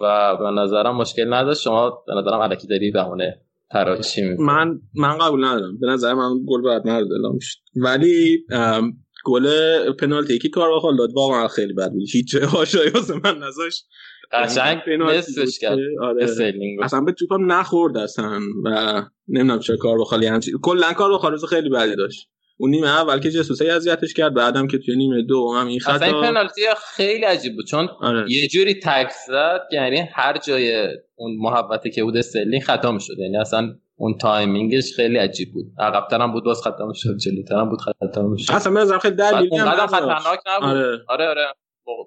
و 0.00 0.36
به 0.36 0.50
نظرم 0.60 0.96
مشکل 0.96 1.34
نداشت. 1.34 1.62
شما 1.62 2.04
به 2.06 2.14
نظرم 2.14 2.40
علکی 2.40 2.66
داری 2.66 2.90
بهونه 2.90 3.40
تراشی 3.70 4.22
من 4.38 4.80
من 4.94 5.18
قبول 5.18 5.44
ندارم. 5.44 5.78
به 5.80 5.86
نظر 5.86 6.14
من 6.14 6.30
گل 6.48 6.62
بعد 6.62 6.88
نرد 6.88 7.12
اعلام 7.12 7.38
شد 7.40 7.58
ولی 7.76 8.44
گل 9.24 9.46
پنالتی 9.92 10.38
که 10.38 10.48
کار 10.48 10.68
داد. 10.98 11.10
واقعا 11.16 11.48
خیلی 11.48 11.72
بد 11.72 11.90
بود. 11.90 12.02
هیچ 12.12 12.34
هاشایی 12.34 12.90
واسه 12.90 13.14
من 13.24 13.38
نذاشت. 13.38 13.86
قشنگ 14.32 14.78
نصفش 15.00 15.58
کرد. 15.58 15.78
آره. 16.02 16.24
اصلا 16.82 17.00
به 17.00 17.12
توپم 17.12 17.52
نخورد 17.52 17.96
اصلا. 17.96 18.40
و 18.64 19.02
نمی‌دونم 19.28 19.60
چه 19.60 19.76
کار 19.76 19.98
بخالی 19.98 20.26
همچین 20.26 20.58
کلا 20.62 20.92
کار 20.92 21.12
بخال 21.12 21.36
خیلی 21.36 21.68
بدی 21.68 21.96
داشت. 21.96 22.30
اون 22.60 22.70
نیمه 22.70 22.88
اول 22.88 23.18
که 23.18 23.30
جسوس 23.30 23.62
اذیتش 23.62 24.14
کرد 24.14 24.34
بعدم 24.34 24.66
که 24.66 24.78
توی 24.78 24.96
نیمه 24.96 25.22
دو 25.22 25.52
هم 25.54 25.66
این 25.66 25.80
خطا. 25.80 26.04
این 26.04 26.14
پنالتی 26.14 26.62
خیلی 26.96 27.24
عجیب 27.24 27.54
بود 27.54 27.66
چون 27.66 27.88
آره. 28.00 28.24
یه 28.28 28.48
جوری 28.48 28.74
تکل 28.74 29.10
زد 29.26 29.60
یعنی 29.72 30.08
هر 30.12 30.38
جای 30.38 30.88
اون 31.14 31.36
محوطه 31.38 31.90
که 31.90 32.04
بود 32.04 32.16
استرلینگ 32.16 32.62
خطا 32.62 32.92
می‌شد. 32.92 33.18
یعنی 33.18 33.36
اصلا 33.36 33.74
اون 33.96 34.18
timing 34.18 34.75
ش 34.75 34.94
خیلی 34.96 35.16
عجیب 35.16 35.52
بود. 35.52 35.66
عقب‌تر 35.78 36.20
هم 36.20 36.32
بود 36.32 36.44
باز 36.44 36.62
خطا 36.62 36.86
می‌شد 36.86 37.16
جلوتر 37.16 37.56
هم 37.56 37.68
بود 37.68 37.80
خطا 37.80 38.22
می‌شد. 38.22 38.52
اصلا 38.52 38.72
من 38.72 38.98
خیلی 38.98 39.16
دلیلی 39.16 39.48
اونقدر 39.50 39.86
خطرناک 39.86 40.40
نبود. 40.46 40.68
آره. 40.68 40.98
آره, 41.08 41.28
آره. 41.28 41.46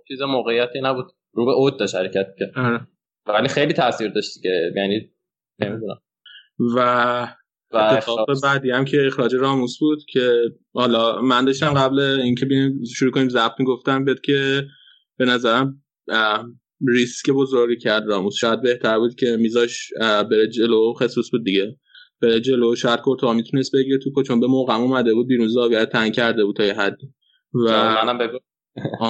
چیز 0.07 0.21
موقعیتی 0.21 0.81
نبود. 0.81 1.05
رو 1.33 1.45
به 1.45 1.51
اوت 1.51 1.79
داشت 1.79 1.95
حرکت 1.95 2.27
کرد 2.39 2.51
آره. 2.55 2.87
ولی 3.25 3.47
خیلی 3.47 3.73
تاثیر 3.73 4.11
داشت 4.11 4.41
که 4.41 4.71
یعنی 4.75 5.11
نمی‌دونم. 5.59 6.01
و 6.75 7.27
و 7.74 7.78
اتفاق 7.78 8.41
بعدی 8.43 8.71
هم 8.71 8.86
که 8.86 9.07
اخراج 9.07 9.36
راموس 9.36 9.80
بود 9.80 9.99
که 10.09 10.51
حالا 10.74 11.21
من 11.21 11.45
داشتم 11.45 11.74
قبل 11.74 11.99
اینکه 11.99 12.45
بیم 12.45 12.84
شروع 12.95 13.11
کنیم 13.11 13.30
ضبط 13.30 13.53
می‌گفتم 13.59 14.05
بهت 14.05 14.24
که 14.24 14.65
به 15.17 15.26
نظرم 15.26 15.84
ریسک 16.88 17.30
بزرگی 17.30 17.78
کرد 17.78 18.03
راموس. 18.07 18.36
شاید 18.36 18.61
بهتر 18.61 18.99
بود 18.99 19.15
که 19.15 19.38
میذاش 19.39 19.89
بره 19.99 20.47
جلو. 20.47 20.93
خصوص 20.93 21.32
بود 21.32 21.43
دیگه. 21.43 21.78
بره 22.21 22.39
جلو. 22.39 22.76
شاید 22.76 22.99
کورتوا 22.99 23.34
می‌تونست 23.34 23.76
بگیره. 23.76 23.97
تو 23.97 24.24
چون 24.24 24.39
به 24.39 24.47
موقع 24.47 24.76
اومده 24.76 25.13
بود 25.13 25.28
بیرون 25.28 25.47
زاویه 25.47 25.86
تنگ 25.86 26.13
کرده 26.13 26.45
بود 26.45 26.55
تا 26.55 26.63
یه 26.63 26.74
حدی 26.74 27.13
و 27.53 27.71
منم 27.71 28.17
بگو. 28.17 28.38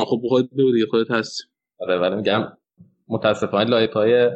خب 0.06 0.22
خودت 0.28 0.50
بگو 0.58 0.72
دیگه 0.72 0.86
خودت 0.86 1.12
هست 1.12 1.42
آره 1.80 2.00
ولی 2.00 2.16
میگم 2.16 2.48
متاسفانه 3.08 3.70
لایه 3.70 3.88
پای 3.88 4.30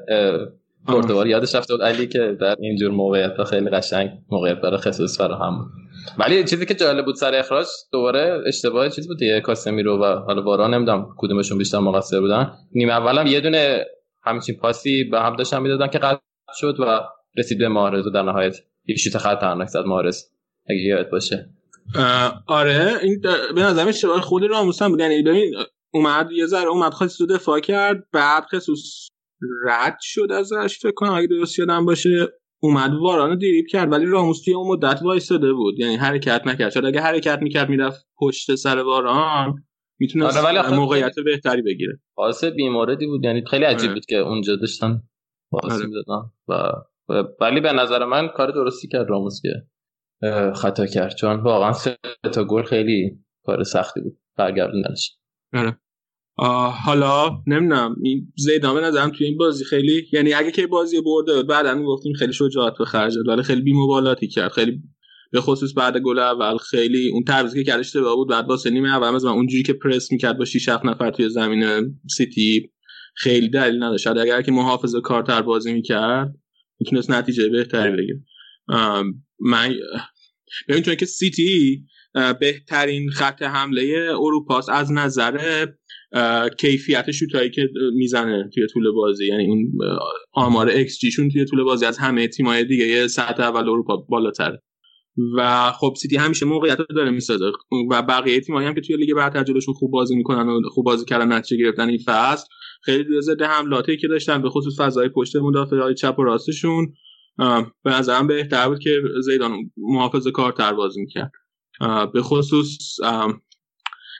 پرتغال 0.87 1.27
یادش 1.27 1.55
رفته 1.55 1.73
بود 1.73 1.83
علی 1.83 2.07
که 2.07 2.37
در 2.41 2.55
اینجور 2.59 2.91
موقعیت 2.91 3.43
خیلی 3.43 3.69
قشنگ 3.69 4.11
موقعیت 4.29 4.61
برای 4.61 4.77
خصوص 4.77 5.17
فراهم 5.17 5.71
ولی 6.19 6.43
چیزی 6.43 6.65
که 6.65 6.73
جالب 6.73 7.05
بود 7.05 7.15
سر 7.15 7.35
اخراج 7.35 7.67
دوباره 7.91 8.43
اشتباه 8.47 8.89
چیز 8.89 9.07
بود 9.07 9.19
دیگه 9.19 9.41
کاسمیرو 9.41 10.03
و 10.03 10.05
حالا 10.05 10.41
بارا 10.41 10.67
نمی‌دونم 10.67 11.07
کدومشون 11.17 11.57
بیشتر 11.57 11.79
مقصر 11.79 12.19
بودن. 12.19 12.51
نیمه 12.71 12.93
اولم 12.93 13.27
یه 13.27 13.41
دونه 13.41 13.85
همچین 14.23 14.55
پاسی 14.55 15.03
به 15.03 15.19
هم 15.19 15.35
داشتن 15.35 15.61
می‌دادن 15.61 15.87
که 15.87 15.97
قطع 15.97 16.19
شد 16.59 16.79
و 16.79 17.01
رسید 17.37 17.57
به 17.57 17.67
مارز 17.67 18.07
و 18.07 18.09
در 18.09 18.21
نهایت 18.21 18.55
یه 18.85 18.95
شوت 18.95 19.17
خطرناک 19.17 19.67
زد 19.67 19.85
مارز 19.85 20.23
اگه 20.69 20.79
یاد 20.79 21.09
باشه. 21.09 21.49
آره 22.47 22.93
این 23.03 23.21
به 23.55 23.61
نظر 23.61 23.87
اشتباه 23.87 24.21
خود 24.21 24.43
راموس 24.43 24.81
هم 24.81 24.89
بود. 24.89 24.99
یعنی 24.99 25.23
ببین 25.23 25.55
اومد 25.93 26.31
یه 26.31 26.45
ذره 26.45 26.67
اومد 26.67 26.93
خواست 26.93 27.21
دفاع 27.29 27.59
کرد 27.59 28.03
بعد 28.13 28.43
خصوص 28.53 29.07
رد 29.65 29.97
شد 30.01 30.31
ازش 30.31 30.79
فکر 30.81 30.91
کنم 30.91 31.13
اگه 31.13 31.27
درست 31.27 31.59
یادم 31.59 31.85
باشه 31.85 32.27
اومد 32.59 32.91
واران 32.93 33.37
دیریب 33.37 33.65
کرد 33.71 33.91
ولی 33.91 34.05
راموس 34.05 34.43
توی 34.45 34.53
اون 34.53 34.67
مدت 34.67 35.01
وایستاده 35.01 35.53
بود. 35.53 35.79
یعنی 35.79 35.95
حرکت 35.95 36.41
نکرد. 36.45 36.69
شاید 36.69 36.85
اگه 36.85 37.01
حرکت 37.01 37.39
می‌کرد 37.41 37.69
می‌رفت 37.69 38.07
پشت 38.21 38.55
سر 38.55 38.77
واران 38.77 39.55
می‌تونست 39.99 40.37
آره 40.37 40.75
موقعیت 40.75 41.15
بهتری 41.25 41.61
بگیره. 41.61 41.99
واسه 42.17 42.49
بیماردی 42.49 43.07
بود. 43.07 43.25
یعنی 43.25 43.43
خیلی 43.45 43.65
عجیب 43.65 43.89
آره. 43.89 43.93
بود 43.93 44.05
که 44.05 44.15
اونجا 44.15 44.55
داشتن 44.55 45.03
پاس 45.51 45.71
آره. 45.71 45.85
می‌دادن. 45.85 46.29
و 46.47 46.71
ولی 47.41 47.61
به 47.61 47.73
نظر 47.73 48.05
من 48.05 48.27
کار 48.27 48.51
درستی 48.51 48.87
کرد 48.87 49.09
راموس 49.09 49.41
که 49.41 49.49
خطا 50.55 50.85
کرد. 50.85 51.15
چون 51.15 51.39
واقعا 51.39 51.73
سه 51.73 51.97
تا 52.33 52.43
گل 52.43 52.63
خیلی 52.63 53.19
کار 53.43 53.63
سختی 53.63 54.01
بود. 54.01 54.17
برگردوندنش. 54.37 55.17
آره. 55.53 55.77
حالا 56.37 57.43
نمی‌دونم 57.47 57.95
این 58.03 58.33
زیدان 58.37 58.75
به 58.75 58.81
نظرم 58.81 59.09
توی 59.09 59.27
این 59.27 59.37
بازی. 59.37 59.65
خیلی 59.65 60.07
یعنی 60.13 60.33
اگه 60.33 60.51
که 60.51 60.67
بازی 60.67 61.01
برده 61.01 61.35
بود 61.35 61.47
بعدا 61.47 61.83
گفتیم 61.83 62.13
خیلی 62.13 62.33
شجاعت 62.33 62.73
به 62.79 62.85
خرج 62.85 63.15
داد. 63.15 63.27
ولی 63.27 63.43
خیلی 63.43 63.61
بی‌مبالاتی 63.61 64.27
کرد. 64.27 64.51
خیلی 64.51 64.81
به 65.31 65.41
خصوص 65.41 65.73
بعد 65.77 65.97
گل 65.97 66.19
اول 66.19 66.57
خیلی 66.57 67.11
اون 67.13 67.23
تعویضی 67.23 67.63
که 67.63 67.71
کردش 67.71 67.85
اشتباه 67.85 68.15
بود. 68.15 68.29
بعد 68.29 68.49
واسه 68.49 68.69
نیمه 68.69 68.89
اول 68.89 69.09
مثلا 69.09 69.31
اونجوری 69.31 69.63
که 69.63 69.73
پرس 69.73 70.11
می‌کرد 70.11 70.37
با 70.37 70.45
6 70.45 70.69
7 70.69 70.85
نفر 70.85 71.11
توی 71.11 71.29
زمین 71.29 71.65
سیتی 72.15 72.71
خیلی 73.15 73.49
دلیل 73.49 73.83
نداشت. 73.83 74.07
اگر 74.07 74.41
که 74.41 74.51
محافظه 74.51 75.01
کارتر 75.01 75.41
بازی 75.41 75.73
می‌کرد 75.73 76.35
می‌تونست 76.79 77.11
نتیجه 77.11 77.49
بهتری 77.49 77.91
بگیره. 77.97 78.23
من 79.39 79.73
ببین 80.69 80.83
چون 80.83 80.95
که 80.95 81.05
سیتی 81.05 81.85
بهترین 82.39 83.09
خط 83.09 83.41
حمله 83.43 84.09
اروپاست 84.11 84.69
از 84.69 84.91
نظر 84.91 85.65
کیفیت 86.59 87.11
شوتایی 87.11 87.49
که 87.49 87.69
می‌زنه 87.93 88.49
توی 88.53 88.67
طول 88.73 88.91
بازی. 88.91 89.27
یعنی 89.27 89.45
اون 89.47 89.71
آمار 90.33 90.67
ایکس 90.69 90.99
جیشون 90.99 91.29
توی 91.29 91.45
طول 91.45 91.63
بازی 91.63 91.85
از 91.85 91.97
همه 91.97 92.27
تیمای 92.27 92.65
دیگه 92.65 92.87
یه 92.87 93.07
سطح 93.07 93.43
اول 93.43 93.69
اروپا 93.69 93.97
بالاتره 93.97 94.63
و 95.37 95.71
خب 95.71 95.93
سیتی 95.97 96.17
همیشه 96.17 96.45
موقعیت 96.45 96.77
داره 96.95 97.11
می‌سازه. 97.11 97.51
و 97.91 98.01
بقیه 98.01 98.39
تیمایی 98.39 98.67
هم 98.67 98.73
که 98.73 98.81
توی 98.81 98.97
لیگ 98.97 99.13
برتر 99.13 99.43
جلوشون 99.43 99.73
خوب 99.73 99.91
بازی 99.91 100.15
می‌کنن 100.15 100.49
و 100.49 100.61
خوب 100.69 100.85
بازی 100.85 101.05
کردن 101.05 101.33
نتیجه 101.33 101.63
گرفتن 101.63 101.89
این 101.89 101.99
فصل 102.05 102.45
خیلی 102.83 103.21
ضد 103.21 103.41
حملاتی 103.41 103.97
که 103.97 104.07
داشتن 104.07 104.41
به 104.41 104.49
خصوص 104.49 104.79
فضای 104.79 105.09
پشت 105.09 105.35
مدافع 105.35 105.93
چپ 105.93 106.19
و 106.19 106.23
راستشون 106.23 106.93
به 107.83 107.91
نظرم 107.91 108.27
بهتر 108.27 108.67
بود 108.67 108.79
که 108.79 109.01
زیدان 109.21 109.71
محافظ 109.77 110.27
کارتر 110.27 110.73
بازی 110.73 111.01
می‌کرد. 111.01 111.31
به 112.13 112.21
خصوص 112.21 112.77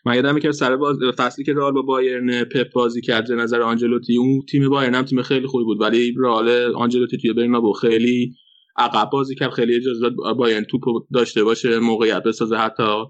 من 0.06 0.16
یادم 0.16 0.40
که 0.40 0.52
سر 0.52 0.76
باز... 0.76 0.98
فصلی 1.18 1.46
که 1.46 1.54
رئال 1.54 1.74
با 1.74 1.82
بایرن 1.82 2.44
پپ 2.44 2.72
بازی 2.74 3.02
کرد 3.02 3.32
نظر 3.32 3.62
آنجلوتی 3.62 4.18
اون 4.18 4.42
تیم 4.52 4.70
بایرن 4.70 4.96
هم 4.96 5.04
تیم 5.04 5.22
خیلی 5.22 5.48
خوبی 5.48 5.64
بود 5.64 5.82
ولی 5.82 6.14
رئال 6.20 6.50
آنجلوتی 6.76 7.18
توی 7.18 7.34
برنابو 7.34 7.74
خیلی 7.74 8.36
عقب 8.78 9.10
بازی 9.10 9.36
کرد 9.36 9.52
خیلی 9.52 9.76
اجازه 9.76 10.02
داد 10.02 10.36
بایرن 10.38 10.64
توپ 10.64 10.82
داشته 11.14 11.44
باشه 11.44 11.80
موقعیت 11.80 12.24
بسازه 12.24 12.56
حتی 12.56 13.04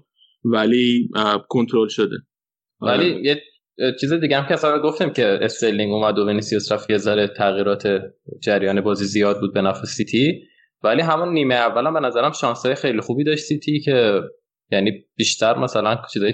ولی 0.44 1.08
کنترل 1.48 1.88
شده 1.88 2.16
ولی 2.80 3.12
آره. 3.12 3.22
یه 3.24 3.42
چیز 4.00 4.12
دیگه 4.12 4.36
هم 4.36 4.48
که 4.48 4.54
اصلا 4.54 4.78
گفتیم 4.78 5.10
که 5.10 5.38
استرلینگ 5.42 5.92
اومد 5.92 6.18
و 6.18 6.26
ونیسیوس 6.26 6.72
رفت 6.72 6.90
یه 6.90 6.98
ذره 6.98 7.28
تغییرات 7.36 8.00
جریان 8.42 8.80
بازی 8.80 9.04
زیاد 9.04 9.40
بود 9.40 9.54
به 9.54 9.62
نفع 9.62 9.84
سیتی 9.84 10.42
ولی 10.82 11.02
همون 11.02 11.32
نیمه 11.32 11.54
اول 11.54 11.86
هم 11.86 11.94
به 11.94 12.00
نظرم 12.00 12.32
شانسای 12.32 12.74
خیلی 12.74 13.00
خوبی 13.00 13.24
داشت 13.24 13.44
سیتی 13.44 13.80
که 13.80 14.22
یعنی 14.70 15.04
بیشتر 15.16 15.58
مثلا 15.58 15.98
چیزای 16.12 16.32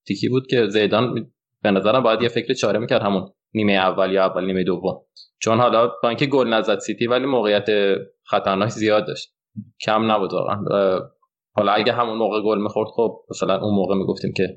تاکتیکی 0.00 0.28
بود 0.28 0.46
که 0.46 0.66
زیدان 0.68 1.32
به 1.62 1.70
نظرم 1.70 2.02
باید 2.02 2.22
یه 2.22 2.28
فکر 2.28 2.54
چاره 2.54 2.78
می‌کرد 2.78 3.02
همون 3.02 3.32
نیمه 3.54 3.72
اول 3.72 4.12
یا 4.12 4.24
اول 4.24 4.44
نیمه 4.44 4.64
دوم. 4.64 5.00
چون 5.38 5.58
حالا 5.58 5.86
با 6.02 6.08
اینکه 6.08 6.26
گل 6.26 6.48
نزد 6.48 6.78
سیتی 6.78 7.06
ولی 7.06 7.26
موقعیت 7.26 7.66
خطرناک 8.24 8.68
زیاد 8.68 9.06
داشت. 9.06 9.34
کم 9.80 10.10
نبود 10.10 10.32
واقعا. 10.32 10.64
حالا 11.54 11.72
اگه 11.72 11.92
همون 11.92 12.18
موقع 12.18 12.42
گل 12.42 12.58
می‌خورد 12.62 12.88
خب 12.88 13.24
مثلا 13.30 13.60
اون 13.60 13.74
موقع 13.74 13.94
می‌گفتیم 13.94 14.32
که 14.36 14.56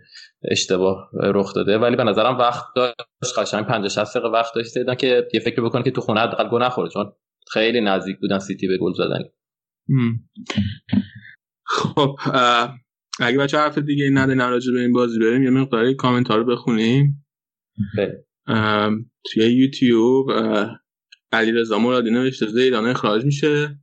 اشتباه 0.52 1.10
رخ 1.14 1.54
داده. 1.54 1.78
ولی 1.78 1.96
به 1.96 2.04
نظرم 2.04 2.38
وقت 2.38 2.66
داشت 2.76 3.40
قشنگ 3.40 3.66
50 3.66 3.90
60 3.90 4.18
دقیقه 4.18 4.30
وقت 4.30 4.56
داشت 4.56 4.78
دیدن 4.78 4.96
که 4.96 5.28
یه 5.34 5.40
فکر 5.40 5.62
بکنه 5.62 5.84
که 5.84 5.92
تو 5.92 6.02
خونه 6.02 6.20
حداقل 6.20 6.50
گل 6.50 6.64
نخوره. 6.64 6.90
چون 6.90 7.14
خیلی 7.52 7.82
نزدیک 7.82 8.20
بودن 8.20 8.40
سیتی 8.40 8.68
به 8.68 8.78
گل 8.78 8.94
زدن 8.94 9.24
خب 11.66 12.16
اگه 13.20 13.38
بچه 13.38 13.58
حرف 13.58 13.78
دیگه 13.78 14.10
ندارین 14.10 14.40
راجع 14.40 14.74
به 14.74 14.80
این 14.80 14.92
بازی 14.92 15.20
بریم 15.20 15.44
یه 15.44 15.50
مقداری 15.50 15.96
کامنت 15.96 16.28
ها 16.28 16.36
رو 16.36 16.46
بخونیم. 16.46 17.26
توی 19.26 19.46
یوتیوب 19.54 20.32
علی 21.32 21.52
رضا 21.52 21.80
مرادی 21.80 22.12
نوشته 22.12 22.46
زیدان 22.48 22.86
اخراج 22.86 23.26
میشه. 23.26 23.80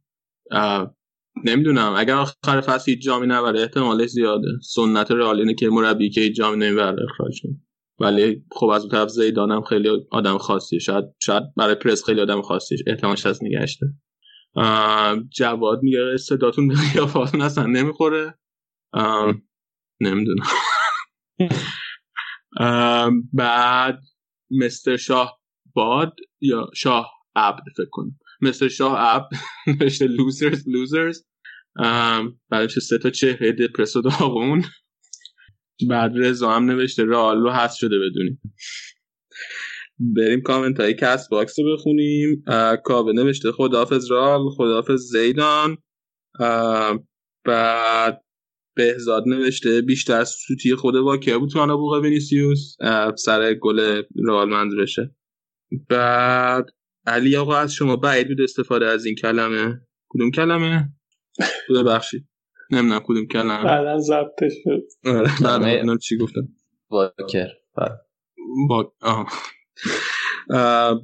نمی‌دونم 1.44 1.94
اگر 1.96 2.14
آخر 2.14 2.60
فصل 2.60 2.90
هیچ 2.90 3.02
جامی 3.02 3.26
نبره 3.26 3.60
احتمالش 3.60 4.10
زیاده. 4.10 4.48
سنت 4.62 5.10
رئال 5.10 5.38
اینه 5.38 5.54
که 5.54 5.68
مربی 5.68 6.10
که 6.10 6.20
هیچ 6.20 6.36
جامی 6.36 6.56
نمی‌بره 6.56 7.02
اخراج 7.10 7.40
ولی 8.00 8.44
خب 8.52 8.66
از 8.66 8.82
اون 8.82 8.90
طرف 8.90 9.08
زیدان 9.08 9.62
خیلی 9.62 9.88
آدم 10.10 10.38
خاصی 10.38 10.80
شاید 10.80 11.04
شاید 11.22 11.42
برای 11.56 11.74
پرس 11.74 12.04
خیلی 12.04 12.20
آدم 12.20 12.42
خاصی 12.42 12.76
احتمالش 12.86 13.26
از 13.26 13.44
نگهشته 13.44 13.86
جواد 15.36 15.82
میگه 15.82 16.16
صداتون 16.16 16.68
به 16.68 16.74
قیافاتون 16.94 17.40
اصلا 17.40 17.66
نمی‌خوره. 17.66 18.34
نمی‌دونم. 20.00 20.46
بعد 23.32 24.00
مستر 24.50 24.96
شاه 24.96 25.40
باد 25.74 26.16
یا 26.40 26.70
شاه 26.74 27.10
عبد 27.36 27.62
فکر 27.76 27.88
کنم. 27.90 28.18
مستر 28.40 28.68
شاه 28.68 28.98
عبد 28.98 29.28
نوشته 29.80 30.06
losers 30.06 30.68
losers 30.68 31.24
بعدش 32.48 32.78
سه 32.78 32.98
تا 32.98 33.10
چهره 33.10 33.52
دپرس 33.52 33.96
و 33.96 34.02
داغون. 34.02 34.64
بعد 35.88 36.12
رضا 36.14 36.52
هم 36.52 36.64
نوشته 36.64 37.04
رئال 37.04 37.40
رو 37.40 37.50
هست 37.50 37.76
شده 37.76 37.98
بدونیم 37.98 38.40
بریم 40.16 40.40
کامنت 40.40 40.80
های 40.80 40.94
Castbox 40.94 41.58
رو 41.58 41.76
بخونیم. 41.76 42.44
کاوه 42.84 43.12
نوشته 43.12 43.52
خدافظ 43.52 44.10
رئال 44.10 44.50
خدافظ 44.56 45.00
زیدان. 45.00 45.78
بعد 47.44 48.24
بهزاد 48.76 49.24
نوشته 49.26 49.80
بیشتر 49.80 50.24
سوتی 50.24 50.74
خود 50.74 50.96
واکر 50.96 51.38
بود 51.38 51.50
تو 51.50 51.76
بوق 51.76 52.02
وینیسیوس 52.02 52.76
سر 53.16 53.54
گل 53.54 54.02
رئال 54.28 54.48
منظورشه 54.48 55.14
بعد 55.88 56.66
علی 57.06 57.36
آقا 57.36 57.56
از 57.56 57.74
شما 57.74 57.96
بعید 57.96 58.28
بود 58.28 58.40
استفاده 58.40 58.86
از 58.86 59.04
این 59.04 59.14
کلمه. 59.14 59.80
کدوم 60.08 60.30
کلمه؟ 60.30 60.88
ببخشید. 61.70 62.28
نمی‌دونم 62.70 63.00
کدوم 63.04 63.26
کلمه. 63.26 63.64
بعدا 63.64 63.98
ضبطش 63.98 64.52
شد. 64.64 64.82
بعد 65.44 65.98
چی 65.98 66.16
گفتم. 66.16 66.48
واکر. 66.90 67.48
با... 68.68 68.94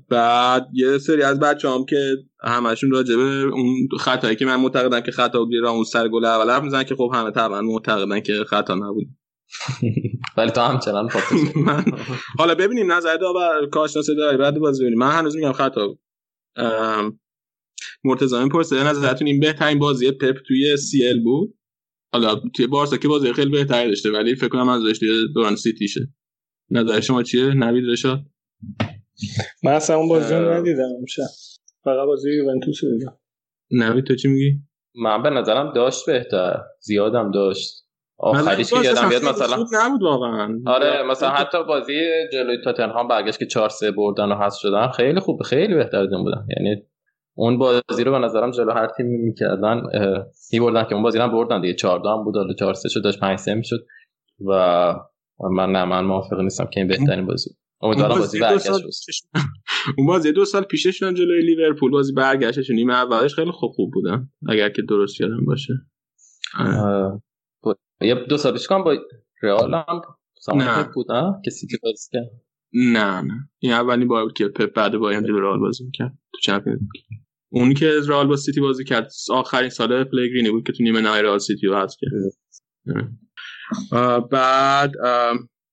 بعد 0.08 0.68
یه 0.72 0.98
سری 0.98 1.22
از 1.22 1.40
بچه 1.40 1.70
هم 1.70 1.84
که 1.84 2.16
همشون 2.42 2.90
راجبه 2.90 3.22
اون 3.22 3.88
خطایی 3.98 4.36
که 4.36 4.46
من 4.46 4.56
معتقدم 4.56 5.00
که 5.00 5.12
خطا 5.12 5.44
بود 5.44 5.54
اون 5.54 5.84
سر 5.84 6.08
گل 6.08 6.24
اول 6.24 6.50
حرف 6.50 6.62
می‌زنن 6.62 6.84
که 6.84 6.94
خب 6.94 7.10
همه 7.14 7.30
طبعا 7.30 7.60
معتقدن 7.62 8.20
که 8.20 8.44
خطا 8.44 8.74
نبود. 8.74 9.06
ولی 10.36 10.50
تو 10.50 10.60
همچنان 10.60 11.08
من 11.66 11.84
حالا 12.38 12.54
ببینیم 12.54 12.92
نظر 12.92 13.16
داور 13.16 13.66
کارشناس 13.72 14.06
داری 14.18 14.36
بعد 14.36 14.58
بازی 14.58 14.82
ببینیم. 14.82 14.98
من 14.98 15.10
هنوز 15.10 15.36
میگم 15.36 15.52
خطا 15.52 15.88
بود. 15.88 15.98
مرتضی 18.04 18.36
این 18.36 18.48
پرسه 18.48 18.84
نظرتون 18.84 19.26
این 19.26 19.40
بهترین 19.40 19.78
بازی 19.78 20.10
پپ 20.10 20.36
توی 20.46 20.76
سی 20.76 21.08
ال 21.08 21.20
بود؟ 21.20 21.54
حالا 22.12 22.34
توی 22.54 22.66
بارسا 22.66 22.96
که 22.96 23.08
بازی 23.08 23.32
خیلی 23.32 23.50
بهتری 23.50 23.88
داشته 23.88 24.10
ولی 24.10 24.34
فکر 24.34 24.48
کنم 24.48 24.68
از 24.68 24.82
داشته 24.82 25.06
دوران 25.34 25.56
سیتیشه. 25.56 26.08
نظر 26.70 27.00
شما 27.00 27.22
چیه؟ 27.22 27.54
نوید 27.54 27.84
رشاد؟ 27.90 28.24
من 29.64 29.72
اصلا 29.72 29.96
اون 29.96 30.08
بازی 30.08 30.34
رو 30.34 30.52
ندیدم 30.52 30.88
امشب. 30.98 31.22
فقط 31.84 32.06
بازی 32.06 32.32
یوونتوس 32.32 32.84
رو 32.84 32.90
دیدم. 32.90 33.18
نوید 33.70 34.04
تو 34.04 34.14
چی 34.14 34.28
میگی؟ 34.28 34.52
من 34.94 35.22
به 35.22 35.30
نظرم 35.30 35.72
داشت 35.72 36.06
بهتر. 36.06 36.62
زیادم 36.80 37.30
داشت. 37.30 37.86
آخریش 38.18 38.70
که 38.70 38.80
یادم 38.80 39.08
بیاد 39.08 39.24
مثلا 39.24 39.66
نبود 39.72 40.02
واقعا. 40.02 40.60
آره 40.66 41.02
مثلا 41.02 41.28
حتی 41.28 41.64
بازی 41.64 42.00
جلوی 42.32 42.56
تاتنهام 42.64 43.08
برگشت 43.08 43.38
که 43.38 43.46
4 43.46 43.68
3 43.68 43.90
بردن 43.90 44.24
و 44.24 44.34
حذف 44.34 44.58
شدن 44.58 44.88
خیلی 44.88 45.20
خوب 45.20 45.42
خیلی 45.42 45.74
بهتر 45.74 45.98
از 45.98 46.10
بودن. 46.10 46.46
یعنی 46.56 46.82
اون 47.34 47.58
بازی 47.58 48.04
رو 48.04 48.12
به 48.12 48.18
نظرم 48.18 48.50
جلو 48.50 48.72
هر 48.72 48.88
تیم 48.96 49.06
می‌کردن 49.06 49.82
هی 50.52 50.60
بردن 50.60 50.84
که 50.84 50.94
اون 50.94 51.02
بازی 51.02 51.18
هم 51.18 51.32
بردن 51.32 51.60
دیگه. 51.60 51.74
4 51.74 52.00
هم 52.04 52.24
بود 52.24 52.36
حالا 52.36 52.54
4 52.54 52.74
3 52.74 52.88
شد 52.88 53.04
داشت 53.04 53.20
5 53.20 53.38
3 53.38 53.54
می‌شد. 53.54 53.86
و 54.46 54.50
من 55.50 55.72
نه 55.72 55.84
من 55.84 56.04
موافق 56.04 56.40
نیستم 56.40 56.64
که 56.64 56.80
این 56.80 56.88
بهترین 56.88 57.26
بازی 57.26 57.50
امیدوارم 57.80 58.18
بازی 58.18 58.40
برگشت 58.40 58.70
اون 59.98 60.06
بازی 60.06 60.32
دو 60.32 60.44
سال 60.44 60.62
پیششون 60.62 61.14
جلوی 61.14 61.42
لیورپول. 61.42 61.90
بازی 61.90 62.12
برگشتش 62.12 62.70
نیمه 62.70 62.94
اولش 62.94 63.34
خیلی 63.34 63.50
خوب 63.50 63.72
خوب 63.72 63.90
بودن 63.94 64.30
اگر 64.48 64.68
که 64.68 64.82
درست 64.82 65.20
یادم 65.20 65.44
باشه. 65.44 65.74
یه 68.00 68.14
دو 68.14 68.36
سال 68.36 68.52
پیش 68.52 68.68
با 68.84 68.96
رئال 69.42 69.74
هم 69.74 70.02
نه. 70.54 70.88
بود 70.94 71.06
که 71.70 71.78
بازی 71.82 72.08
کرد. 72.12 72.30
نه 72.72 73.20
نه. 73.20 73.48
این 73.58 73.72
اولین 73.72 74.08
بار 74.08 74.24
بود 74.24 74.32
که 74.32 74.48
پپ 74.48 74.72
بعد 74.72 74.96
با 74.96 75.10
جلوی 75.10 75.40
رئال 75.40 75.58
بازی 75.58 75.84
می‌کرد 75.84 76.18
تو 76.32 76.40
چمپیونز 76.42 76.80
اونی 77.48 77.74
که 77.74 77.90
رئال 78.08 78.26
با 78.26 78.36
سیتی 78.36 78.60
بازی 78.60 78.84
کرد 78.84 79.10
آخرین 79.30 79.70
سال 79.70 80.04
پلگرینی 80.04 80.50
بود 80.50 80.66
که 80.66 80.72
تو 80.72 80.82
نیمه 80.82 81.00
نهایی 81.00 81.22
رئال 81.22 81.38
سیتی 81.38 81.66
رو 81.66 81.74
کرد. 81.96 82.12
بعد 84.30 84.92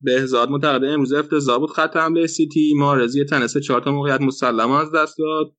بهزاد 0.03 0.49
معتقده 0.49 0.87
امروز 0.87 1.13
افتضاح 1.13 1.57
بود 1.57 1.69
خط 1.69 1.97
حمله 1.97 2.27
سیتی. 2.27 2.73
محرز 2.75 3.15
یه 3.15 3.25
تنه 3.25 3.46
سه 3.46 3.59
چهار 3.59 3.81
تا 3.81 3.91
موقعیت 3.91 4.21
مسلم 4.21 4.71
از 4.71 4.91
دست 4.91 5.17
داد. 5.17 5.53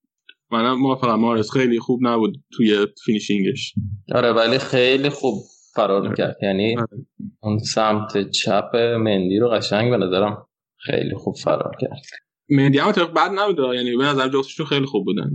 منم 0.51 0.81
موافقم. 0.81 1.21
محرز 1.21 1.51
خیلی 1.51 1.79
خوب 1.79 2.01
نبود 2.03 2.37
توی 2.53 2.87
finishing 3.05 3.57
ش. 3.57 3.75
آره 4.15 4.33
ولی 4.33 4.59
خیلی 4.59 5.09
خوب 5.09 5.35
فرار 5.75 6.09
می‌کرد 6.09 6.37
یعنی 6.43 6.77
آره. 6.77 7.07
اون 7.43 7.59
سمت 7.59 8.31
چپ 8.31 8.77
مندی 8.77 9.39
رو 9.39 9.49
قشنگ 9.49 9.91
به 9.91 9.97
نظرم 9.97 10.47
خیلی 10.77 11.15
خوب 11.15 11.35
فرار 11.37 11.77
کرد. 11.81 12.03
مندی 12.51 12.79
هم 12.79 12.93
بد 13.15 13.31
نبود. 13.35 13.75
یعنی 13.75 13.97
به 13.97 14.05
نظر 14.05 14.29
جفتشون 14.29 14.67
خیلی 14.67 14.87
خوب 14.87 15.05
بودن. 15.05 15.31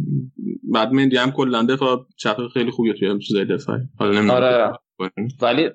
بعد 0.74 0.92
مندی 0.92 1.18
هم 1.18 1.32
کلا 1.32 1.64
دفاع 1.64 2.08
چپ 2.18 2.48
خیلی 2.54 2.72
خوبی 2.72 2.94
توی 2.94 3.20
چیزای 3.20 3.46
دفاعی. 3.46 3.82
حالا 4.00 4.34
آره. 4.34 4.74
ولی 5.42 5.70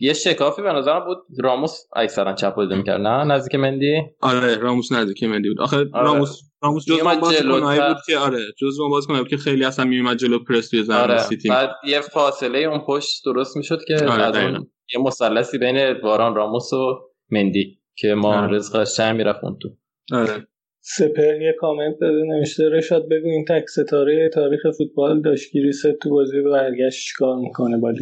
یه 0.00 0.12
شکافی 0.12 0.62
به 0.62 0.72
نظرم 0.72 1.04
بود. 1.04 1.18
راموس 1.38 1.80
اکثرا 1.96 2.34
چپ 2.34 2.54
بازی 2.54 2.74
می‌کرد 2.74 3.00
نه؟ 3.00 3.24
نزدیک 3.24 3.54
مندی؟ 3.54 4.02
آره 4.20 4.56
راموس 4.56 4.92
نزدیک 4.92 5.24
مندی 5.24 5.48
بود. 5.48 5.60
آخه 5.60 5.76
آره. 5.76 5.88
راموس 5.92 6.40
راموس 6.62 6.84
جزو 6.86 7.04
بازیکنایی 7.20 7.80
بود 7.80 7.96
که 8.06 8.18
آره 8.18 8.38
جزو 8.58 8.88
بازیکنایی 8.88 9.24
بود 9.24 9.30
که 9.30 9.36
خیلی 9.36 9.64
اصلا 9.64 9.84
میومد 9.84 10.16
جلو 10.16 10.38
پرس 10.38 10.68
توی 10.68 10.82
زمین 10.82 11.00
آره. 11.00 11.18
سیتی. 11.18 11.48
بعد 11.48 11.70
یه 11.84 12.00
فاصله 12.00 12.58
اون 12.58 12.80
پشت 12.86 13.24
درست 13.24 13.56
می‌شد 13.56 13.84
که 13.88 13.94
آره 13.94 14.22
از 14.22 14.36
اون 14.36 14.66
یه 14.94 15.00
مثلثی 15.00 15.58
بین 15.58 15.92
واران 16.02 16.34
راموس 16.34 16.72
و 16.72 16.98
مندی 17.30 17.78
که 17.96 18.14
ما 18.14 18.42
آره. 18.42 18.56
رزقش 18.56 18.96
چند 18.96 19.16
می‌رفت 19.16 19.44
اون 19.44 19.58
تو. 19.62 19.68
آره. 20.16 20.46
سپر 20.84 21.40
یه 21.42 21.54
کامنت 21.60 21.96
داده 22.00 22.22
نوشته 22.22 22.68
رشاد 22.68 23.08
بگو 23.08 23.28
این 23.28 23.44
تک 23.48 23.68
ستاره 23.68 24.30
تاریخ 24.34 24.60
فوتبال 24.78 25.22
داشتگیری 25.22 25.72
ست 25.72 25.92
تو 26.02 26.10
بازی 26.10 26.40
برگشت 26.40 27.08
چیکار 27.08 27.36
می‌کنه 27.36 27.78
با 27.78 27.92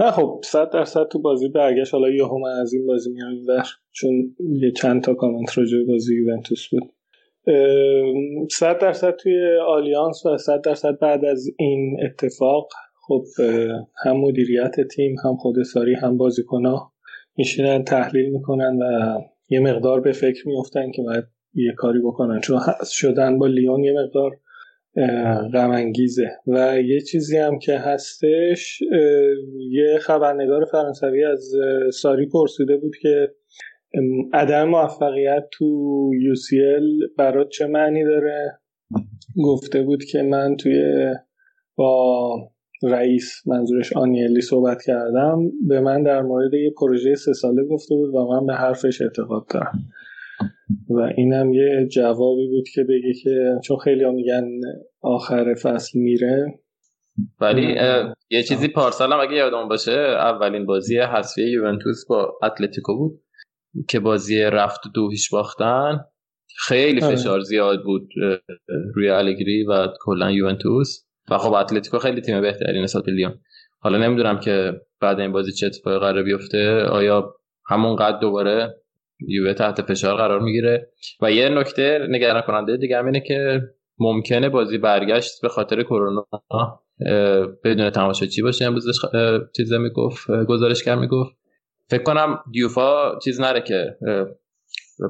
نه 0.00 0.10
خب 0.10 0.40
صد 0.44 0.70
درصد 0.70 1.08
تو 1.08 1.18
بازی 1.18 1.48
برگشت. 1.48 1.94
حالا 1.94 2.10
یهو 2.10 2.38
من 2.38 2.60
از 2.60 2.72
این 2.72 2.86
بازی 2.86 3.10
میام 3.10 3.46
بر 3.48 3.64
چون 3.92 4.36
یه 4.38 4.70
چند 4.70 5.02
تا 5.02 5.14
کامنت 5.14 5.58
راجع 5.58 5.78
به 5.78 5.84
بازی 5.84 6.16
یوونتوس 6.16 6.68
بود. 6.68 6.92
صد 8.50 8.78
درصد 8.78 9.16
توی 9.16 9.56
آلیانس 9.66 10.26
و 10.26 10.36
صد 10.38 10.60
درصد 10.60 10.98
بعد 10.98 11.24
از 11.24 11.50
این 11.58 11.96
اتفاق. 12.04 12.68
خب 13.06 13.24
هم 14.04 14.16
مدیریت 14.16 14.80
تیم 14.80 15.16
هم 15.24 15.36
خود 15.36 15.62
ساری 15.62 15.94
هم 15.94 16.16
بازیکنها 16.16 16.92
میشینن 17.36 17.84
تحلیل 17.84 18.30
می‌کنن 18.30 18.78
و 18.82 19.18
یه 19.48 19.60
مقدار 19.60 20.00
به 20.00 20.12
فکر 20.12 20.48
میفتن 20.48 20.90
که 20.90 21.02
باید 21.02 21.24
یه 21.54 21.72
کاری 21.76 22.00
بکنن. 22.00 22.40
چون 22.40 22.60
شدن 22.84 23.38
با 23.38 23.46
لیون 23.46 23.84
یه 23.84 23.92
مقدار 23.92 24.40
غم 25.52 25.70
انگیزه 25.70 26.30
و 26.46 26.80
یه 26.80 27.00
چیزی 27.00 27.38
هم 27.38 27.58
که 27.58 27.78
هستش 27.78 28.82
یه 29.70 29.98
خبرنگار 30.00 30.64
فرانسوی 30.64 31.24
از 31.24 31.52
ساری 31.92 32.26
پرسیده 32.26 32.76
بود 32.76 32.96
که 33.02 33.28
عدم 34.32 34.68
موفقیت 34.68 35.44
تو 35.52 36.10
UCL 36.34 37.14
برات 37.18 37.48
چه 37.48 37.66
معنی 37.66 38.04
داره؟ 38.04 38.58
گفته 39.44 39.82
بود 39.82 40.04
که 40.04 40.22
من 40.22 40.56
توی 40.56 41.06
با 41.76 42.30
رئیس 42.82 43.42
منظورش 43.46 43.92
آنیلی 43.92 44.40
صحبت 44.40 44.82
کردم 44.82 45.50
به 45.68 45.80
من 45.80 46.02
در 46.02 46.22
مورد 46.22 46.54
یه 46.54 46.70
پروژه 46.70 47.14
سه 47.14 47.32
ساله 47.32 47.64
گفته 47.64 47.94
بود 47.94 48.14
و 48.14 48.26
من 48.26 48.46
به 48.46 48.54
حرفش 48.54 49.02
اعتقاد 49.02 49.46
دارم. 49.50 49.72
و 50.88 51.10
اینم 51.16 51.52
یه 51.52 51.88
جوابی 51.92 52.48
بود 52.48 52.64
که 52.74 52.84
بگه 52.84 53.12
که 53.22 53.54
چون 53.64 53.76
خیلی 53.76 54.04
ها 54.04 54.10
میگن 54.10 54.44
آخر 55.02 55.54
فصل 55.54 55.98
میره. 55.98 56.60
ولی 57.40 57.76
یه 58.30 58.42
چیزی 58.42 58.68
پارسال 58.68 59.12
هم 59.12 59.20
اگه 59.20 59.34
یادم 59.34 59.68
باشه 59.68 59.92
اولین 60.18 60.66
بازی 60.66 60.98
حذفی 60.98 61.42
یوونتوس 61.42 62.06
با 62.08 62.38
اتلتیکو 62.42 62.96
بود 62.96 63.20
که 63.88 64.00
بازی 64.00 64.42
رفت 64.42 64.80
دو 64.94 65.10
هیچ 65.10 65.30
باختن. 65.30 66.00
خیلی 66.58 67.00
آره. 67.00 67.16
فشار 67.16 67.40
زیاد 67.40 67.84
بود 67.84 68.08
روی 68.94 69.08
الگری 69.08 69.64
و 69.64 69.88
کلا 70.00 70.30
یوونتوس. 70.30 71.04
و 71.30 71.38
خب 71.38 71.52
اتلتیکو 71.52 71.98
خیلی 71.98 72.20
تیم 72.20 72.40
بهتری 72.40 72.82
نسبت 72.82 73.04
به 73.04 73.12
لیون. 73.12 73.40
حالا 73.80 73.98
نمی‌دونم 73.98 74.40
که 74.40 74.72
بعد 75.00 75.20
این 75.20 75.32
بازی 75.32 75.52
چه 75.52 75.66
اتفاقی 75.66 75.98
قرار 75.98 76.22
بیفته. 76.22 76.82
آیا 76.82 77.34
همون 77.66 77.96
قد 77.96 78.20
دوباره 78.20 78.74
یووه 79.28 79.54
تحت 79.54 79.82
فشار 79.82 80.16
قرار 80.16 80.40
می‌گیره. 80.40 80.88
و 81.22 81.32
یه 81.32 81.48
نکته 81.48 82.06
نگران 82.10 82.42
کننده 82.42 82.76
دیگه 82.76 82.98
هم 82.98 83.06
اینه 83.06 83.20
که 83.20 83.60
ممکنه 83.98 84.48
بازی 84.48 84.78
برگشت 84.78 85.42
به 85.42 85.48
خاطر 85.48 85.82
کرونا. 85.82 86.26
بدون 87.64 87.90
تماشاچی 87.90 88.42
باشه. 88.42 88.64
امروز 88.64 89.00
چیزا 89.56 89.78
می‌گفت 89.78 90.30
گزارشگر 90.30 90.94
می‌گفت. 90.94 91.36
فکر 91.90 92.02
کنم 92.02 92.38
دیوفا 92.52 93.18
چیز 93.18 93.40
نره 93.40 93.60
که 93.60 93.96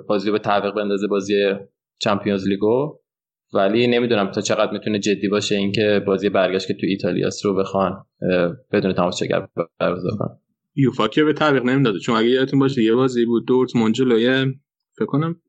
بازی 0.08 0.30
به 0.30 0.38
تعویق 0.38 0.74
بندازه 0.74 1.06
بازی 1.06 1.52
چمپیونز 1.98 2.48
لیگو. 2.48 2.98
ولی 3.54 3.86
نمی‌دونم 3.86 4.30
تا 4.30 4.40
چقدر 4.40 4.72
می‌تونه 4.72 4.98
جدی 4.98 5.28
باشه 5.28 5.56
اینکه 5.56 6.02
بازی 6.06 6.28
برگشت 6.28 6.68
که 6.68 6.74
تو 6.74 6.86
ایتالیاست 6.86 7.44
رو 7.44 7.54
بخوان 7.54 8.04
بدون 8.72 8.92
تماشاگر 8.92 9.48
برگزار 9.80 10.12
کنن. 10.18 10.38
یوفا 10.74 11.08
که 11.08 11.24
به 11.24 11.32
تعویق 11.32 11.62
نمی‌داده. 11.62 11.98
چون 11.98 12.16
اگه 12.16 12.28
یادتون 12.28 12.60
باشه 12.60 12.82
یه 12.82 12.94
بازی 12.94 13.24
بود 13.24 13.46
دورتموند 13.46 13.94
جلوی 13.94 14.54
فکر 14.96 15.06
کنم 15.06 15.40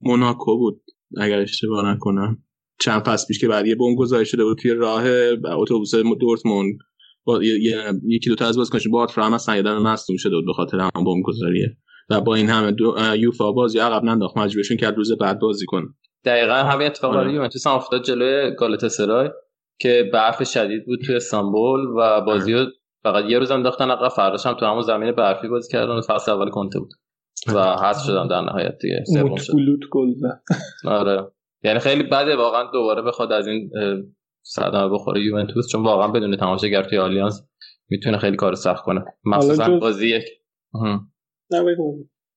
موناکو 0.00 0.58
بود 0.58 0.82
اگر 1.16 1.38
اشتباه 1.38 1.94
نکنم. 1.94 2.42
چند 2.80 3.02
فصل 3.02 3.26
پیش 3.26 3.38
که 3.38 3.48
بعد 3.48 3.66
یه 3.66 3.74
بمب 3.74 3.98
گذاری 3.98 4.26
شده 4.26 4.44
بود 4.44 4.58
توی 4.58 4.70
راه 4.70 5.04
اتوبوس 5.44 5.94
دورتموند. 6.20 6.78
با 7.24 7.40
یکی 8.08 8.30
دو 8.30 8.34
تا 8.34 8.46
از 8.46 8.56
بازیکنش 8.56 8.88
بارت 8.88 9.10
فرام 9.10 9.38
یادم 9.48 9.82
مصدوم 9.82 10.16
شده 10.16 10.36
بود 10.36 10.46
به 10.46 10.52
خاطر 10.52 10.78
هم 10.78 10.90
بمب 10.94 11.22
گذاریه. 11.24 11.76
و 12.10 12.20
با 12.20 12.34
این 12.34 12.48
همه 12.48 12.72
دو 12.72 12.96
یوفا 13.18 13.52
بازی 13.52 13.78
عقب 13.78 14.04
ننداخت. 14.04 14.36
مجبورشون 14.36 14.76
کرد 14.76 14.96
روز 14.96 15.12
بعد 15.12 15.38
بازی 15.38 15.66
کنه. 15.66 15.86
دقیقا 16.24 16.54
همین 16.54 16.86
اتفاق 16.86 17.14
برای 17.14 17.34
یوونتوس 17.34 17.66
هم 17.66 17.72
افتاد 17.72 18.04
جلوی 18.04 18.54
گالاتاسرای 18.58 19.30
که 19.80 20.10
برف 20.12 20.50
شدید 20.50 20.86
بود 20.86 21.00
توی 21.06 21.16
استانبول 21.16 21.80
و 21.98 22.20
بازی 22.20 22.52
رو 22.52 22.66
فقط 23.12 23.24
یه 23.24 23.38
روز 23.38 23.50
انداختن 23.50 23.90
عقب 23.90 24.08
فرداش 24.08 24.46
هم 24.46 24.54
تو 24.54 24.66
همون 24.66 24.82
زمین 24.82 25.12
برفی 25.12 25.48
بازی 25.48 25.72
کردن 25.72 26.00
فصل 26.00 26.32
اول 26.32 26.50
کنته 26.50 26.78
بود. 26.78 26.90
و 27.54 27.76
حذف 27.76 28.04
شدن 28.06 28.28
در 28.28 28.40
نهایت 28.40 28.78
دیگه 28.80 29.04
سوم 29.06 29.36
شد. 29.36 29.52
گل 29.90 30.14
آره. 30.84 31.32
یعنی 31.62 31.78
خیلی 31.78 32.02
بده 32.02 32.36
واقعا 32.36 32.70
دوباره 32.72 33.02
بخواد 33.02 33.32
از 33.32 33.46
این 33.46 33.70
صدمه 34.42 34.88
بخوره 34.88 35.20
یوونتوس 35.20 35.68
چون 35.68 35.82
واقعا 35.84 36.08
بدون 36.08 36.36
تماشاگر 36.36 36.82
توی 36.82 36.98
آلیانس 36.98 37.48
می‌تونه 37.90 38.18
خیلی 38.18 38.36
کار 38.36 38.54
سخت 38.54 38.84
کنه. 38.84 39.04
مخصوصا 39.24 39.78
بازی 39.78 40.08
یک. 40.08 40.24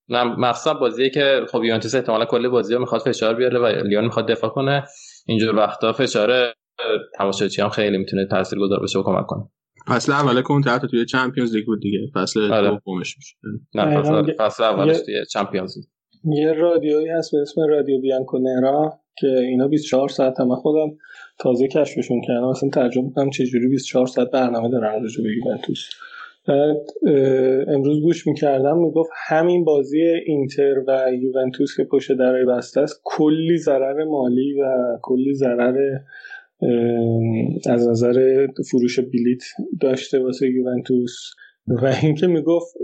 نه 0.09 0.23
مخصوصا 0.23 0.73
بازی 0.73 1.09
که 1.09 1.45
خب 1.51 1.63
یوونتوس 1.63 1.95
احتمالا 1.95 2.25
کل 2.25 2.47
بازی 2.47 2.73
رو 2.73 2.79
می‌خواد 2.79 3.01
فشار 3.01 3.33
بیاره 3.33 3.59
و 3.59 3.65
لیون 3.65 4.03
می‌خواد 4.03 4.27
دفاع 4.27 4.49
کنه. 4.49 4.85
اینجور 5.27 5.55
وقتا 5.55 5.93
فشار 5.93 6.53
تماشاچی 7.15 7.61
هم 7.61 7.69
خیلی 7.69 7.97
می‌تونه 7.97 8.25
تاثیرگذار 8.25 8.79
بشه 8.83 8.99
و 8.99 9.03
کمک 9.03 9.25
کنه. 9.25 9.49
فصل 9.89 10.11
اول 10.11 10.41
کنترات 10.41 10.85
توی 10.85 11.05
چمپیونز 11.05 11.55
لیگ 11.55 11.65
بود 11.65 11.81
دیگه. 11.81 11.99
فصل 12.13 12.51
آره. 12.51 12.79
دومش 12.85 13.17
میشه 13.17 13.35
نه 13.75 14.01
فصل, 14.01 14.33
فصل 14.33 14.63
اولش 14.63 15.01
توی 15.01 15.25
چمپیونز 15.33 15.77
لیگ. 15.77 15.85
یه 16.37 16.53
رادیویی 16.53 17.07
هست 17.07 17.31
به 17.31 17.37
اسم 17.37 17.61
رادیو 17.61 18.01
بیانکونرا 18.01 18.99
که 19.17 19.27
اینا 19.27 19.67
24 19.67 20.09
ساعت 20.09 20.39
هم. 20.39 20.55
خودم 20.55 20.97
تازه 21.39 21.67
کشفشون 21.67 22.21
کردم. 22.27 22.49
مثلا 22.49 22.69
ترجمه 22.69 23.11
کنم 23.15 23.29
چجوری 23.29 23.67
24 23.67 24.07
ساعت 24.07 24.31
برنامه 24.31 24.69
دارن 24.69 25.03
راجع 25.03 25.23
به 25.23 25.29
یوونتوس. 25.29 25.89
بعد 26.47 26.77
امروز 27.67 28.01
گوش 28.01 28.27
می‌کردم. 28.27 28.77
می‌گفت 28.77 29.09
همین 29.27 29.65
بازی 29.65 30.01
اینتر 30.01 30.83
و 30.87 31.13
یوونتوس 31.13 31.77
که 31.77 31.83
پشت 31.83 32.11
درای 32.11 32.45
بسته 32.45 32.81
است 32.81 33.01
کلی 33.03 33.57
ضرر 33.57 34.03
مالی 34.03 34.61
و 34.61 34.65
کلی 35.01 35.33
ضرر 35.33 35.97
از 37.69 37.87
نظر 37.87 38.47
فروش 38.71 38.99
بلیت 38.99 39.43
داشته 39.81 40.19
واسه 40.19 40.49
یوونتوس. 40.49 41.15
و 41.67 41.93
اینکه 42.03 42.27
می‌گفت 42.27 42.75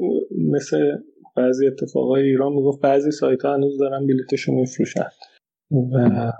مثل 0.53 0.95
بعضی 1.38 1.67
اتفاقای 1.67 2.23
ایران 2.23 2.53
می‌گفت 2.53 2.82
بعضی 2.82 3.11
سایت 3.11 3.41
ها 3.41 3.53
هنوز 3.53 3.78
دارن 3.78 4.07
بلیتشون 4.07 4.55
میفروشن. 4.55 5.05
و 5.71 6.32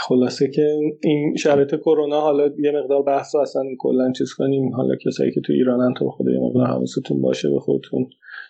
خلاصه 0.00 0.48
که 0.48 0.62
این 1.02 1.36
شرایط 1.36 1.74
کرونا 1.74 2.20
حالا 2.20 2.50
یه 2.58 2.70
مقدار 2.70 3.02
بحث 3.02 3.34
اصلا 3.34 3.62
کلا 3.78 4.12
چیز 4.12 4.32
کنیم. 4.32 4.74
حالا 4.74 4.96
کسایی 5.06 5.32
که 5.32 5.40
تو 5.40 5.52
ایرانن 5.52 5.94
تو 5.94 6.10
خود 6.10 6.26
یه 6.28 6.40
مقدار 6.40 6.66
حواستون 6.66 7.22
باشه 7.22 7.50
به 7.50 7.58
خودتون. 7.60 8.06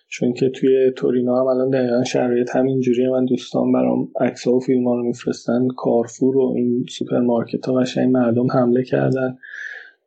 چون 0.09 0.33
که 0.33 0.49
توی 0.49 0.93
تورین 0.97 1.41
هم 1.41 1.47
الان 1.47 1.71
دقیقا 1.71 2.05
شرایط 2.05 2.57
همین 2.57 2.81
جوریه 2.81 3.11
من 3.11 3.25
دوستان 3.25 3.73
برام 3.73 4.09
عکس 4.21 4.47
و 4.47 4.61
فیلم 4.61 4.89
رو 4.89 5.03
میفرستن. 5.03 5.69
کارفور 5.77 6.37
و 6.37 6.53
این 6.57 6.85
سوپرمارکت 6.89 7.67
ها 7.67 7.75
قشنگ 7.75 8.11
مردم 8.11 8.47
حمله 8.51 8.83
کردن 8.83 9.39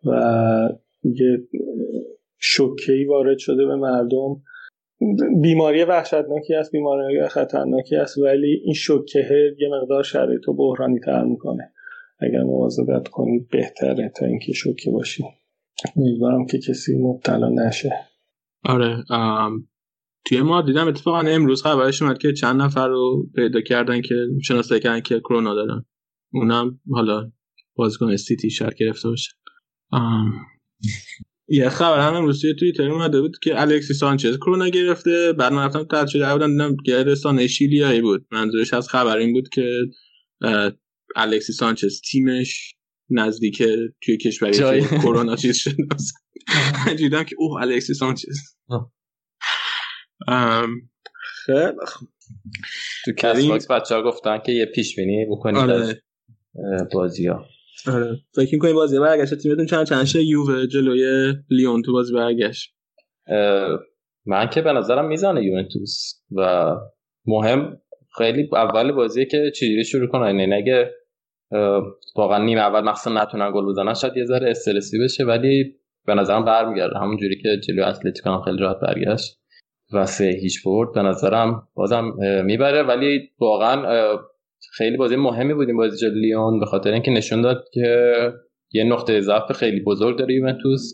و 0.05 0.69
یه 1.03 1.47
شوکهی 2.37 3.05
وارد 3.05 3.37
شده 3.37 3.65
به 3.65 3.75
مردم. 3.75 4.41
بیماری 5.41 5.83
وحشتناکی 5.83 6.55
است 6.55 6.71
بیماری 6.71 7.27
خطرناکی 7.27 7.95
است 7.95 8.17
ولی 8.17 8.61
این 8.63 8.73
شوکه 8.73 9.55
یه 9.59 9.69
مقدار 9.81 10.03
شرایط 10.03 10.41
رو 10.47 10.53
بحرانی 10.53 10.99
تر 10.99 11.23
می‌کنه. 11.23 11.71
اگر 12.19 12.43
مواظبت 12.43 13.07
کنید 13.07 13.49
بهتره 13.49 14.11
تا 14.15 14.25
اینکه 14.25 14.53
شوکه 14.53 14.91
باشید. 14.91 15.25
امیدوارم 15.95 16.45
که 16.45 16.59
کسی 16.59 16.97
مبتلا 16.97 17.49
نشه. 17.49 17.93
آره 18.65 18.95
توی 20.25 20.41
ما 20.41 20.61
دیدم 20.61 20.87
اتفاقا 20.87 21.19
امروز 21.19 21.63
خبرش 21.63 22.01
اومد 22.01 22.17
که 22.17 22.33
چند 22.33 22.61
نفر 22.61 22.87
رو 22.87 23.29
پیدا 23.35 23.61
کردن 23.61 24.01
که 24.01 24.15
شناسایی 24.43 24.81
کردن 24.81 25.01
که 25.01 25.19
کرونا 25.19 25.53
دارن 25.53 25.85
اونم 26.33 26.79
حالا 26.91 27.31
بازیکن 27.75 28.11
استیتی 28.11 28.49
شهر 28.49 28.73
گرفته 28.73 29.09
باشه. 29.09 29.31
یه 31.47 31.69
خبر 31.69 32.07
هم 32.07 32.13
امروز 32.13 32.41
توی 32.41 32.55
توییتر 32.55 32.89
اومده 32.89 33.21
بود 33.21 33.39
که 33.39 33.61
الکسی 33.61 33.93
سانچز 33.93 34.37
کرونا 34.37 34.69
گرفته. 34.69 35.33
بعد 35.33 35.53
من 35.53 35.65
رفتم 35.65 35.83
تحت 35.83 36.07
شده 36.07 36.33
بودم 36.33 36.51
دیدم 36.51 36.75
گرستان 36.85 37.47
شیلیایی 37.47 38.01
بود. 38.01 38.25
منظورش 38.31 38.73
از 38.73 38.89
خبر 38.89 39.17
این 39.17 39.33
بود 39.33 39.49
که 39.49 39.71
الکسی 41.15 41.53
سانچز 41.53 42.01
تیمش 42.01 42.75
نزدیک 43.09 43.63
توی 44.01 44.17
کشوری 44.17 44.81
کرونا 44.81 45.35
چیز 45.35 45.57
شد. 45.57 45.75
دیدم 46.97 47.23
که 47.23 47.35
اوه 47.39 47.61
الکسی 47.61 47.93
سانچز. 47.93 48.37
خیلی 51.45 51.73
تو 53.05 53.11
Castbox 53.17 53.71
بچه 53.71 53.95
ها 53.95 54.01
گفتن 54.01 54.37
که 54.37 54.51
یه 54.51 54.65
پیش 54.65 54.95
بینی 54.95 55.25
بکنید 55.25 55.57
آره. 55.57 56.01
بازی 56.93 57.27
ها 57.27 57.45
آره. 57.87 58.17
فکر 58.35 58.53
می‌کنی 58.53 58.73
بازی 58.73 58.99
برگشت؟ 58.99 59.33
تیمتون 59.33 59.65
چند 59.65 59.85
چند 59.85 60.05
شه 60.05 60.23
یووه 60.23 60.67
جلوی 60.67 61.33
لیون 61.49 61.81
تو 61.81 61.93
بازی 61.93 62.13
برگشت. 62.13 62.75
من 64.25 64.49
که 64.53 64.61
به 64.61 64.73
نظرم 64.73 65.07
می‌زنه 65.07 65.43
یوونتوس 65.43 66.13
و 66.31 66.75
مهم 67.25 67.81
خیلی 68.17 68.49
اول 68.53 68.91
بازی 68.91 69.25
که 69.25 69.51
چجوری 69.55 69.85
شروع 69.85 70.07
کنن 70.07 70.39
یعنی 70.39 70.53
اگه 70.53 70.91
واقعا 72.15 72.45
نیم 72.45 72.57
اول 72.57 72.81
مخصوصا 72.81 73.23
نتونن 73.23 73.51
گل 73.51 73.65
بزنن 73.65 73.93
شاید 73.93 74.17
یه 74.17 74.25
ذره 74.25 74.49
استرسی 74.49 74.99
بشه 74.99 75.23
ولی 75.23 75.75
به 76.05 76.13
نظرم 76.13 76.45
برمیگرده. 76.45 76.99
همون 76.99 77.17
جوری 77.17 77.41
که 77.41 77.57
جلوی 77.67 77.81
اتلتیکو 77.81 78.29
هم 78.29 78.41
خیلی 78.41 78.57
راحت 78.57 78.79
برگشت. 78.79 79.39
و 79.93 80.05
سه 80.05 80.25
هیچ 80.25 80.63
برد 80.65 80.93
به 80.93 81.01
نظرم 81.01 81.67
بازم 81.73 82.13
می‌بره. 82.45 82.83
ولی 82.83 83.29
واقعا 83.39 84.17
خیلی 84.71 84.97
بازی 84.97 85.15
مهمی 85.15 85.53
بود 85.53 85.67
این 85.67 85.77
بازی 85.77 85.97
جلوی 85.97 86.21
لیون. 86.21 86.59
به 86.59 86.65
خاطر 86.65 86.91
اینکه 86.91 87.11
نشون 87.11 87.41
داد 87.41 87.65
که 87.73 88.13
یه 88.71 88.83
نقطه 88.83 89.21
ضعف 89.21 89.51
خیلی 89.51 89.79
بزرگ 89.79 90.17
داره 90.17 90.33
یوونتوس 90.33 90.93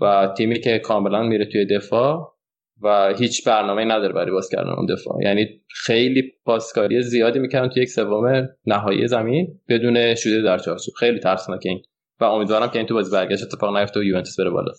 و 0.00 0.34
تیمی 0.36 0.60
که 0.60 0.78
کاملا 0.78 1.22
میره 1.22 1.44
توی 1.44 1.66
دفاع 1.66 2.36
و 2.82 3.14
هیچ 3.18 3.48
برنامه 3.48 3.84
نداره 3.84 4.12
برای 4.12 4.30
باز 4.30 4.48
کردن 4.48 4.70
اون 4.70 4.86
دفاع. 4.86 5.22
یعنی 5.22 5.60
خیلی 5.68 6.32
پاسکاری 6.44 7.02
زیادی 7.02 7.38
می‌کردن 7.38 7.68
تو 7.68 7.80
یک 7.80 7.88
سوم 7.88 8.48
نهایی 8.66 9.08
زمین 9.08 9.60
بدون 9.68 10.14
شوده 10.14 10.42
در 10.42 10.58
چارچوب. 10.58 10.94
خیلی 10.94 11.18
ترسناکه 11.18 11.68
این. 11.68 11.82
و 12.20 12.24
امیدوارم 12.24 12.70
که 12.70 12.78
این 12.78 12.86
تو 12.86 12.94
بازی 12.94 13.12
برگشت 13.12 13.42
اتفاق 13.42 13.76
نیفته 13.76 14.00
و 14.00 14.02
یوونتوس 14.02 14.40
بره 14.40 14.50
بالا. 14.50 14.72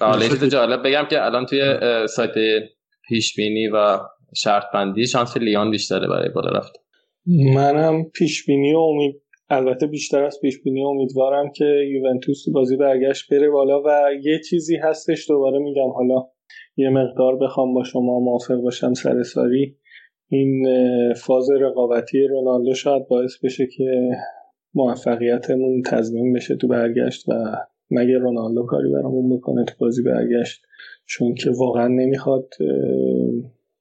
و 0.00 0.04
حالا 0.04 0.28
جالب 0.28 0.86
بگم 0.86 1.06
که 1.10 1.24
الان 1.24 1.46
توی 1.46 1.78
سایت 2.06 2.34
پیش 3.08 3.36
بینی 3.36 3.68
و 3.68 3.98
شرط 4.36 4.64
بندی 4.74 5.06
شانس 5.06 5.36
لیان 5.36 5.70
بیشتره 5.70 6.08
برای 6.08 6.28
بالا 6.28 6.58
رفت. 6.58 6.72
منم 7.54 8.04
پیش 8.04 8.46
بینی 8.46 8.74
و 8.74 8.78
امید 8.78 9.22
البته 9.48 9.86
بیشتر 9.86 10.24
از 10.24 10.38
پیش 10.42 10.62
بینی 10.62 10.84
امیدوارم 10.84 11.50
که 11.56 11.64
یوونتوس 11.64 12.48
بازی 12.54 12.76
برگشت 12.76 13.30
بره 13.30 13.50
بالا 13.50 13.82
و 13.82 14.10
یه 14.22 14.40
چیزی 14.50 14.76
هستش 14.76 15.30
دوباره 15.30 15.58
میگم. 15.58 15.90
حالا 15.90 16.26
یه 16.76 16.90
مقدار 16.90 17.36
بخوام 17.36 17.74
با 17.74 17.84
شما 17.84 18.20
موافق 18.20 18.56
باشم 18.56 18.94
سر 18.94 19.22
ساری. 19.22 19.76
این 20.28 20.66
فاز 21.14 21.50
رقابتی 21.50 22.26
رونالدو 22.26 22.74
شاید 22.74 23.08
باعث 23.08 23.44
بشه 23.44 23.66
که 23.76 24.10
موفقیتمون 24.74 25.82
تضمین 25.82 26.32
بشه 26.32 26.56
تو 26.56 26.68
برگشت 26.68 27.28
و 27.28 27.32
مگه 27.90 28.18
رونالدو 28.18 28.66
کاری 28.66 28.92
برامون 28.92 29.36
بکنه 29.36 29.64
تو 29.64 29.74
بازی 29.78 30.02
برگشت. 30.02 30.62
چون 31.06 31.34
که 31.34 31.50
واقعا 31.58 31.88
نمی‌خواد 31.88 32.48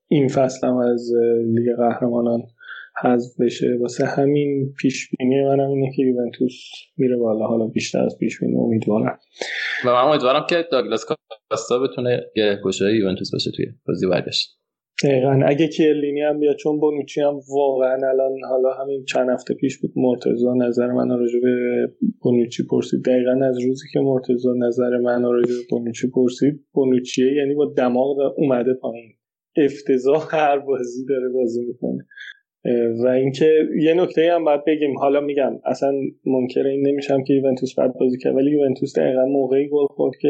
این 0.07 0.27
فصل 0.27 0.67
هم 0.67 0.77
از 0.77 1.11
لیگ 1.45 1.75
قهرمانان 1.77 2.41
حذف 3.01 3.41
بشه. 3.41 3.77
واسه 3.81 4.05
همین 4.05 4.73
پیش 4.81 5.09
بینی 5.09 5.43
منم 5.43 5.69
اینه 5.69 5.91
که 5.95 6.01
یوونتوس 6.01 6.53
میره 6.97 7.17
بالا. 7.17 7.47
حالا 7.47 7.67
بیشتر 7.67 8.05
از 8.05 8.17
پیش 8.19 8.39
بینی 8.39 8.55
امیدوارم. 8.55 9.19
و 9.85 9.87
من 9.87 10.09
امیدوارم 10.09 10.45
که 10.49 10.65
داگلاس 10.71 11.05
کاستا 11.49 11.79
بتونه 11.79 12.21
یه 12.35 12.59
گوشه 12.63 12.95
یوونتوس 12.95 13.31
باشه 13.31 13.51
توی 13.51 13.65
بازی 13.87 14.07
بعدش 14.07 14.49
دقیقا. 15.03 15.39
اگه 15.45 15.67
کیلینی 15.67 16.21
هم 16.21 16.39
بیاد 16.39 16.55
چون 16.55 16.79
بونوچی 16.79 17.21
هم 17.21 17.39
واقعا 17.55 18.09
الان 18.09 18.31
حالا 18.49 18.73
همین 18.73 19.05
چند 19.05 19.29
هفته 19.29 19.53
پیش 19.53 19.77
بود 19.77 19.91
مرتزا 19.95 20.53
نظر 20.53 20.87
من 20.87 21.09
راجع 21.09 21.39
به 21.39 21.87
بونوچی 22.21 22.63
پرسید. 22.69 23.03
دقیقا 23.05 23.45
از 23.45 23.59
روزی 23.65 23.87
که 23.93 23.99
مرتزا 23.99 24.53
نظر 24.53 24.97
من 24.97 25.23
راجع 25.23 25.47
به 25.47 25.61
بونوچی 25.69 26.07
پرسید 26.09 26.65
بونوچیه 26.73 27.33
یعنی 27.33 27.53
با 27.55 27.73
دماغ 27.77 28.33
اومده 28.37 28.73
پایین. 28.73 29.11
افتضاح 29.57 30.27
هر 30.31 30.59
بازی 30.59 31.05
داره 31.05 31.29
بازی 31.29 31.65
می‌کنه. 31.65 32.05
و 33.03 33.07
اینکه 33.07 33.51
یه 33.81 33.93
نکته 33.93 34.31
هم 34.31 34.45
باید 34.45 34.65
بگیم. 34.65 34.97
حالا 34.97 35.21
میگم 35.21 35.59
اصلا 35.65 35.93
منکر 36.25 36.67
این 36.67 36.87
نمیشم 36.87 37.23
که 37.23 37.33
یوونتوس 37.33 37.75
بعد 37.75 37.93
بازی 37.99 38.17
کرد 38.17 38.35
ولی 38.35 38.51
یوونتوس 38.51 38.99
دقیقا 38.99 39.25
موقعی 39.25 39.69
گل 39.69 39.85
خورد 39.85 40.13
که 40.21 40.29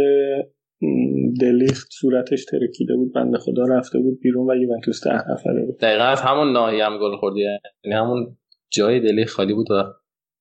دلیخت 1.42 1.88
صورتش 1.92 2.46
ترکیده 2.46 2.96
بود 2.96 3.14
بنده 3.14 3.38
خدا 3.38 3.64
رفته 3.64 4.00
بود 4.00 4.20
بیرون 4.20 4.50
و 4.50 4.56
یوونتوس 4.62 5.08
ده 5.08 5.32
نفره 5.32 5.66
بود. 5.66 5.78
دقیقا 5.80 6.04
از 6.04 6.22
همون 6.22 6.52
ناحیه 6.52 6.86
هم 6.86 6.98
گل 6.98 7.18
خوردی 7.18 7.40
یعنی 7.40 7.98
همون 7.98 8.38
جای 8.72 9.00
دلیخت 9.00 9.36
خالی 9.36 9.54
بود 9.54 9.72
و 9.72 9.84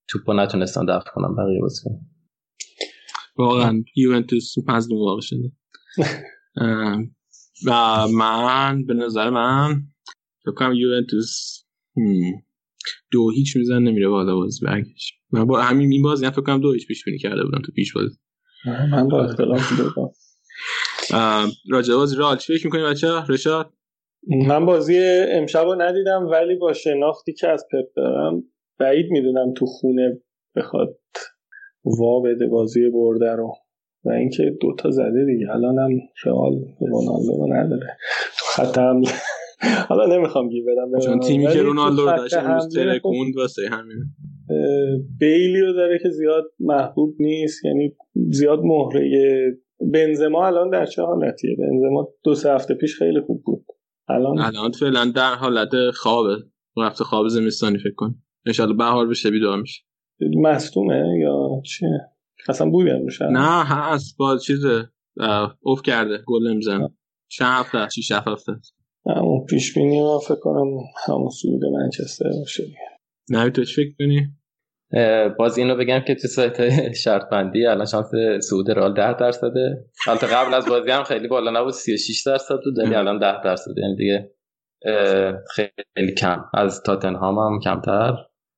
توپو 0.07 0.33
نتونستن 0.33 0.85
دفع 0.85 1.11
کنم 1.13 1.35
بقیه 1.35 1.61
بازی 1.61 1.81
کنم 1.83 1.99
واقعا 3.37 3.83
یوونتوس 3.95 4.55
مظلوم 4.67 4.99
واقع 4.99 5.21
شده. 5.21 5.51
و 7.67 8.07
من 8.07 8.85
به 8.85 8.93
نظر 8.93 9.29
من 9.29 9.81
فکر 10.45 10.53
کنم 10.53 10.73
یوونتوس 10.73 11.63
دو 13.11 13.31
هیچ 13.31 13.57
میزن 13.57 13.79
نمیره 13.83 14.07
بالا 14.07 14.35
بازی 14.35 14.65
برگشت. 14.65 15.13
من 15.31 15.45
با 15.45 15.61
همین 15.61 15.91
این 15.91 16.01
بازی 16.01 16.29
فکر 16.29 16.41
کنم 16.41 16.61
دو 16.61 16.73
هیچ 16.73 16.87
پیش 16.87 17.05
بینی 17.05 17.17
کرده 17.17 17.43
بودم 17.43 17.61
تو 17.65 17.71
پیش 17.71 17.93
بازی. 17.93 18.15
من 18.65 19.07
با 19.07 19.23
اختلاف 19.23 19.77
دادم 19.77 20.11
راجع 21.69 21.95
بازی 21.95 22.15
رئال 22.15 22.37
چی 22.37 22.57
فکر 22.57 22.65
می‌کنی 22.67 22.83
بچه‌ها؟ 22.83 23.23
رشاد؟ 23.29 23.73
من 24.47 24.65
بازی 24.65 24.97
امشب 25.31 25.63
رو 25.63 25.81
ندیدم 25.81 26.27
ولی 26.31 26.55
با 26.55 26.73
شناختی 26.73 27.33
که 27.33 27.47
از 27.47 27.65
پپ 27.71 27.85
دارم 27.95 28.43
بعید 28.79 29.11
می‌دونم 29.11 29.53
تو 29.53 29.65
خونه 29.65 30.21
بخواد 30.55 30.99
وا 31.99 32.19
بده 32.19 32.47
بازی 32.47 32.89
برده 32.89 33.31
رو. 33.31 33.53
و 34.05 34.09
اینکه 34.09 34.57
دوتا 34.61 34.91
زده 34.91 35.25
دیگه. 35.25 35.51
الان 35.51 35.79
هم 35.79 35.91
رئال 36.25 36.53
رونالدو 36.79 37.37
رو 37.37 37.53
نداره. 37.53 37.97
تو 38.37 38.45
خط 38.45 38.77
حمله. 38.77 39.09
حالا 39.89 40.17
نمی‌خوام 40.17 40.49
گیر 40.49 40.63
بدم. 40.65 40.99
چون 40.99 41.19
تیمی 41.19 41.47
که 41.47 41.61
رونالدو 41.61 42.01
رو 42.01 42.17
داشت 42.17 42.33
امروز 42.33 42.75
ترکوند 42.75 43.35
واسه 43.37 43.61
همین. 43.71 43.97
بیلی 45.19 45.61
رو 45.61 45.73
داره 45.73 45.99
که 46.03 46.09
زیاد 46.09 46.43
محبوب 46.59 47.15
نیست. 47.19 47.65
یعنی 47.65 47.95
زیاد 48.31 48.59
مهره 48.63 49.09
بنزما 49.93 50.47
الان 50.47 50.69
در 50.69 50.85
چه 50.85 51.01
حالتیه؟ 51.01 51.55
بنزما 51.59 52.07
دو 52.23 52.35
سه 52.35 52.53
هفته 52.53 52.73
پیش 52.73 52.97
خیلی 52.97 53.21
خوب 53.21 53.43
بود. 53.45 53.65
الان؟ 54.09 54.39
الان 54.39 54.71
فعلا 54.71 55.11
در 55.15 55.35
حالت 55.35 55.91
خوابه. 55.93 56.37
رفته 56.77 57.03
خواب 57.03 57.27
زمستانی 57.27 57.77
فکر 57.77 57.95
کن 57.95 58.15
انشالله 58.45 58.73
بهار 58.73 59.07
بشه 59.07 59.31
بیدار 59.31 59.61
میشه. 59.61 59.83
مصدومه 60.41 61.19
یا 61.19 61.61
چیه؟ 61.65 61.99
اصلا 62.49 62.69
بوی 62.69 62.91
نه 63.31 63.63
هست. 63.65 64.17
با 64.17 64.37
چیز 64.37 64.65
اوف 65.61 65.81
کرده. 65.81 66.17
گل 66.27 66.47
نمیزن 66.47 66.87
چند 67.27 67.65
هفته 67.65 67.89
شیش 67.89 68.11
هفته 68.11 68.51
همون 69.05 69.45
پیش 69.45 69.77
بینی 69.77 70.01
ما 70.01 70.19
فکر 70.19 70.39
کنم 70.39 70.77
همون 71.07 71.29
سود 71.29 71.61
منچستر 71.65 72.29
باشه. 72.39 72.63
نه 73.29 73.49
تو 73.49 73.63
چی 73.63 73.75
فکر 73.75 73.95
کنی؟ 73.99 74.27
باز 75.37 75.57
اینو 75.57 75.75
بگم 75.75 75.99
که 75.99 76.15
تو 76.15 76.27
سایت 76.27 76.93
شرط 76.93 77.29
بندی 77.29 77.65
الان 77.65 77.85
شانس 77.85 78.11
سعود 78.49 78.71
رئال 78.71 78.93
10 78.93 79.13
درصده. 79.13 79.85
البته 80.07 80.27
قبل 80.27 80.53
از 80.53 80.65
بازی 80.65 80.91
هم 80.91 81.03
خیلی 81.03 81.27
بالا 81.27 81.51
نبود 81.51 81.73
36 81.73 82.23
درصد 82.25 82.55
بود 82.65 82.79
ولی 82.79 82.95
الان 82.95 83.19
10 83.19 83.43
درصد 83.43 83.71
یعنی 83.77 83.95
دیگه 83.95 84.31
خیلی 85.55 86.13
کم. 86.17 86.45
از 86.53 86.83
تاتنهام 86.83 87.37
هم 87.37 87.59
کمتر 87.59 88.13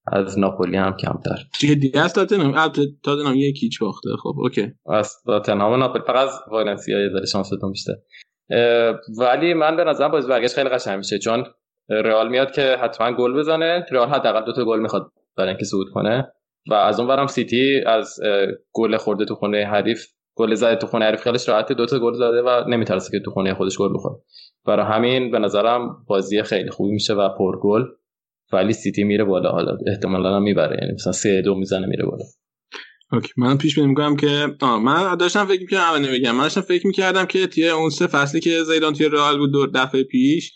از 0.08 0.40
ناپولی 0.40 0.78
هم 0.78 0.98
کمتر. 0.98 1.38
دیگه 1.60 2.00
از 2.00 2.14
تاتنهام 2.14 2.54
البته 2.58 2.82
تاتنهام 3.04 3.36
یکی 3.36 3.66
هیچ 3.66 3.80
باخته. 3.80 4.10
خب 4.24 4.34
اوکی. 4.38 4.74
از 4.90 5.24
تاتنهام 5.26 5.74
و 5.74 5.78
ناپولی 5.78 6.04
فقط 6.08 6.28
از 6.28 6.40
والنسیا 6.52 7.00
یه 7.00 7.10
ذره 7.10 7.26
شانستون 7.26 7.72
بیشتر. 7.72 7.94
ولی 9.20 9.54
من 9.54 9.76
به 9.76 9.84
نظرم 9.84 10.12
بازی 10.12 10.28
برگشت 10.28 10.56
خیلی 10.56 10.70
قشنگ 10.70 10.98
میشه 10.98 11.20
چون 11.20 11.44
رئال 11.90 12.30
میاد 12.30 12.52
که 12.52 12.62
حتما 12.82 13.12
گل 13.12 13.34
بزنه 13.34 13.86
رئال 13.92 14.10
حداقل 14.10 14.46
دو 14.46 14.54
تا 14.54 14.66
گل 14.66 14.80
می‌خواد. 14.80 15.12
برای 15.38 15.50
اینکه 15.50 15.66
صعود 15.66 15.88
کنه. 15.94 16.32
و 16.70 16.74
از 16.74 17.00
اون 17.00 17.10
برم 17.10 17.28
سیتی 17.28 17.82
از 17.86 18.20
گل 18.74 18.98
خورده 18.98 19.26
تو 19.26 19.36
خونه 19.36 19.66
حریف 19.66 20.06
گل 20.36 20.54
زده 20.54 20.76
تو 20.76 20.88
خونه 20.88 21.06
حریف 21.06 21.22
خیلیش 21.22 21.50
راحت 21.50 21.72
دو 21.72 21.86
تا 21.86 22.00
گل 22.00 22.14
زده 22.14 22.42
و 22.42 22.64
نمیترسه 22.70 23.12
که 23.12 23.24
تو 23.26 23.32
خونه 23.32 23.54
خودش 23.54 23.78
گل 23.78 23.94
بخوره. 23.94 24.16
برای 24.66 24.86
همین 24.86 25.32
به 25.32 25.40
نظرم 25.40 26.06
بازی 26.08 26.44
خیلی 26.44 26.70
خوبی 26.70 26.92
میشه 26.92 27.14
و 27.14 27.30
پرگل 27.38 27.84
ولی 28.54 28.74
سیتی 28.74 29.04
میره 29.04 29.24
بالا. 29.24 29.52
حالا 29.52 29.78
احتمالا 29.88 30.36
هم 30.36 30.44
می‌بره. 30.44 30.78
یعنی 30.82 30.94
مثلا 30.94 31.14
3 31.14 31.42
دو 31.42 31.56
می‌زنه 31.56 31.88
میره 31.88 32.06
بالا. 32.06 32.24
OK. 33.12 33.34
من 33.38 33.58
پیش 33.58 33.76
بینی 33.76 33.88
می‌کنم 33.88 34.16
که 34.16 34.48
آه 34.62 34.84
من 34.84 35.16
داشتم 35.16 35.46
فکر 35.46 35.62
می‌کردم 35.62 35.84
اول 35.84 36.08
نمیگم. 36.08 36.36
من 36.36 36.44
داشتم 36.44 36.62
فکر 36.62 36.88
می‌کردم 36.88 37.26
که 37.26 37.48
توی 37.48 37.70
اون 37.70 37.90
سه 37.90 38.08
فصلی 38.08 38.42
که 38.42 38.64
زیدان 38.64 38.94
توی 38.94 39.10
رئال 39.10 39.38
بود 39.38 39.52
دور 39.52 39.70
دفعه 39.76 40.04
پیش 40.04 40.54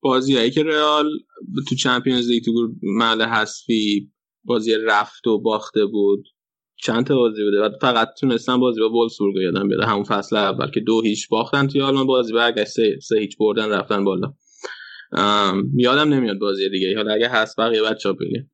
بازیایی 0.00 0.50
که 0.50 0.62
رئال 0.62 1.10
تو 1.68 1.74
چمپیونز 1.74 2.28
لیگ 2.28 2.44
تو 2.44 2.52
محل 2.82 3.22
حذفی 3.22 4.12
بازی 4.44 4.74
رفت 4.74 5.26
و 5.26 5.38
باخته 5.38 5.86
بود. 5.86 6.24
چند 6.82 7.06
تا 7.06 7.16
بازی 7.16 7.42
بوده؟ 7.44 7.60
و 7.60 7.70
فقط 7.80 8.08
تونستن 8.20 8.60
بازی 8.60 8.80
با 8.80 8.90
وولسبورگ 8.90 9.36
یادم 9.36 9.68
بیاد. 9.68 9.80
همون 9.80 10.04
فصل 10.04 10.36
اول 10.36 10.70
که 10.70 10.80
دو 10.80 11.02
هیچ 11.02 11.28
باختن 11.28 11.66
توی 11.66 11.82
آلمان 11.82 12.06
بازی 12.06 12.32
برگشت 12.32 12.68
سه, 12.68 12.98
سه 13.02 13.18
هیچ 13.18 13.38
بردن 13.38 13.68
رفتن 13.68 14.04
بالا. 14.04 14.34
یادم 15.76 16.14
نمیاد 16.14 16.38
بازی 16.38 16.70
دیگه. 16.70 16.96
حالا 16.96 17.12
اگه 17.12 17.28
هست 17.28 17.60
بقیه 17.60 17.82
بچه‌ها 17.82 18.14
بگین. 18.20 18.50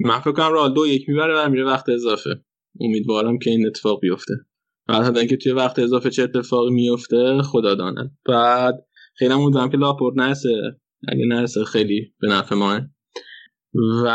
من 0.00 0.20
فکر 0.20 0.32
کنم 0.32 0.74
دو 0.74 0.86
یک 0.86 1.08
می‌بره 1.08 1.34
و 1.38 1.48
میره 1.48 1.64
وقت 1.64 1.88
اضافه. 1.88 2.44
امیدوارم 2.80 3.38
که 3.38 3.50
این 3.50 3.66
اتفاق 3.66 4.00
بیفته. 4.00 4.34
بعد 4.88 5.18
اینکه 5.18 5.36
توی 5.36 5.52
وقت 5.52 5.78
اضافه 5.78 6.10
چه 6.10 6.22
اتفاقی 6.22 6.70
میفته 6.70 7.42
خدا 7.42 7.74
داند 7.74 8.18
بعد 8.26 8.86
خیلی 9.14 9.32
امیدوارم 9.32 9.70
که 9.70 9.76
لاپورت 9.76 10.16
نرسه. 10.16 10.76
اگه 11.08 11.24
نرسه 11.28 11.64
خیلی 11.64 12.14
به 12.20 12.28
نفع 12.28 12.54
ماهه 12.54 12.80
و 14.04 14.08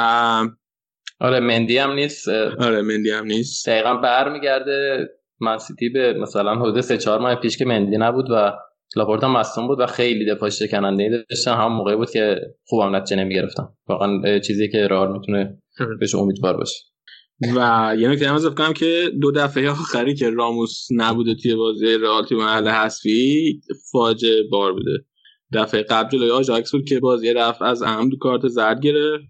آره 1.20 1.40
مندی 1.40 1.78
هم 1.78 1.92
نیست. 1.92 2.30
آره 2.60 2.82
مندی 2.82 3.10
هم 3.10 3.26
نیست. 3.26 3.70
دقیقا 3.70 3.96
برمیگرده. 3.96 5.10
من 5.42 5.58
سیتی 5.58 5.90
به 5.90 6.14
مثلا 6.14 6.56
حدود 6.56 6.82
سه 6.82 6.98
چهار 6.98 7.20
ماه 7.20 7.36
پیش 7.36 7.58
که 7.58 7.66
مندی 7.66 7.98
نبود 7.98 8.26
و 8.32 8.54
لاپورت 8.96 9.24
هم 9.24 9.32
مصدوم 9.32 9.68
بود 9.68 9.80
و 9.80 9.86
خیلی 9.86 10.26
دفاع 10.26 10.50
شکننده 10.50 11.04
ای 11.04 11.24
داشتن. 11.30 11.54
هم 11.54 11.74
موقعی 11.74 11.96
بود 11.96 12.10
که 12.10 12.42
خوبم 12.66 12.96
نتیجه 12.96 13.24
نمی‌گرفتن. 13.24 13.68
واقعا 13.88 14.40
چیزی 14.40 14.70
که 14.70 14.88
رئال 14.88 15.12
می‌تونه 15.12 15.62
بهش 16.00 16.16
امیدوار 16.16 16.58
باشه. 16.58 16.80
و 17.42 17.96
یه 18.00 18.10
نکته 18.10 18.30
هم 18.30 18.56
کنم 18.56 18.74
که 18.74 19.12
دو 19.22 19.32
دفعه 19.32 19.70
آخری 19.70 20.16
که 20.16 20.30
راموس 20.30 20.88
نبوده 20.92 21.36
توی 21.36 21.56
بازی 21.56 21.86
رئال 21.86 22.26
توی 22.26 22.38
مراحل 22.38 22.68
حذفی 22.68 23.62
فاجعه 23.92 24.44
بار 24.52 24.74
بوده. 24.74 25.06
دفعه 25.54 25.84
قبل 25.84 26.10
جلوی 26.10 26.32
آژاکس 26.32 26.72
بود 26.72 26.86
که 26.86 27.00
بازی 27.00 27.34
رفت 27.34 27.62
از 27.62 27.84
دو 27.84 28.18
کارت 28.20 28.48
زرد 28.48 28.82
گرفت. 28.82 29.24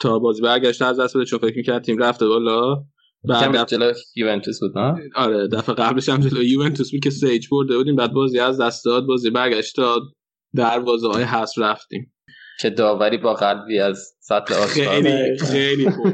تا 0.00 0.18
بازی 0.18 0.42
برگشته 0.42 0.84
از 0.84 1.00
دست 1.00 1.16
بده 1.16 1.24
چون 1.24 1.38
فکر 1.38 1.56
می‌کرد 1.56 1.84
تیم 1.84 1.98
رفته 1.98 2.26
بالا. 2.26 2.84
بعد 3.28 3.50
دفعه 3.50 3.64
جلو 3.64 3.92
یوونتوس 4.16 4.60
بود 4.60 4.78
نه؟ 4.78 4.94
آره 5.14 5.48
دفعه 5.48 5.74
قبلش 5.74 6.08
هم 6.08 6.20
جلو 6.20 6.42
یوونتوس 6.42 6.90
بود 6.90 7.00
که 7.00 7.10
سیج 7.10 7.46
برده 7.50 7.76
بودیم. 7.76 7.96
بعد 7.96 8.12
بازی 8.12 8.38
از 8.38 8.60
دست 8.60 8.84
داد 8.84 9.06
بازی 9.06 9.30
برگشت 9.30 9.76
داد 9.76 10.02
دروازه 10.56 11.08
های 11.08 11.24
حس 11.24 11.58
رفتیم. 11.58 12.12
چه 12.60 12.70
داوری 12.70 13.18
با 13.18 13.34
قلبی 13.34 13.78
از 13.78 14.16
سطل 14.20 14.54
آشغال. 14.54 15.02
خیلی 15.02 15.38
خیلی 15.38 15.90
خوب 15.90 16.12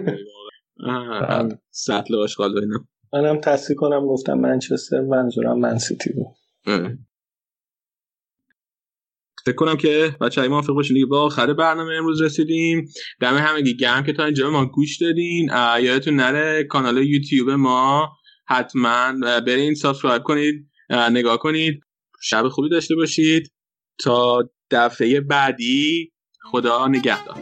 سطل 1.70 2.14
آشغال 2.14 2.58
اینا. 2.58 2.86
منم 3.12 3.40
تصحیح 3.40 3.76
کنم 3.76 4.06
گفتم 4.06 4.34
منچستر 4.34 5.00
منظورم 5.00 5.58
من 5.58 5.78
سیتی 5.78 6.10
بود. 6.12 6.26
فکر 9.46 9.54
کنم 9.54 9.76
که 9.76 10.16
بچه 10.20 10.40
های 10.40 10.50
موافق 10.50 10.72
باشین 10.72 10.94
دیگه 10.94 11.06
به 11.06 11.22
آخر 11.22 11.52
برنامه 11.52 11.94
امروز 11.94 12.22
رسیدیم. 12.22 12.88
دم 13.20 13.36
همگی 13.36 13.76
گرم 13.76 14.04
که 14.04 14.12
تا 14.12 14.24
اینجا 14.24 14.50
ما 14.50 14.66
گوش 14.66 14.98
دادین. 15.00 15.50
یادتون 15.82 16.14
نره 16.14 16.64
کانال 16.64 16.96
یوتیوب 16.96 17.50
ما 17.50 18.12
حتما 18.46 19.12
برین 19.46 19.74
subscribe 19.74 20.22
کنید. 20.22 20.70
نگاه 20.90 21.38
کنید. 21.38 21.80
شب 22.22 22.48
خوبی 22.48 22.68
داشته 22.68 22.94
باشید. 22.94 23.52
تا 23.98 24.50
دفعه 24.70 25.20
بعدی 25.20 26.12
خدا 26.50 26.88
نگهدار. 26.88 27.36